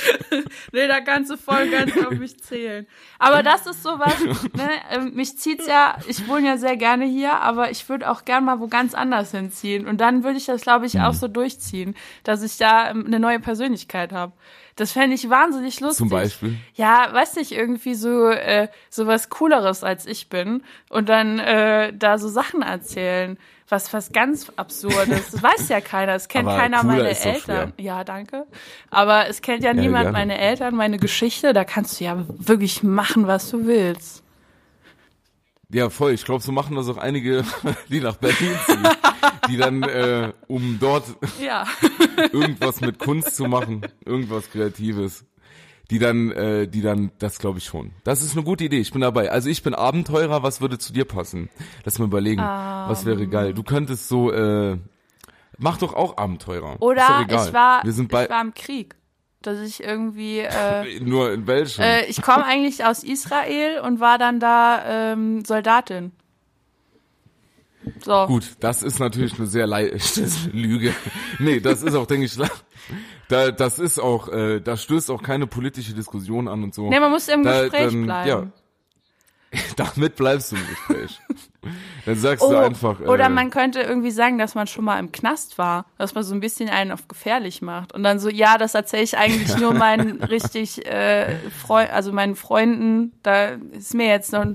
[0.72, 2.86] Nee, da kannst du voll ganz auf mich zählen.
[3.18, 4.14] Aber das ist sowas,
[4.54, 8.24] ne, ähm, mich zieht's ja, ich wohne ja sehr gerne hier, aber ich würde auch
[8.24, 9.86] gern mal wo ganz anders hinziehen.
[9.86, 11.00] Und dann würde ich das, glaube ich, Mhm.
[11.02, 11.94] auch so durchziehen,
[12.24, 14.32] dass ich da ähm, eine neue Persönlichkeit habe.
[14.80, 15.98] Das fände ich wahnsinnig lustig.
[15.98, 16.56] Zum Beispiel?
[16.74, 21.92] Ja, weiß nicht, irgendwie so, äh, so was Cooleres als ich bin und dann äh,
[21.92, 23.36] da so Sachen erzählen.
[23.68, 25.32] Was, was ganz Absurdes.
[25.32, 26.14] Das weiß ja keiner.
[26.14, 27.74] Es kennt Aber keiner meine Eltern.
[27.76, 28.46] Ja, danke.
[28.88, 30.18] Aber es kennt ja, niemand gerne.
[30.18, 31.52] meine Eltern, meine Geschichte.
[31.52, 34.24] Da kannst du ja wirklich machen, was du willst.
[35.72, 36.12] Ja, voll.
[36.12, 37.44] Ich glaube, so machen das auch einige,
[37.88, 38.88] die nach Berlin ziehen.
[39.48, 41.04] Die dann, äh, um dort
[41.40, 41.64] Ja.
[42.32, 45.24] irgendwas mit Kunst zu machen, irgendwas Kreatives,
[45.90, 47.92] die dann, äh, die dann, das glaube ich schon.
[48.04, 48.78] Das ist eine gute Idee.
[48.78, 49.30] Ich bin dabei.
[49.30, 50.42] Also ich bin Abenteurer.
[50.42, 51.48] Was würde zu dir passen?
[51.84, 52.42] Lass mal überlegen.
[52.42, 53.54] Was wäre geil?
[53.54, 54.76] Du könntest so, äh,
[55.58, 56.80] mach doch auch Abenteurer.
[56.80, 58.96] Oder ich war, Wir sind bei, ich war im Krieg.
[59.42, 61.82] Dass ich irgendwie, äh, nur in welchem?
[61.82, 66.12] äh, ich komme eigentlich aus Israel und war dann da ähm, Soldatin.
[68.04, 68.26] So.
[68.26, 70.94] Gut, das ist natürlich eine sehr leichte Lüge.
[71.38, 72.36] Nee, das ist auch, denke ich,
[73.28, 76.88] da, das ist auch, äh, da stößt auch keine politische Diskussion an und so.
[76.90, 78.28] Nee, man muss im Da- Gespräch dann, bleiben.
[78.28, 78.46] Ja,
[79.76, 81.20] damit bleibst du im Gespräch.
[82.06, 83.00] Dann sagst Oh, du einfach.
[83.00, 86.22] Äh, oder man könnte irgendwie sagen, dass man schon mal im Knast war, dass man
[86.22, 89.56] so ein bisschen einen auf gefährlich macht und dann so, ja, das erzähle ich eigentlich
[89.58, 93.12] nur meinen richtig äh, Freu also meinen Freunden.
[93.22, 94.46] Da ist mir jetzt noch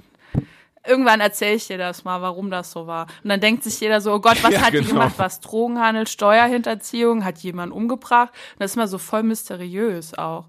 [0.87, 3.07] irgendwann erzähle ich dir das mal, warum das so war.
[3.23, 4.83] Und dann denkt sich jeder so, oh Gott, was ja, hat genau.
[4.83, 5.13] die gemacht?
[5.17, 8.29] Was Drogenhandel, Steuerhinterziehung, hat jemand umgebracht?
[8.53, 10.45] Und das ist immer so voll mysteriös auch.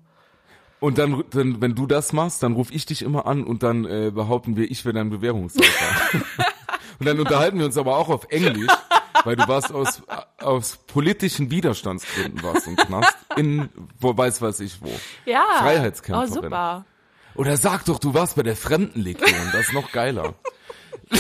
[0.79, 3.85] Und dann, dann, wenn du das machst, dann rufe ich dich immer an und dann
[3.85, 6.21] äh, behaupten wir, ich wäre dein Bewährungshelfer.
[6.99, 8.73] und dann unterhalten wir uns aber auch auf Englisch,
[9.25, 10.03] weil du warst aus,
[10.39, 14.91] aus politischen Widerstandsgründen warst im Knast, in, wo weiß was ich wo.
[15.25, 15.45] Ja.
[15.59, 16.31] Freiheitskämpferin.
[16.31, 16.85] Oh, super.
[17.35, 20.35] Oder sag doch, du warst bei der Fremdenlegion, das ist noch geiler.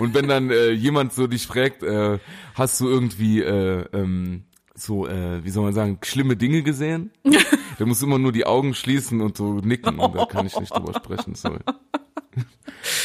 [0.00, 2.18] und wenn dann äh, jemand so dich fragt, äh,
[2.54, 4.44] hast du irgendwie äh, ähm,
[4.74, 7.10] so, äh, wie soll man sagen, schlimme Dinge gesehen?
[7.78, 10.74] Der muss immer nur die Augen schließen und so nicken und da kann ich nicht
[10.74, 11.34] drüber sprechen.
[11.34, 11.60] Sorry.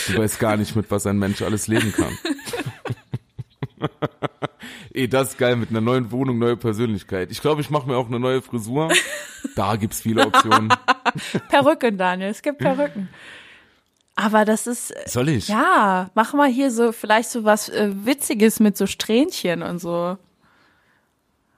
[0.07, 2.17] Du weißt gar nicht, mit was ein Mensch alles leben kann.
[4.93, 7.31] Ey, das ist geil mit einer neuen Wohnung, neue Persönlichkeit.
[7.31, 8.91] Ich glaube, ich mache mir auch eine neue Frisur.
[9.55, 10.73] Da gibt's viele Optionen.
[11.49, 13.09] Perücken, Daniel, es gibt Perücken.
[14.15, 14.93] Aber das ist.
[15.07, 15.47] Soll ich?
[15.47, 20.17] Ja, mach mal hier so vielleicht so was äh, Witziges mit so Strähnchen und so.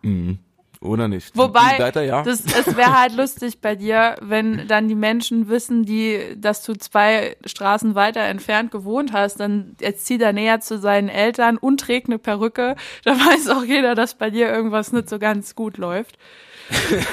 [0.01, 0.39] Mhm.
[0.81, 1.35] Oder nicht?
[1.35, 2.23] Wobei, Leiter, ja.
[2.23, 6.73] das, es wäre halt lustig bei dir, wenn dann die Menschen wissen, die, dass du
[6.73, 11.81] zwei Straßen weiter entfernt gewohnt hast, dann jetzt zieht er näher zu seinen Eltern und
[11.81, 12.75] trägt eine Perücke.
[13.03, 16.17] Da weiß auch jeder, dass bei dir irgendwas nicht so ganz gut läuft.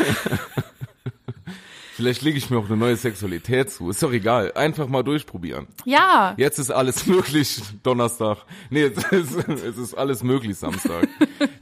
[1.94, 3.88] Vielleicht lege ich mir auch eine neue Sexualität zu.
[3.88, 4.52] Ist doch egal.
[4.54, 5.66] Einfach mal durchprobieren.
[5.86, 6.34] Ja.
[6.36, 8.44] Jetzt ist alles möglich, Donnerstag.
[8.68, 11.08] Nee, es ist, es ist alles möglich, Samstag.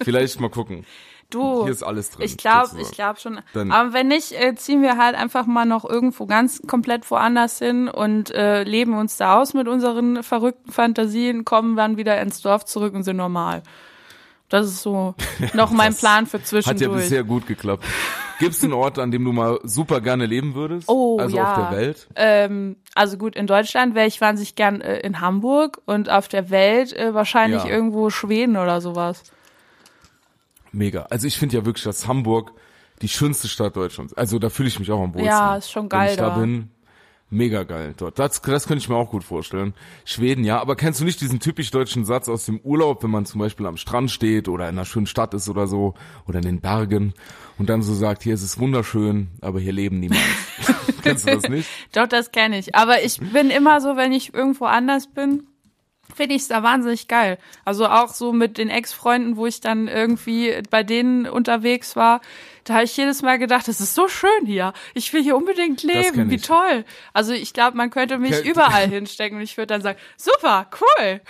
[0.03, 0.85] Vielleicht mal gucken.
[1.35, 2.25] Du, hier ist alles drin.
[2.25, 3.41] Ich glaube, ich glaube schon.
[3.55, 7.59] Dann Aber wenn nicht, äh, ziehen wir halt einfach mal noch irgendwo ganz komplett woanders
[7.59, 12.41] hin und äh, leben uns da aus mit unseren verrückten Fantasien, kommen dann wieder ins
[12.41, 13.65] Dorf zurück und sind normal.
[14.49, 15.17] Das ist so
[15.55, 16.89] noch mein Plan für zwischendurch.
[16.89, 17.85] Hat ja bisher gut geklappt.
[18.39, 20.89] Gibt es einen Ort, an dem du mal super gerne leben würdest?
[20.89, 21.51] Oh, also ja.
[21.51, 22.09] auf der Welt?
[22.15, 26.51] Ähm, also gut, in Deutschland wäre ich wahnsinnig gern äh, in Hamburg und auf der
[26.51, 27.71] Welt äh, wahrscheinlich ja.
[27.71, 29.25] irgendwo Schweden oder sowas
[30.75, 31.03] mega.
[31.11, 32.53] Also ich finde ja wirklich, dass Hamburg
[33.03, 34.15] die schönste Stadt Deutschlands.
[34.15, 35.27] Also da fühle ich mich auch am wohlsten.
[35.27, 36.71] Ja, ist schon geil Wenn ich da, da bin.
[37.31, 38.19] Mega geil dort.
[38.19, 39.75] Das, das könnte ich mir auch gut vorstellen.
[40.05, 40.61] Schweden, ja.
[40.61, 43.67] Aber kennst du nicht diesen typisch deutschen Satz aus dem Urlaub, wenn man zum Beispiel
[43.67, 45.95] am Strand steht oder in einer schönen Stadt ist oder so
[46.29, 47.13] oder in den Bergen
[47.59, 50.21] und dann so sagt, hier ist es wunderschön, aber hier leben niemand.
[51.03, 51.69] kennst du das nicht?
[51.93, 52.75] Doch, das kenne ich.
[52.75, 55.45] Aber ich bin immer so, wenn ich irgendwo anders bin,
[56.15, 57.39] finde ich es da wahnsinnig geil.
[57.65, 62.21] Also auch so mit den Ex-Freunden, wo ich dann irgendwie bei denen unterwegs war,
[62.65, 64.73] da habe ich jedes Mal gedacht, es ist so schön hier.
[64.95, 66.31] Ich will hier unbedingt leben.
[66.31, 66.85] Wie toll.
[67.13, 70.69] Also ich glaube, man könnte mich Ken überall hinstecken und ich würde dann sagen, super,
[70.81, 71.21] cool.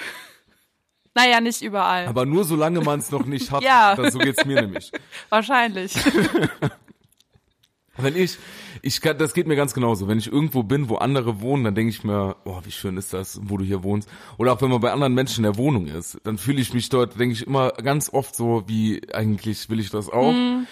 [1.15, 2.07] Naja, nicht überall.
[2.07, 3.63] Aber nur solange man es noch nicht hat.
[3.65, 3.95] ja.
[3.95, 4.91] Das, so geht's mir nämlich.
[5.29, 5.95] Wahrscheinlich.
[7.97, 8.39] Wenn ich,
[8.85, 10.09] ich kann, das geht mir ganz genauso.
[10.09, 13.15] Wenn ich irgendwo bin, wo andere wohnen, dann denke ich mir, oh, wie schön ist
[13.15, 14.09] das, wo du hier wohnst.
[14.37, 16.91] Oder auch wenn man bei anderen Menschen in der Wohnung ist, dann fühle ich mich
[16.91, 20.33] dort, denke ich immer ganz oft so, wie eigentlich will ich das auch.
[20.33, 20.67] Mm.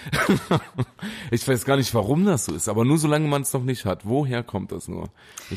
[1.30, 3.86] ich weiß gar nicht, warum das so ist, aber nur solange man es noch nicht
[3.86, 4.00] hat.
[4.04, 5.08] Woher kommt das nur?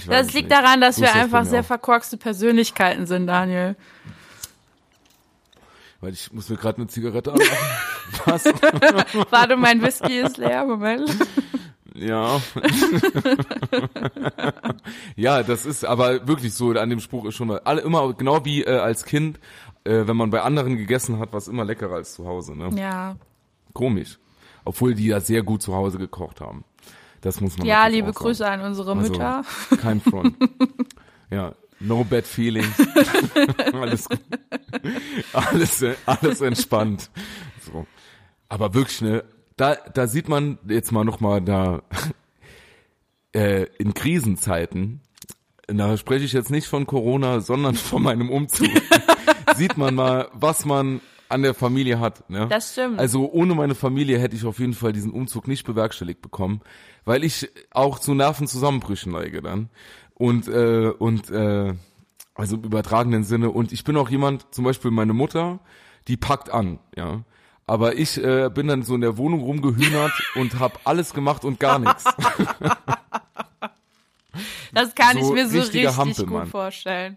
[0.07, 0.51] das liegt nicht.
[0.51, 1.65] daran, dass so wir einfach sehr auch.
[1.65, 3.75] verkorkste Persönlichkeiten sind, Daniel.
[5.99, 7.57] Weil ich muss mir gerade eine Zigarette anmachen.
[8.25, 8.45] Was?
[9.29, 11.09] Warte, mein Whisky ist leer, Moment.
[11.95, 12.41] Ja.
[15.15, 18.43] ja, das ist aber wirklich so, an dem Spruch ist schon mal, alle immer, genau
[18.43, 19.39] wie äh, als Kind,
[19.85, 22.69] äh, wenn man bei anderen gegessen hat, war es immer leckerer als zu Hause, ne?
[22.75, 23.15] Ja.
[23.73, 24.19] Komisch.
[24.65, 26.65] Obwohl die ja sehr gut zu Hause gekocht haben.
[27.21, 29.43] Das muss man Ja, liebe Grüße an unsere also, Mütter.
[29.81, 30.35] Kein Front.
[31.31, 32.73] ja, no bad feelings.
[33.73, 34.07] alles,
[35.33, 37.09] alles, alles entspannt.
[37.61, 37.85] So.
[38.49, 39.23] Aber wirklich, ne,
[39.57, 41.83] da, da sieht man jetzt mal noch mal da
[43.33, 45.01] äh, in Krisenzeiten,
[45.67, 48.69] da spreche ich jetzt nicht von Corona, sondern von meinem Umzug,
[49.55, 52.29] sieht man mal, was man an der Familie hat.
[52.29, 52.47] Ne?
[52.49, 52.99] Das stimmt.
[52.99, 56.61] Also ohne meine Familie hätte ich auf jeden Fall diesen Umzug nicht bewerkstelligt bekommen,
[57.03, 59.69] weil ich auch zu Nervenzusammenbrüchen neige dann
[60.13, 61.73] und äh, und äh,
[62.35, 65.59] also im übertragenen Sinne und ich bin auch jemand, zum Beispiel meine Mutter,
[66.07, 67.23] die packt an, ja.
[67.67, 71.59] Aber ich äh, bin dann so in der Wohnung rumgehühnert und habe alles gemacht und
[71.59, 72.05] gar nichts.
[74.73, 76.41] Das kann so ich mir so richtig Hampelmann.
[76.41, 77.15] gut vorstellen.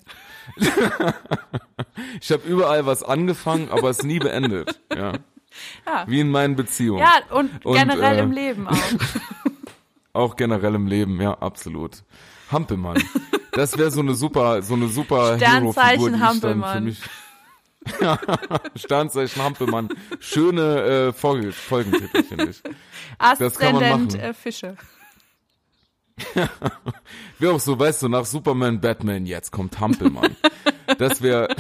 [2.20, 4.80] ich habe überall was angefangen, aber es nie beendet.
[4.94, 5.14] Ja.
[5.84, 6.04] ja.
[6.06, 7.00] Wie in meinen Beziehungen.
[7.00, 8.78] Ja, und, und generell äh, im Leben auch.
[10.12, 12.04] auch generell im Leben, ja, absolut.
[12.52, 13.02] Hampelmann.
[13.50, 17.00] Das wäre so eine super, so eine super Hero-Figur, die ich dann für mich
[18.74, 19.88] Sternzeichen Hampelmann.
[20.20, 22.62] Schöne äh, Folge, Folgentitel, finde ich.
[23.18, 24.76] Aszendent äh, Fische.
[27.38, 30.36] wäre auch so, weißt du, nach Superman, Batman, jetzt kommt Hampelmann.
[30.98, 31.48] Das wäre.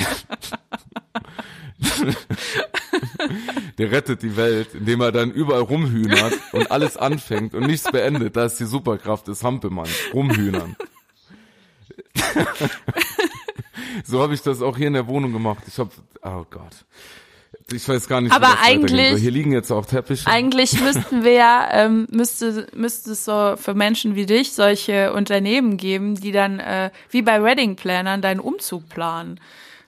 [3.78, 8.36] Der rettet die Welt, indem er dann überall rumhühnert und alles anfängt und nichts beendet.
[8.36, 9.88] Da ist die Superkraft des Hampelmann.
[10.12, 10.76] Rumhühnern.
[14.04, 15.64] So habe ich das auch hier in der Wohnung gemacht.
[15.66, 15.90] Ich habe,
[16.22, 16.84] oh Gott.
[17.70, 20.26] Ich weiß gar nicht, aber eigentlich hier liegen jetzt auch Teppiche.
[20.26, 25.76] Eigentlich müssten wir ja ähm, müsste müsste es so für Menschen wie dich solche Unternehmen
[25.76, 29.38] geben, die dann äh, wie bei Wedding Plannern deinen Umzug planen.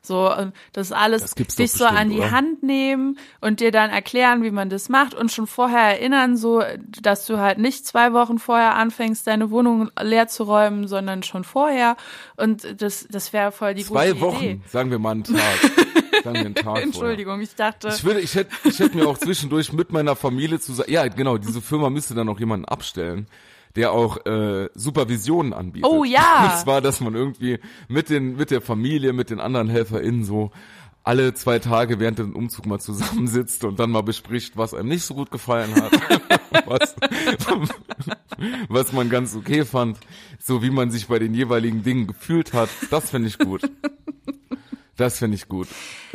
[0.02, 2.30] So, ähm, das alles das dich bestimmt, so an die oder?
[2.30, 6.62] Hand nehmen und dir dann erklären, wie man das macht und schon vorher erinnern, so,
[7.02, 11.44] dass du halt nicht zwei Wochen vorher anfängst, deine Wohnung leer zu räumen, sondern schon
[11.44, 11.96] vorher.
[12.36, 14.50] Und das, das wäre voll die zwei gute Wochen, Idee.
[14.50, 15.38] Zwei Wochen, sagen wir mal einen Tag.
[16.22, 17.44] Sagen wir einen Tag Entschuldigung, vorher.
[17.44, 17.88] ich dachte.
[17.88, 21.08] Ich würde, ich hätte, ich hätte mir auch zwischendurch mit meiner Familie zu sagen, ja,
[21.08, 23.26] genau, diese Firma müsste dann auch jemanden abstellen
[23.76, 25.90] der auch äh, Supervisionen anbietet.
[25.90, 26.50] Oh ja.
[26.52, 30.50] Und zwar, dass man irgendwie mit den mit der Familie, mit den anderen HelferInnen so
[31.02, 35.04] alle zwei Tage während dem Umzug mal zusammensitzt und dann mal bespricht, was einem nicht
[35.04, 35.92] so gut gefallen hat,
[36.66, 36.94] was,
[38.68, 39.98] was man ganz okay fand,
[40.38, 42.68] so wie man sich bei den jeweiligen Dingen gefühlt hat.
[42.90, 43.62] Das finde ich gut.
[45.00, 45.66] Das finde ich gut.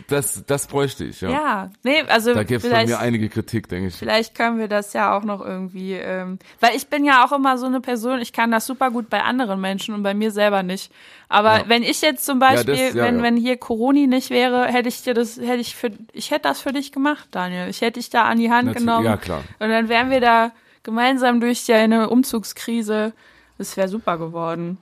[0.10, 1.30] Das, das bräuchte ich, ja.
[1.32, 3.96] Ja, nee, also da gibt es von mir einige Kritik, denke ich.
[3.96, 7.58] Vielleicht können wir das ja auch noch irgendwie, ähm, weil ich bin ja auch immer
[7.58, 10.62] so eine Person, ich kann das super gut bei anderen Menschen und bei mir selber
[10.62, 10.92] nicht.
[11.30, 11.64] Aber ja.
[11.66, 14.90] wenn ich jetzt zum Beispiel, ja, das, ja, wenn wenn hier Coroni nicht wäre, hätte
[14.90, 17.68] ich dir das, hätte ich für, ich hätte das für dich gemacht, Daniel.
[17.70, 19.06] Ich hätte dich da an die Hand Natürlich, genommen.
[19.06, 19.42] Ja klar.
[19.58, 20.52] Und dann wären wir da
[20.84, 23.14] gemeinsam durch eine Umzugskrise.
[23.58, 24.78] Das wäre super geworden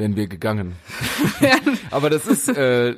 [0.00, 0.74] wären wir gegangen.
[1.92, 2.96] Aber das ist, äh,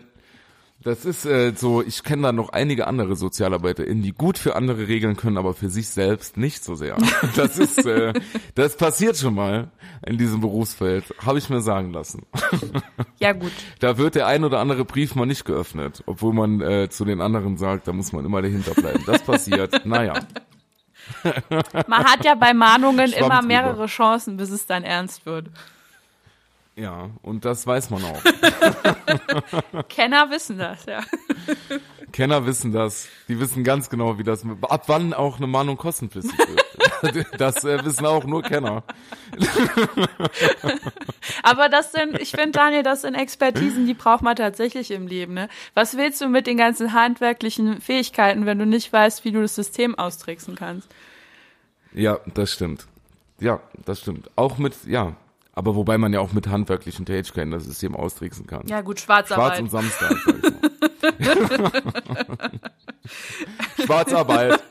[0.82, 4.86] das ist äh, so, ich kenne da noch einige andere SozialarbeiterInnen, die gut für andere
[4.88, 6.96] regeln können, aber für sich selbst nicht so sehr.
[7.36, 8.12] Das ist, äh,
[8.54, 9.70] das passiert schon mal
[10.06, 12.24] in diesem Berufsfeld, habe ich mir sagen lassen.
[13.18, 13.52] Ja gut.
[13.80, 17.20] Da wird der ein oder andere Brief mal nicht geöffnet, obwohl man äh, zu den
[17.20, 19.02] anderen sagt, da muss man immer dahinter bleiben.
[19.06, 20.14] Das passiert, naja.
[21.88, 23.86] Man hat ja bei Mahnungen immer mehrere.
[23.86, 25.50] Chancen, bis es dann ernst wird.
[26.74, 28.22] Ja, und das weiß man auch.
[29.88, 31.00] Kenner wissen das, ja.
[32.12, 33.08] Kenner wissen das.
[33.28, 36.62] Die wissen ganz genau, wie das, ab wann auch eine Mahnung kostenpflichtig wird.
[37.36, 38.84] Das äh, wissen auch nur Kenner.
[41.42, 45.34] Aber das sind, ich finde, Daniel, das sind Expertisen, die braucht man tatsächlich im Leben.
[45.34, 45.48] Ne?
[45.74, 49.56] Was willst du mit den ganzen handwerklichen Fähigkeiten, wenn du nicht weißt, wie du das
[49.56, 50.88] System austricksen kannst?
[51.92, 52.86] Ja, das stimmt.
[53.40, 54.30] Ja, das stimmt.
[54.36, 55.16] Auch mit, ja,
[55.54, 58.66] aber wobei man ja auch mit handwerklichen Tätigkeiten das System austricksen kann.
[58.66, 59.58] Ja gut, Schwarzarbeit.
[59.58, 60.16] Schwarz und Samstag.
[63.84, 64.62] Schwarzarbeit.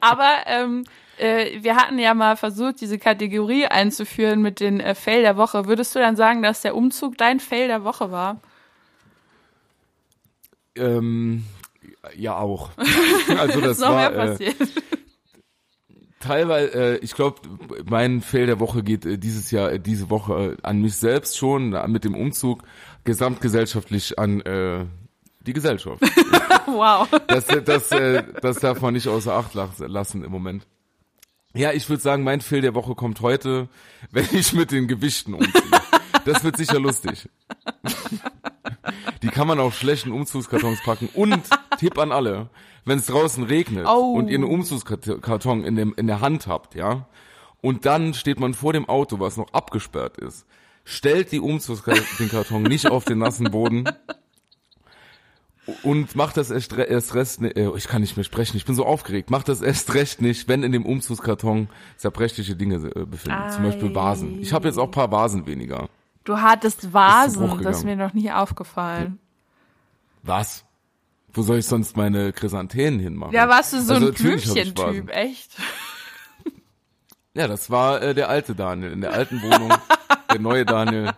[0.00, 0.84] Aber ähm,
[1.18, 5.66] äh, wir hatten ja mal versucht, diese Kategorie einzuführen mit den äh, Fail der Woche.
[5.66, 8.40] Würdest du dann sagen, dass der Umzug dein Fail der Woche war?
[10.74, 11.44] Ähm,
[12.14, 12.70] ja auch.
[13.38, 14.60] Also das noch war, mehr passiert.
[14.60, 14.66] Äh,
[16.26, 17.40] teilweise, äh, ich glaube,
[17.88, 21.36] mein Fail der Woche geht äh, dieses Jahr, äh, diese Woche äh, an mich selbst
[21.36, 22.62] schon, mit dem Umzug,
[23.04, 24.84] gesamtgesellschaftlich an äh,
[25.40, 26.02] die Gesellschaft.
[26.66, 27.08] wow.
[27.28, 30.66] Das, äh, das, äh, das darf man nicht außer Acht lassen im Moment.
[31.54, 33.68] Ja, ich würde sagen, mein Fail der Woche kommt heute,
[34.10, 35.62] wenn ich mit den Gewichten umziehe.
[36.26, 37.28] Das wird sicher lustig.
[39.22, 41.08] Die kann man auf schlechten Umzugskartons packen.
[41.14, 41.40] Und
[41.78, 42.50] Tipp an alle,
[42.86, 44.14] wenn es draußen regnet oh.
[44.14, 47.06] und ihr einen Umzugskarton in, dem, in der Hand habt, ja,
[47.60, 50.46] und dann steht man vor dem Auto, was noch abgesperrt ist,
[50.84, 53.88] stellt die Umzugskarton nicht auf den nassen Boden
[55.82, 58.86] und macht das erst, erst recht, äh, ich kann nicht mehr sprechen, ich bin so
[58.86, 63.50] aufgeregt, macht das erst recht nicht, wenn in dem Umzugskarton zerbrechliche Dinge äh, befinden, Ei.
[63.50, 64.40] zum Beispiel Vasen.
[64.40, 65.88] Ich habe jetzt auch paar Vasen weniger.
[66.22, 69.18] Du hattest Vasen, das ist mir noch nie aufgefallen.
[70.22, 70.65] Was?
[71.36, 73.34] Wo soll ich sonst meine Chrysanthemum hinmachen?
[73.34, 75.50] Ja, warst du so also, ein Blümchen-Typ, echt?
[77.34, 79.70] Ja, das war äh, der alte Daniel in der alten Wohnung.
[80.30, 81.12] der neue Daniel.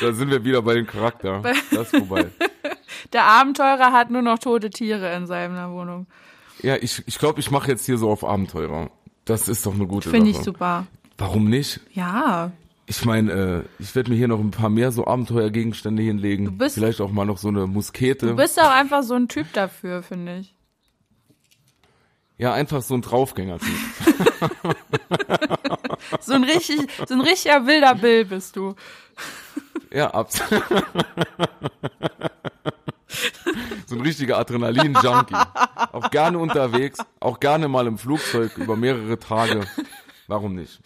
[0.00, 1.42] da sind wir wieder bei dem Charakter.
[1.72, 2.30] Das ist vorbei.
[3.12, 6.06] Der Abenteurer hat nur noch tote Tiere in seiner Wohnung.
[6.60, 8.90] Ja, ich ich, glaub, ich mache jetzt hier so auf Abenteurer.
[9.24, 10.26] Das ist doch eine gute Find Sache.
[10.26, 10.86] Finde ich super.
[11.16, 11.80] Warum nicht?
[11.92, 12.52] Ja.
[12.88, 16.46] Ich meine, äh, ich werde mir hier noch ein paar mehr so Abenteuergegenstände hinlegen.
[16.46, 18.26] Du bist, Vielleicht auch mal noch so eine Muskete.
[18.26, 20.54] Du bist auch einfach so ein Typ dafür, finde ich.
[22.38, 23.68] Ja, einfach so ein Draufgänger-Typ.
[26.20, 28.74] so ein richtig, so ein richtiger wilder Bill bist du.
[29.92, 30.64] Ja, absolut.
[33.86, 35.34] so ein richtiger Adrenalin-Junkie.
[35.92, 39.66] auch gerne unterwegs, auch gerne mal im Flugzeug über mehrere Tage.
[40.26, 40.80] Warum nicht?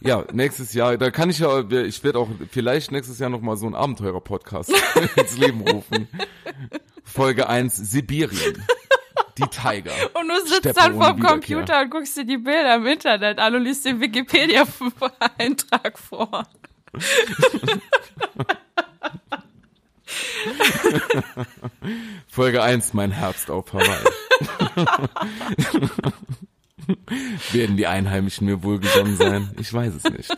[0.00, 3.66] Ja, nächstes Jahr, da kann ich ja, ich werde auch vielleicht nächstes Jahr nochmal so
[3.66, 4.72] einen Abenteurer-Podcast
[5.16, 6.08] ins Leben rufen.
[7.04, 8.64] Folge 1, Sibirien.
[9.36, 9.92] Die Tiger.
[10.14, 13.54] Und du sitzt Steppe dann vorm Computer und guckst dir die Bilder im Internet an
[13.56, 16.46] und liest den Wikipedia-Eintrag vor.
[22.28, 24.04] Folge 1, mein Herbst auf Hawaii.
[27.52, 29.50] Werden die Einheimischen mir wohlgesonnen sein?
[29.58, 30.36] Ich weiß es nicht.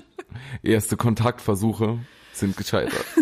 [0.62, 1.98] Erste Kontaktversuche
[2.32, 3.04] sind gescheitert.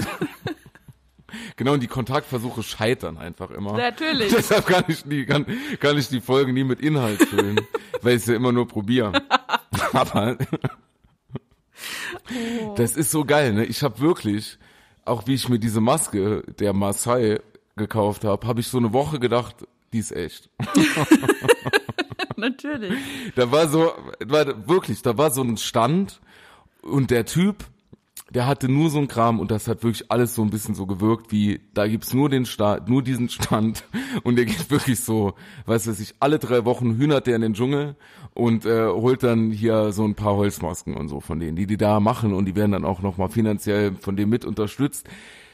[1.57, 3.77] Genau, und die Kontaktversuche scheitern einfach immer.
[3.77, 4.33] Natürlich.
[4.35, 5.45] Deshalb kann ich die, kann,
[5.79, 7.61] kann ich die Folge nie mit Inhalt füllen,
[8.01, 9.13] weil ich sie immer nur probiere.
[9.93, 10.39] Aber
[12.31, 12.75] oh.
[12.77, 13.67] das ist so geil, ne?
[13.67, 14.59] Ich habe wirklich,
[15.05, 17.41] auch wie ich mir diese Maske der Maasai
[17.77, 19.57] gekauft habe, habe ich so eine Woche gedacht,
[19.93, 20.49] die ist echt.
[22.39, 22.93] Natürlich.
[23.35, 23.93] Da war so,
[24.25, 26.21] war wirklich, da war so ein Stand
[26.83, 27.65] und der Typ,
[28.31, 30.87] der hatte nur so ein Kram und das hat wirklich alles so ein bisschen so
[30.87, 33.85] gewirkt, wie da gibt's nur den Stand, nur diesen Stand
[34.23, 35.35] und der geht wirklich so,
[35.67, 37.97] weißt du, ich alle drei Wochen hühnert der in den Dschungel
[38.35, 41.77] und äh, holt dann hier so ein paar Holzmasken und so von denen, die die
[41.77, 45.09] da machen und die werden dann auch nochmal finanziell von dem mit unterstützt.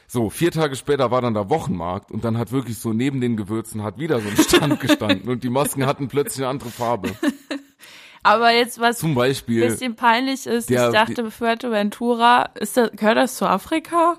[0.07, 3.37] So, vier Tage später war dann der Wochenmarkt und dann hat wirklich so neben den
[3.37, 7.11] Gewürzen hat wieder so ein Stand gestanden und die Masken hatten plötzlich eine andere Farbe.
[8.23, 12.91] Aber jetzt was Zum Beispiel, ein bisschen peinlich ist, der, ich dachte, Fuerteventura, ist das,
[12.91, 14.17] gehört das zu Afrika?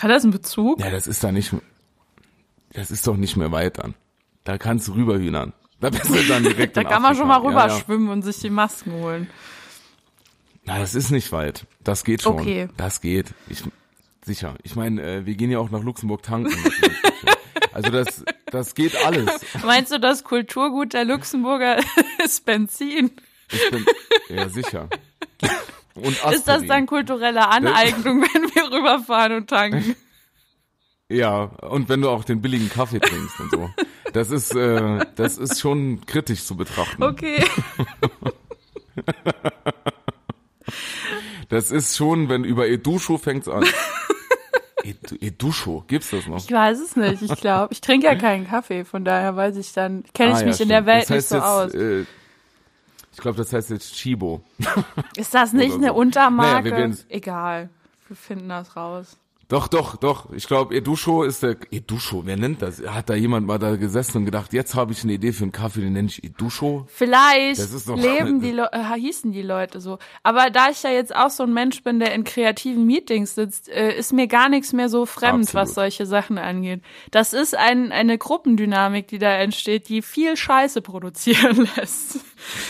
[0.00, 0.80] Hat das einen Bezug?
[0.80, 1.54] Ja, das ist da nicht,
[2.72, 3.94] das ist doch nicht mehr weit dann.
[4.44, 5.52] Da kannst du rüberhühnern.
[5.80, 8.12] Da bist du dann direkt Da kann man schon mal rüberschwimmen ja, ja.
[8.14, 9.28] und sich die Masken holen.
[10.64, 11.66] Na, das ist nicht weit.
[11.84, 12.38] Das geht schon.
[12.38, 12.68] Okay.
[12.76, 13.34] Das geht.
[13.48, 13.62] Ich,
[14.30, 14.54] sicher.
[14.62, 16.54] Ich meine, äh, wir gehen ja auch nach Luxemburg tanken.
[17.72, 19.28] also das, das geht alles.
[19.64, 21.78] Meinst du, das Kulturgut der Luxemburger
[22.24, 23.10] ist Benzin?
[23.50, 23.84] Ich bin,
[24.28, 24.88] ja, sicher.
[26.30, 29.96] Ist das dann kulturelle Aneignung, wenn wir rüberfahren und tanken?
[31.08, 33.70] Ja, und wenn du auch den billigen Kaffee trinkst und so.
[34.12, 37.02] Das ist, äh, das ist schon kritisch zu betrachten.
[37.02, 37.44] Okay.
[41.50, 43.64] Das ist schon, wenn über Edusho fängt's an.
[44.84, 46.38] Edusho, gibt's das noch?
[46.38, 47.22] Ich weiß es nicht.
[47.22, 50.40] Ich glaube, ich trinke ja keinen Kaffee, von daher weiß ich dann, kenne ich ah,
[50.40, 50.70] ja, mich stimmt.
[50.70, 51.74] in der Welt das heißt nicht so jetzt, aus.
[51.74, 52.04] Äh,
[53.12, 54.42] ich glaube, das heißt jetzt Chibo.
[55.16, 55.94] Ist das nicht eine so.
[55.94, 56.70] Untermarke?
[56.70, 57.68] Naja, wir Egal,
[58.08, 59.16] wir finden das raus.
[59.50, 60.32] Doch, doch, doch.
[60.32, 62.22] Ich glaube, Edusho ist der Edusho.
[62.24, 62.80] Wer nennt das?
[62.86, 65.50] Hat da jemand mal da gesessen und gedacht, jetzt habe ich eine Idee für einen
[65.50, 66.86] Kaffee, den nenne ich Edusho?
[66.86, 69.98] Vielleicht doch, leben die Le äh, hießen die Leute so.
[70.22, 73.68] Aber da ich ja jetzt auch so ein Mensch bin, der in kreativen Meetings sitzt,
[73.68, 75.54] äh, ist mir gar nichts mehr so fremd, Absolut.
[75.54, 76.82] was solche Sachen angeht.
[77.10, 82.20] Das ist ein, eine Gruppendynamik, die da entsteht, die viel Scheiße produzieren lässt.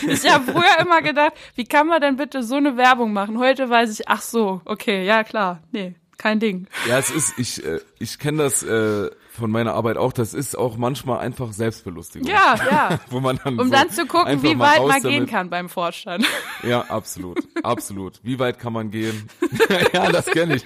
[0.07, 3.37] Ich habe früher immer gedacht, wie kann man denn bitte so eine Werbung machen?
[3.37, 6.67] Heute weiß ich, ach so, okay, ja klar, nee, kein Ding.
[6.87, 10.55] Ja, es ist, ich, äh, ich kenne das äh, von meiner Arbeit auch, das ist
[10.55, 12.27] auch manchmal einfach Selbstbelustigung.
[12.27, 12.99] Ja, ja.
[13.09, 16.25] Wo man dann um so dann zu gucken, wie weit man gehen kann beim Vorstand.
[16.63, 18.19] Ja, absolut, absolut.
[18.21, 19.27] Wie weit kann man gehen?
[19.93, 20.65] ja, das kenne ich.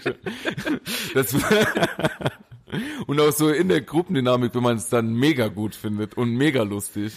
[1.13, 1.33] Das,
[3.07, 6.63] und auch so in der Gruppendynamik, wenn man es dann mega gut findet und mega
[6.63, 7.13] lustig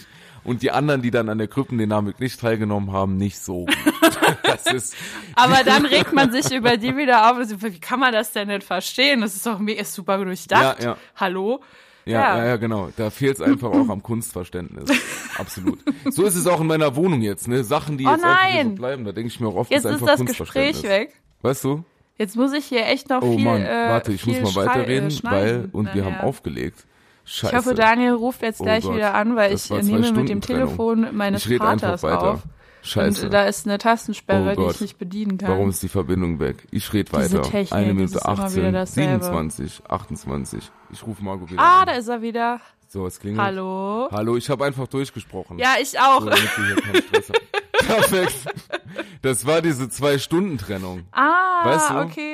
[0.49, 3.67] und die anderen, die dann an der Gruppendynamik nicht teilgenommen haben, nicht so
[5.35, 7.37] Aber dann regt man sich über die wieder auf.
[7.39, 9.21] Wie kann man das denn nicht verstehen?
[9.21, 10.81] Das ist doch mega super durchdacht.
[10.81, 10.97] Ja, ja.
[11.15, 11.61] Hallo?
[12.05, 12.89] Ja, ja, ja, genau.
[12.97, 14.89] Da fehlt es einfach auch am Kunstverständnis.
[15.37, 15.79] Absolut.
[16.09, 17.63] So ist es auch in meiner Wohnung jetzt, ne?
[17.63, 18.69] Sachen, die oh jetzt nein.
[18.69, 21.13] so bleiben, da denke ich mir auch oft, jetzt ist einfach ist das Gespräch weg.
[21.43, 21.83] Weißt du?
[22.17, 23.47] Jetzt muss ich hier echt noch oh, viel.
[23.47, 26.87] Oh Mann, warte, ich muss mal weiterreden, äh, weil und wir haben aufgelegt.
[27.29, 27.53] Scheiße.
[27.53, 30.29] Ich hoffe, Daniel ruft jetzt oh gleich oh wieder an, weil das ich nehme mit
[30.29, 32.41] dem Telefon meines Vaters auf.
[32.81, 33.25] Scheiße.
[33.25, 35.49] Und da ist eine Tastensperre, oh die ich nicht bedienen kann.
[35.51, 36.65] Warum ist die Verbindung weg?
[36.71, 37.43] Ich rede weiter.
[37.43, 40.71] Technik, Eine Minute 18, 27, 28.
[40.91, 41.87] Ich rufe Margot wieder Ah, an.
[41.87, 42.61] da ist er wieder.
[42.87, 43.45] So, es klingelt.
[43.45, 44.07] Hallo.
[44.11, 45.59] Hallo, ich habe einfach durchgesprochen.
[45.59, 46.21] Ja, ich auch.
[46.21, 46.29] So,
[47.85, 48.33] Perfekt.
[49.21, 51.03] Das war diese Zwei-Stunden-Trennung.
[51.11, 51.99] Ah, weißt du?
[51.99, 52.28] okay.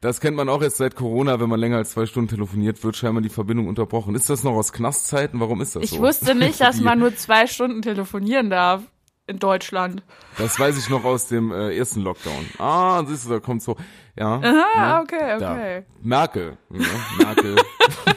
[0.00, 2.96] Das kennt man auch jetzt seit Corona, wenn man länger als zwei Stunden telefoniert, wird
[2.96, 4.14] scheinbar die Verbindung unterbrochen.
[4.14, 5.40] Ist das noch aus Knastzeiten?
[5.40, 5.96] Warum ist das ich so?
[5.96, 8.82] Ich wusste nicht, dass man nur zwei Stunden telefonieren darf
[9.26, 10.02] in Deutschland.
[10.38, 12.46] Das weiß ich noch aus dem äh, ersten Lockdown.
[12.58, 13.76] Ah, siehst du, da kommt so,
[14.16, 14.40] ja.
[14.42, 15.02] Aha, ne?
[15.02, 15.38] okay, okay.
[15.38, 15.82] Da.
[16.02, 16.86] Merkel, ne?
[17.18, 17.56] Merkel.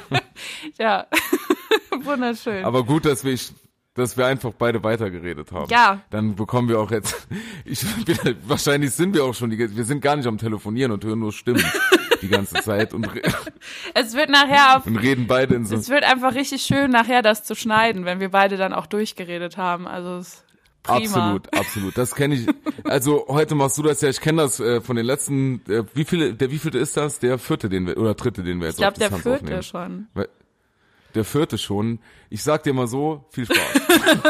[0.79, 1.05] ja,
[2.03, 2.63] wunderschön.
[2.63, 3.51] Aber gut, dass wir, ich,
[3.95, 5.69] dass wir einfach beide weitergeredet haben.
[5.69, 6.01] Ja.
[6.09, 7.27] Dann bekommen wir auch jetzt,
[7.65, 7.85] ich,
[8.47, 11.31] wahrscheinlich sind wir auch schon, die, wir sind gar nicht am Telefonieren und hören nur
[11.31, 11.63] Stimmen.
[12.21, 13.09] die ganze Zeit und,
[13.93, 15.75] es wird nachher auf, und reden beide in so.
[15.75, 19.57] Es wird einfach richtig schön, nachher das zu schneiden, wenn wir beide dann auch durchgeredet
[19.57, 19.87] haben.
[19.87, 20.43] Also es
[20.83, 20.99] Prima.
[20.99, 21.97] Absolut, absolut.
[21.97, 22.47] Das kenne ich.
[22.83, 24.09] Also heute machst du das ja.
[24.09, 25.61] Ich kenne das äh, von den letzten.
[25.69, 26.33] Äh, wie viele?
[26.33, 27.19] Der wievielte ist das?
[27.19, 30.07] Der vierte, den wir oder dritte, den wir jetzt Ich glaube, der vierte schon.
[31.15, 31.99] Der vierte schon.
[32.29, 33.57] Ich sag dir mal so, viel Spaß.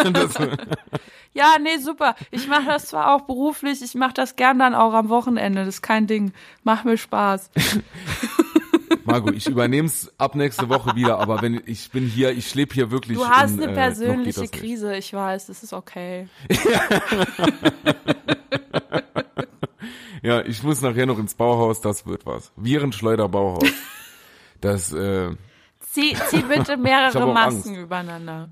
[1.33, 2.15] ja, nee, super.
[2.31, 5.65] Ich mache das zwar auch beruflich, ich mache das gern dann auch am Wochenende.
[5.65, 6.33] Das ist kein Ding.
[6.63, 7.51] Mach mir Spaß.
[9.05, 12.73] Margot, ich übernehme es ab nächste Woche wieder, aber wenn ich bin hier, ich lebe
[12.73, 13.17] hier wirklich.
[13.17, 16.27] Du hast in, eine äh, persönliche äh, Krise, ich weiß, das ist okay.
[20.21, 22.51] ja, ich muss nachher noch ins Bauhaus, das wird was.
[22.55, 23.67] Virenschleuder Bauhaus.
[24.61, 25.31] Das, äh,
[25.93, 27.83] Zieh, zieh bitte mehrere Masken Angst.
[27.83, 28.49] übereinander.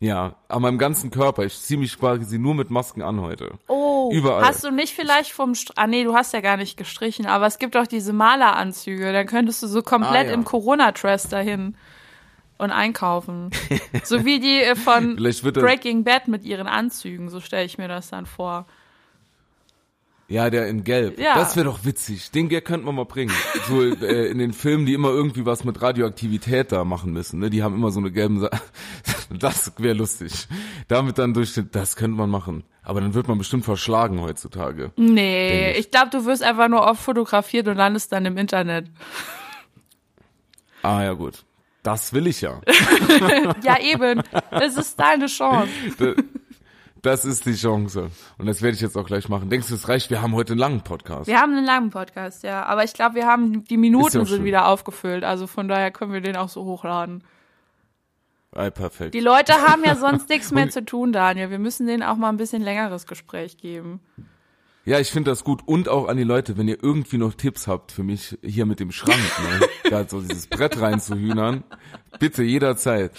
[0.00, 1.44] Ja, an meinem ganzen Körper.
[1.44, 3.58] Ich ziehe mich quasi nur mit Masken an heute.
[3.68, 4.42] Oh, Überall.
[4.42, 7.46] hast du nicht vielleicht vom, St ah nee, du hast ja gar nicht gestrichen, aber
[7.46, 10.32] es gibt auch diese Maleranzüge, dann könntest du so komplett ah, ja.
[10.32, 11.76] im Corona-Dress dahin
[12.56, 13.50] und einkaufen.
[14.02, 15.16] so wie die äh, von
[15.52, 18.66] Breaking Bad mit ihren Anzügen, so stelle ich mir das dann vor.
[20.28, 21.18] Ja, der in Gelb.
[21.18, 21.34] Ja.
[21.34, 22.30] Das wäre doch witzig.
[22.30, 23.32] Den Gag könnte man mal bringen.
[23.68, 27.38] So äh, in den Filmen, die immer irgendwie was mit Radioaktivität da machen müssen.
[27.38, 27.50] Ne?
[27.50, 28.40] Die haben immer so eine gelben.
[28.40, 28.48] Sa
[29.30, 30.48] das wäre lustig.
[30.88, 31.60] Damit dann durch.
[31.70, 32.64] Das könnte man machen.
[32.82, 34.92] Aber dann wird man bestimmt verschlagen heutzutage.
[34.96, 38.90] Nee, ich, ich glaube, du wirst einfach nur oft fotografiert und landest dann im Internet.
[40.82, 41.44] Ah ja gut.
[41.82, 42.60] Das will ich ja.
[43.62, 44.22] ja eben.
[44.50, 45.68] Das ist deine Chance.
[47.02, 48.10] Das ist die Chance.
[48.38, 49.50] Und das werde ich jetzt auch gleich machen.
[49.50, 50.08] Denkst du, es reicht?
[50.10, 51.26] Wir haben heute einen langen Podcast.
[51.26, 52.64] Wir haben einen langen Podcast, ja.
[52.64, 55.24] Aber ich glaube, wir haben, die Minuten sind wieder aufgefüllt.
[55.24, 57.24] Also von daher können wir den auch so hochladen.
[58.54, 59.14] Ey, perfekt.
[59.14, 61.50] Die Leute haben ja sonst nichts mehr zu tun, Daniel.
[61.50, 63.98] Wir müssen denen auch mal ein bisschen längeres Gespräch geben.
[64.84, 65.62] Ja, ich finde das gut.
[65.66, 68.78] Und auch an die Leute, wenn ihr irgendwie noch Tipps habt für mich hier mit
[68.78, 69.66] dem Schrank, ne?
[69.90, 71.64] da so dieses Brett reinzuhühnern,
[72.20, 73.10] bitte jederzeit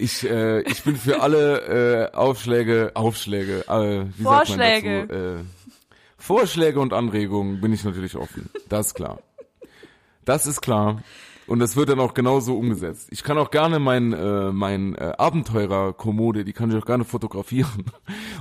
[0.00, 5.00] ich, äh, ich bin für alle äh, Aufschläge, Aufschläge, äh, wie Vorschläge.
[5.00, 5.40] Sagt man dazu?
[5.40, 5.44] Äh,
[6.16, 8.50] Vorschläge und Anregungen bin ich natürlich offen.
[8.68, 9.20] Das ist klar.
[10.24, 11.02] Das ist klar.
[11.46, 13.08] Und das wird dann auch genauso umgesetzt.
[13.10, 17.86] Ich kann auch gerne mein, äh, mein äh, Abenteurer-Kommode, die kann ich auch gerne fotografieren.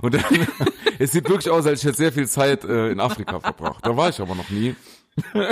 [0.02, 0.24] Und dann,
[1.00, 3.84] es sieht wirklich aus, als ich jetzt sehr viel Zeit äh, in Afrika verbracht.
[3.84, 4.76] Da war ich aber noch nie.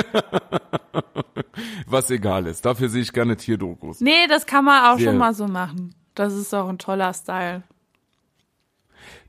[1.88, 2.65] Was egal ist.
[2.65, 4.02] Dafür sehe ich gerne Tierdokus.
[4.02, 5.10] Nee, das kann man auch Sehr.
[5.10, 5.95] schon mal so machen.
[6.15, 7.64] Das ist auch ein toller Style.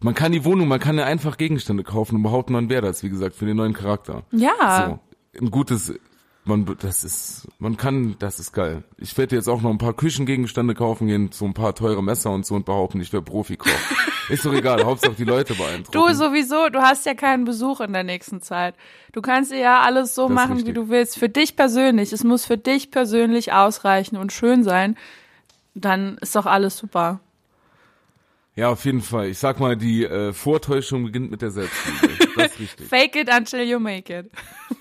[0.00, 3.02] Man kann die Wohnung, man kann ja einfach Gegenstände kaufen und behaupten, man wäre das,
[3.02, 4.24] wie gesagt, für den neuen Charakter.
[4.32, 5.00] Ja.
[5.34, 5.92] So, ein gutes,
[6.48, 8.82] man, das ist, man kann, das ist geil.
[8.96, 12.30] Ich werde jetzt auch noch ein paar Küchengegenstände kaufen gehen, so ein paar teure Messer
[12.30, 13.70] und so und behaupten, ich wäre Profikoch.
[14.28, 15.92] ist doch egal, Hauptsache die Leute beeindrucken.
[15.92, 18.74] Du sowieso, du hast ja keinen Besuch in der nächsten Zeit.
[19.12, 21.18] Du kannst ja alles so das machen, wie du willst.
[21.18, 22.12] Für dich persönlich.
[22.12, 24.96] Es muss für dich persönlich ausreichen und schön sein
[25.80, 27.20] dann ist doch alles super.
[28.56, 29.28] Ja, auf jeden Fall.
[29.28, 32.08] Ich sag mal, die äh, Vortäuschung beginnt mit der Selbstliebe.
[32.36, 32.88] Das ist richtig.
[32.88, 34.30] Fake it until you make it.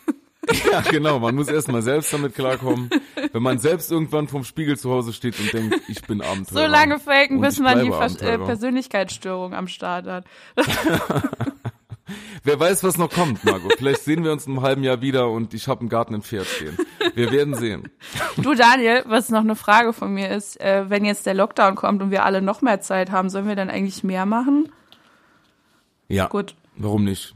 [0.72, 1.20] ja, genau.
[1.20, 2.90] Man muss erstmal selbst damit klarkommen.
[3.32, 6.66] Wenn man selbst irgendwann vom Spiegel zu Hause steht und denkt, ich bin Abenteurer.
[6.66, 10.26] So lange faken, bis man die Vers äh, Persönlichkeitsstörung am Start hat.
[12.44, 13.74] Wer weiß, was noch kommt, Margot.
[13.78, 16.22] Vielleicht sehen wir uns in einem halben Jahr wieder und ich habe einen Garten im
[16.22, 16.78] Pferd stehen.
[17.14, 17.90] Wir werden sehen.
[18.38, 22.02] Du Daniel, was noch eine Frage von mir ist, äh, wenn jetzt der Lockdown kommt
[22.02, 24.72] und wir alle noch mehr Zeit haben, sollen wir dann eigentlich mehr machen?
[26.08, 26.28] Ja.
[26.28, 26.56] Gut.
[26.78, 27.36] Warum nicht?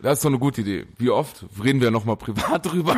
[0.00, 0.86] Das ist doch eine gute Idee.
[0.96, 2.94] Wie oft reden wir noch mal privat drüber?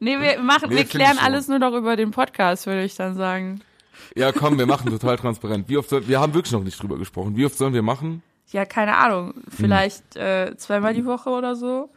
[0.00, 3.14] nee, wir machen, nee, wir klären alles nur noch über den Podcast, würde ich dann
[3.14, 3.60] sagen.
[4.14, 5.68] Ja, komm, wir machen total transparent.
[5.68, 7.36] Wie oft soll, wir haben wirklich noch nicht drüber gesprochen.
[7.36, 8.22] Wie oft sollen wir machen?
[8.48, 9.34] Ja, keine Ahnung.
[9.48, 10.22] Vielleicht hm.
[10.22, 11.90] äh, zweimal die Woche oder so.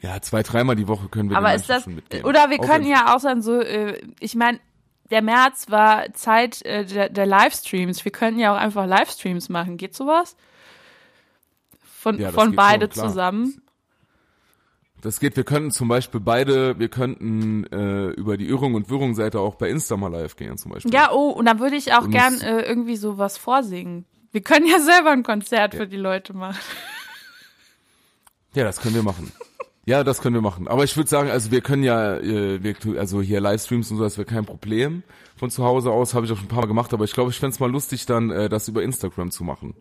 [0.00, 1.86] Ja, zwei, dreimal die Woche können wir Aber ist das.
[2.24, 4.58] Oder wir können ja auch dann so, äh, ich meine,
[5.10, 8.04] der März war Zeit äh, der, der Livestreams.
[8.04, 9.76] Wir könnten ja auch einfach Livestreams machen.
[9.76, 10.36] Geht sowas?
[12.00, 13.60] Von, ja, von beide schon, zusammen.
[15.02, 19.14] Das geht, wir könnten zum Beispiel beide, wir könnten äh, über die Irrung und Wirrung
[19.14, 20.94] Seite auch bei Insta mal live gehen zum Beispiel.
[20.94, 24.06] Ja, oh, und dann würde ich auch und gern äh, irgendwie sowas vorsingen.
[24.32, 25.80] Wir können ja selber ein Konzert ja.
[25.80, 26.56] für die Leute machen.
[28.54, 29.30] Ja, das können wir machen.
[29.84, 30.68] Ja, das können wir machen.
[30.68, 34.02] Aber ich würde sagen, also wir können ja, äh, wir, also hier Livestreams und so,
[34.02, 35.02] das wäre kein Problem.
[35.36, 37.30] Von zu Hause aus habe ich auch schon ein paar Mal gemacht, aber ich glaube,
[37.30, 39.74] ich fände es mal lustig, dann äh, das über Instagram zu machen.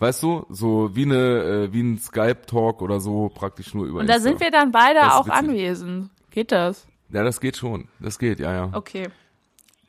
[0.00, 4.06] Weißt du, so wie eine, äh, wie ein Skype-Talk oder so, praktisch nur über Und
[4.08, 4.30] da Insta.
[4.30, 6.10] sind wir dann beide auch anwesend.
[6.30, 6.86] Geht das?
[7.10, 7.88] Ja, das geht schon.
[8.00, 8.70] Das geht, ja, ja.
[8.72, 9.10] Okay.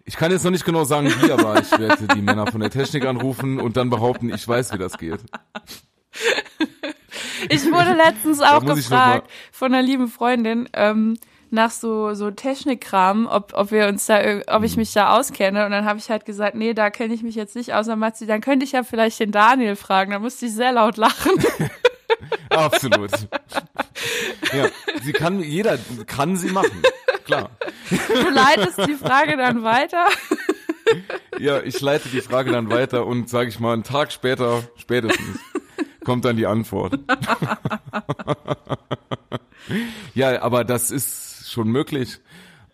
[0.03, 2.69] Ich kann jetzt noch nicht genau sagen, wie, aber ich werde die Männer von der
[2.69, 5.19] Technik anrufen und dann behaupten, ich weiß, wie das geht.
[7.49, 11.17] Ich wurde letztens auch gefragt von einer lieben Freundin, ähm,
[11.51, 14.81] nach so so Technikkram, ob ob wir uns da ob ich mhm.
[14.81, 17.55] mich da auskenne und dann habe ich halt gesagt, nee, da kenne ich mich jetzt
[17.55, 20.53] nicht aus, dann sie, dann könnte ich ja vielleicht den Daniel fragen, da musste ich
[20.53, 21.33] sehr laut lachen.
[22.49, 23.11] Absolut.
[24.53, 24.67] Ja,
[25.01, 26.81] sie kann jeder kann sie machen.
[27.25, 27.51] Klar.
[27.89, 30.07] Du leitest die Frage dann weiter.
[31.39, 35.39] Ja, ich leite die Frage dann weiter und sage ich mal einen Tag später spätestens
[36.03, 36.93] kommt dann die Antwort.
[40.13, 42.19] ja, aber das ist schon möglich.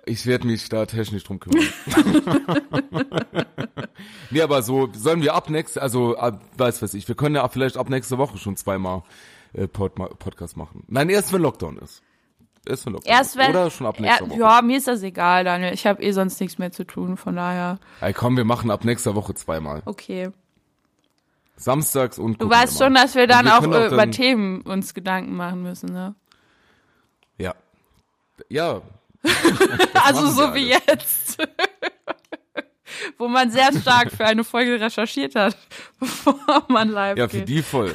[0.05, 1.67] Ich werde mich da technisch drum kümmern.
[4.29, 7.47] nee, aber so sollen wir ab nächste, also ab, weiß was ich, wir können ja
[7.49, 9.03] vielleicht ab nächste Woche schon zweimal
[9.53, 10.83] äh, Pod, Podcast machen.
[10.87, 12.01] Nein, erst wenn Lockdown ist.
[12.65, 14.39] Erst wenn Lockdown erst wenn, Oder schon ab nächster er, Woche.
[14.39, 15.73] Ja, mir ist das egal, Daniel.
[15.73, 17.79] Ich habe eh sonst nichts mehr zu tun, von daher.
[17.99, 19.81] Ey, komm, wir machen ab nächster Woche zweimal.
[19.85, 20.29] Okay.
[21.57, 25.35] Samstags und Du weißt schon, dass wir dann wir auch, auch über Themen uns Gedanken
[25.35, 26.15] machen müssen, ne?
[28.49, 28.81] Ja.
[30.05, 31.37] Also so wie jetzt.
[33.17, 35.57] Wo man sehr stark für eine Folge recherchiert hat,
[35.99, 37.49] bevor man live Ja, für geht.
[37.49, 37.93] die voll.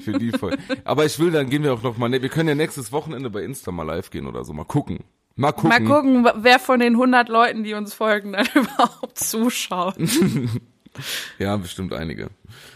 [0.00, 0.56] Für die voll.
[0.84, 3.30] Aber ich will, dann gehen wir auch noch mal, ne, wir können ja nächstes Wochenende
[3.30, 5.00] bei Insta mal live gehen oder so, mal gucken.
[5.36, 5.68] Mal gucken.
[5.68, 9.96] Mal gucken, wer von den 100 Leuten, die uns folgen, dann überhaupt zuschaut.
[11.38, 12.30] Ja, bestimmt einige.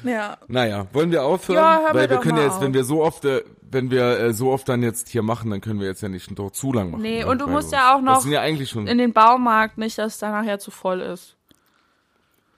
[0.05, 0.39] Ja.
[0.49, 1.57] Naja, wollen wir aufhören?
[1.57, 2.61] Ja, hören Weil wir, können ja jetzt, auf.
[2.63, 5.61] wenn wir so oft, äh, wenn wir äh, so oft dann jetzt hier machen, dann
[5.61, 7.03] können wir jetzt ja nicht doch zu lang machen.
[7.03, 10.15] Nee, und du musst ja auch noch ja eigentlich schon in den Baumarkt, nicht, dass
[10.15, 11.37] es da nachher zu voll ist.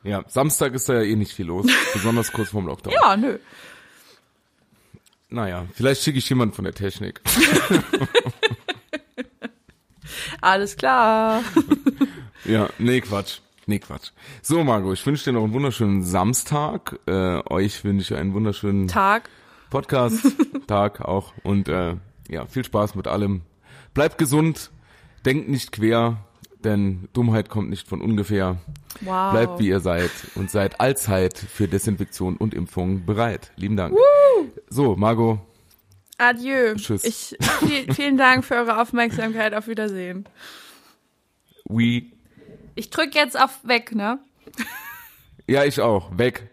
[0.02, 2.94] Ja, Samstag ist da ja eh nicht viel los, besonders kurz vorm Lockdown.
[2.94, 3.38] Ja, nö.
[5.28, 7.20] Naja, vielleicht schicke ich jemanden von der Technik.
[10.40, 11.42] Alles klar.
[12.44, 13.38] ja, nee, Quatsch.
[13.70, 14.10] Nee, Quatsch.
[14.42, 16.98] So, Margot, ich wünsche dir noch einen wunderschönen Samstag.
[17.06, 19.30] Äh, euch wünsche ich einen wunderschönen Tag.
[19.70, 20.26] Podcast,
[20.66, 21.32] Tag auch.
[21.44, 21.94] Und äh,
[22.28, 23.42] ja, viel Spaß mit allem.
[23.94, 24.72] Bleibt gesund,
[25.24, 26.16] denkt nicht quer,
[26.64, 28.56] denn Dummheit kommt nicht von ungefähr.
[29.02, 29.30] Wow.
[29.30, 33.52] Bleibt wie ihr seid und seid allzeit für Desinfektion und Impfung bereit.
[33.54, 33.94] Lieben Dank.
[33.94, 34.48] Woo!
[34.68, 35.38] So, Margot.
[36.18, 36.74] Adieu.
[36.74, 37.04] Tschüss.
[37.04, 39.54] Ich, viel, vielen Dank für eure Aufmerksamkeit.
[39.54, 40.24] Auf Wiedersehen.
[41.68, 42.10] We.
[42.74, 44.18] Ich drück jetzt auf weg, ne?
[45.46, 46.16] Ja, ich auch.
[46.16, 46.49] Weg.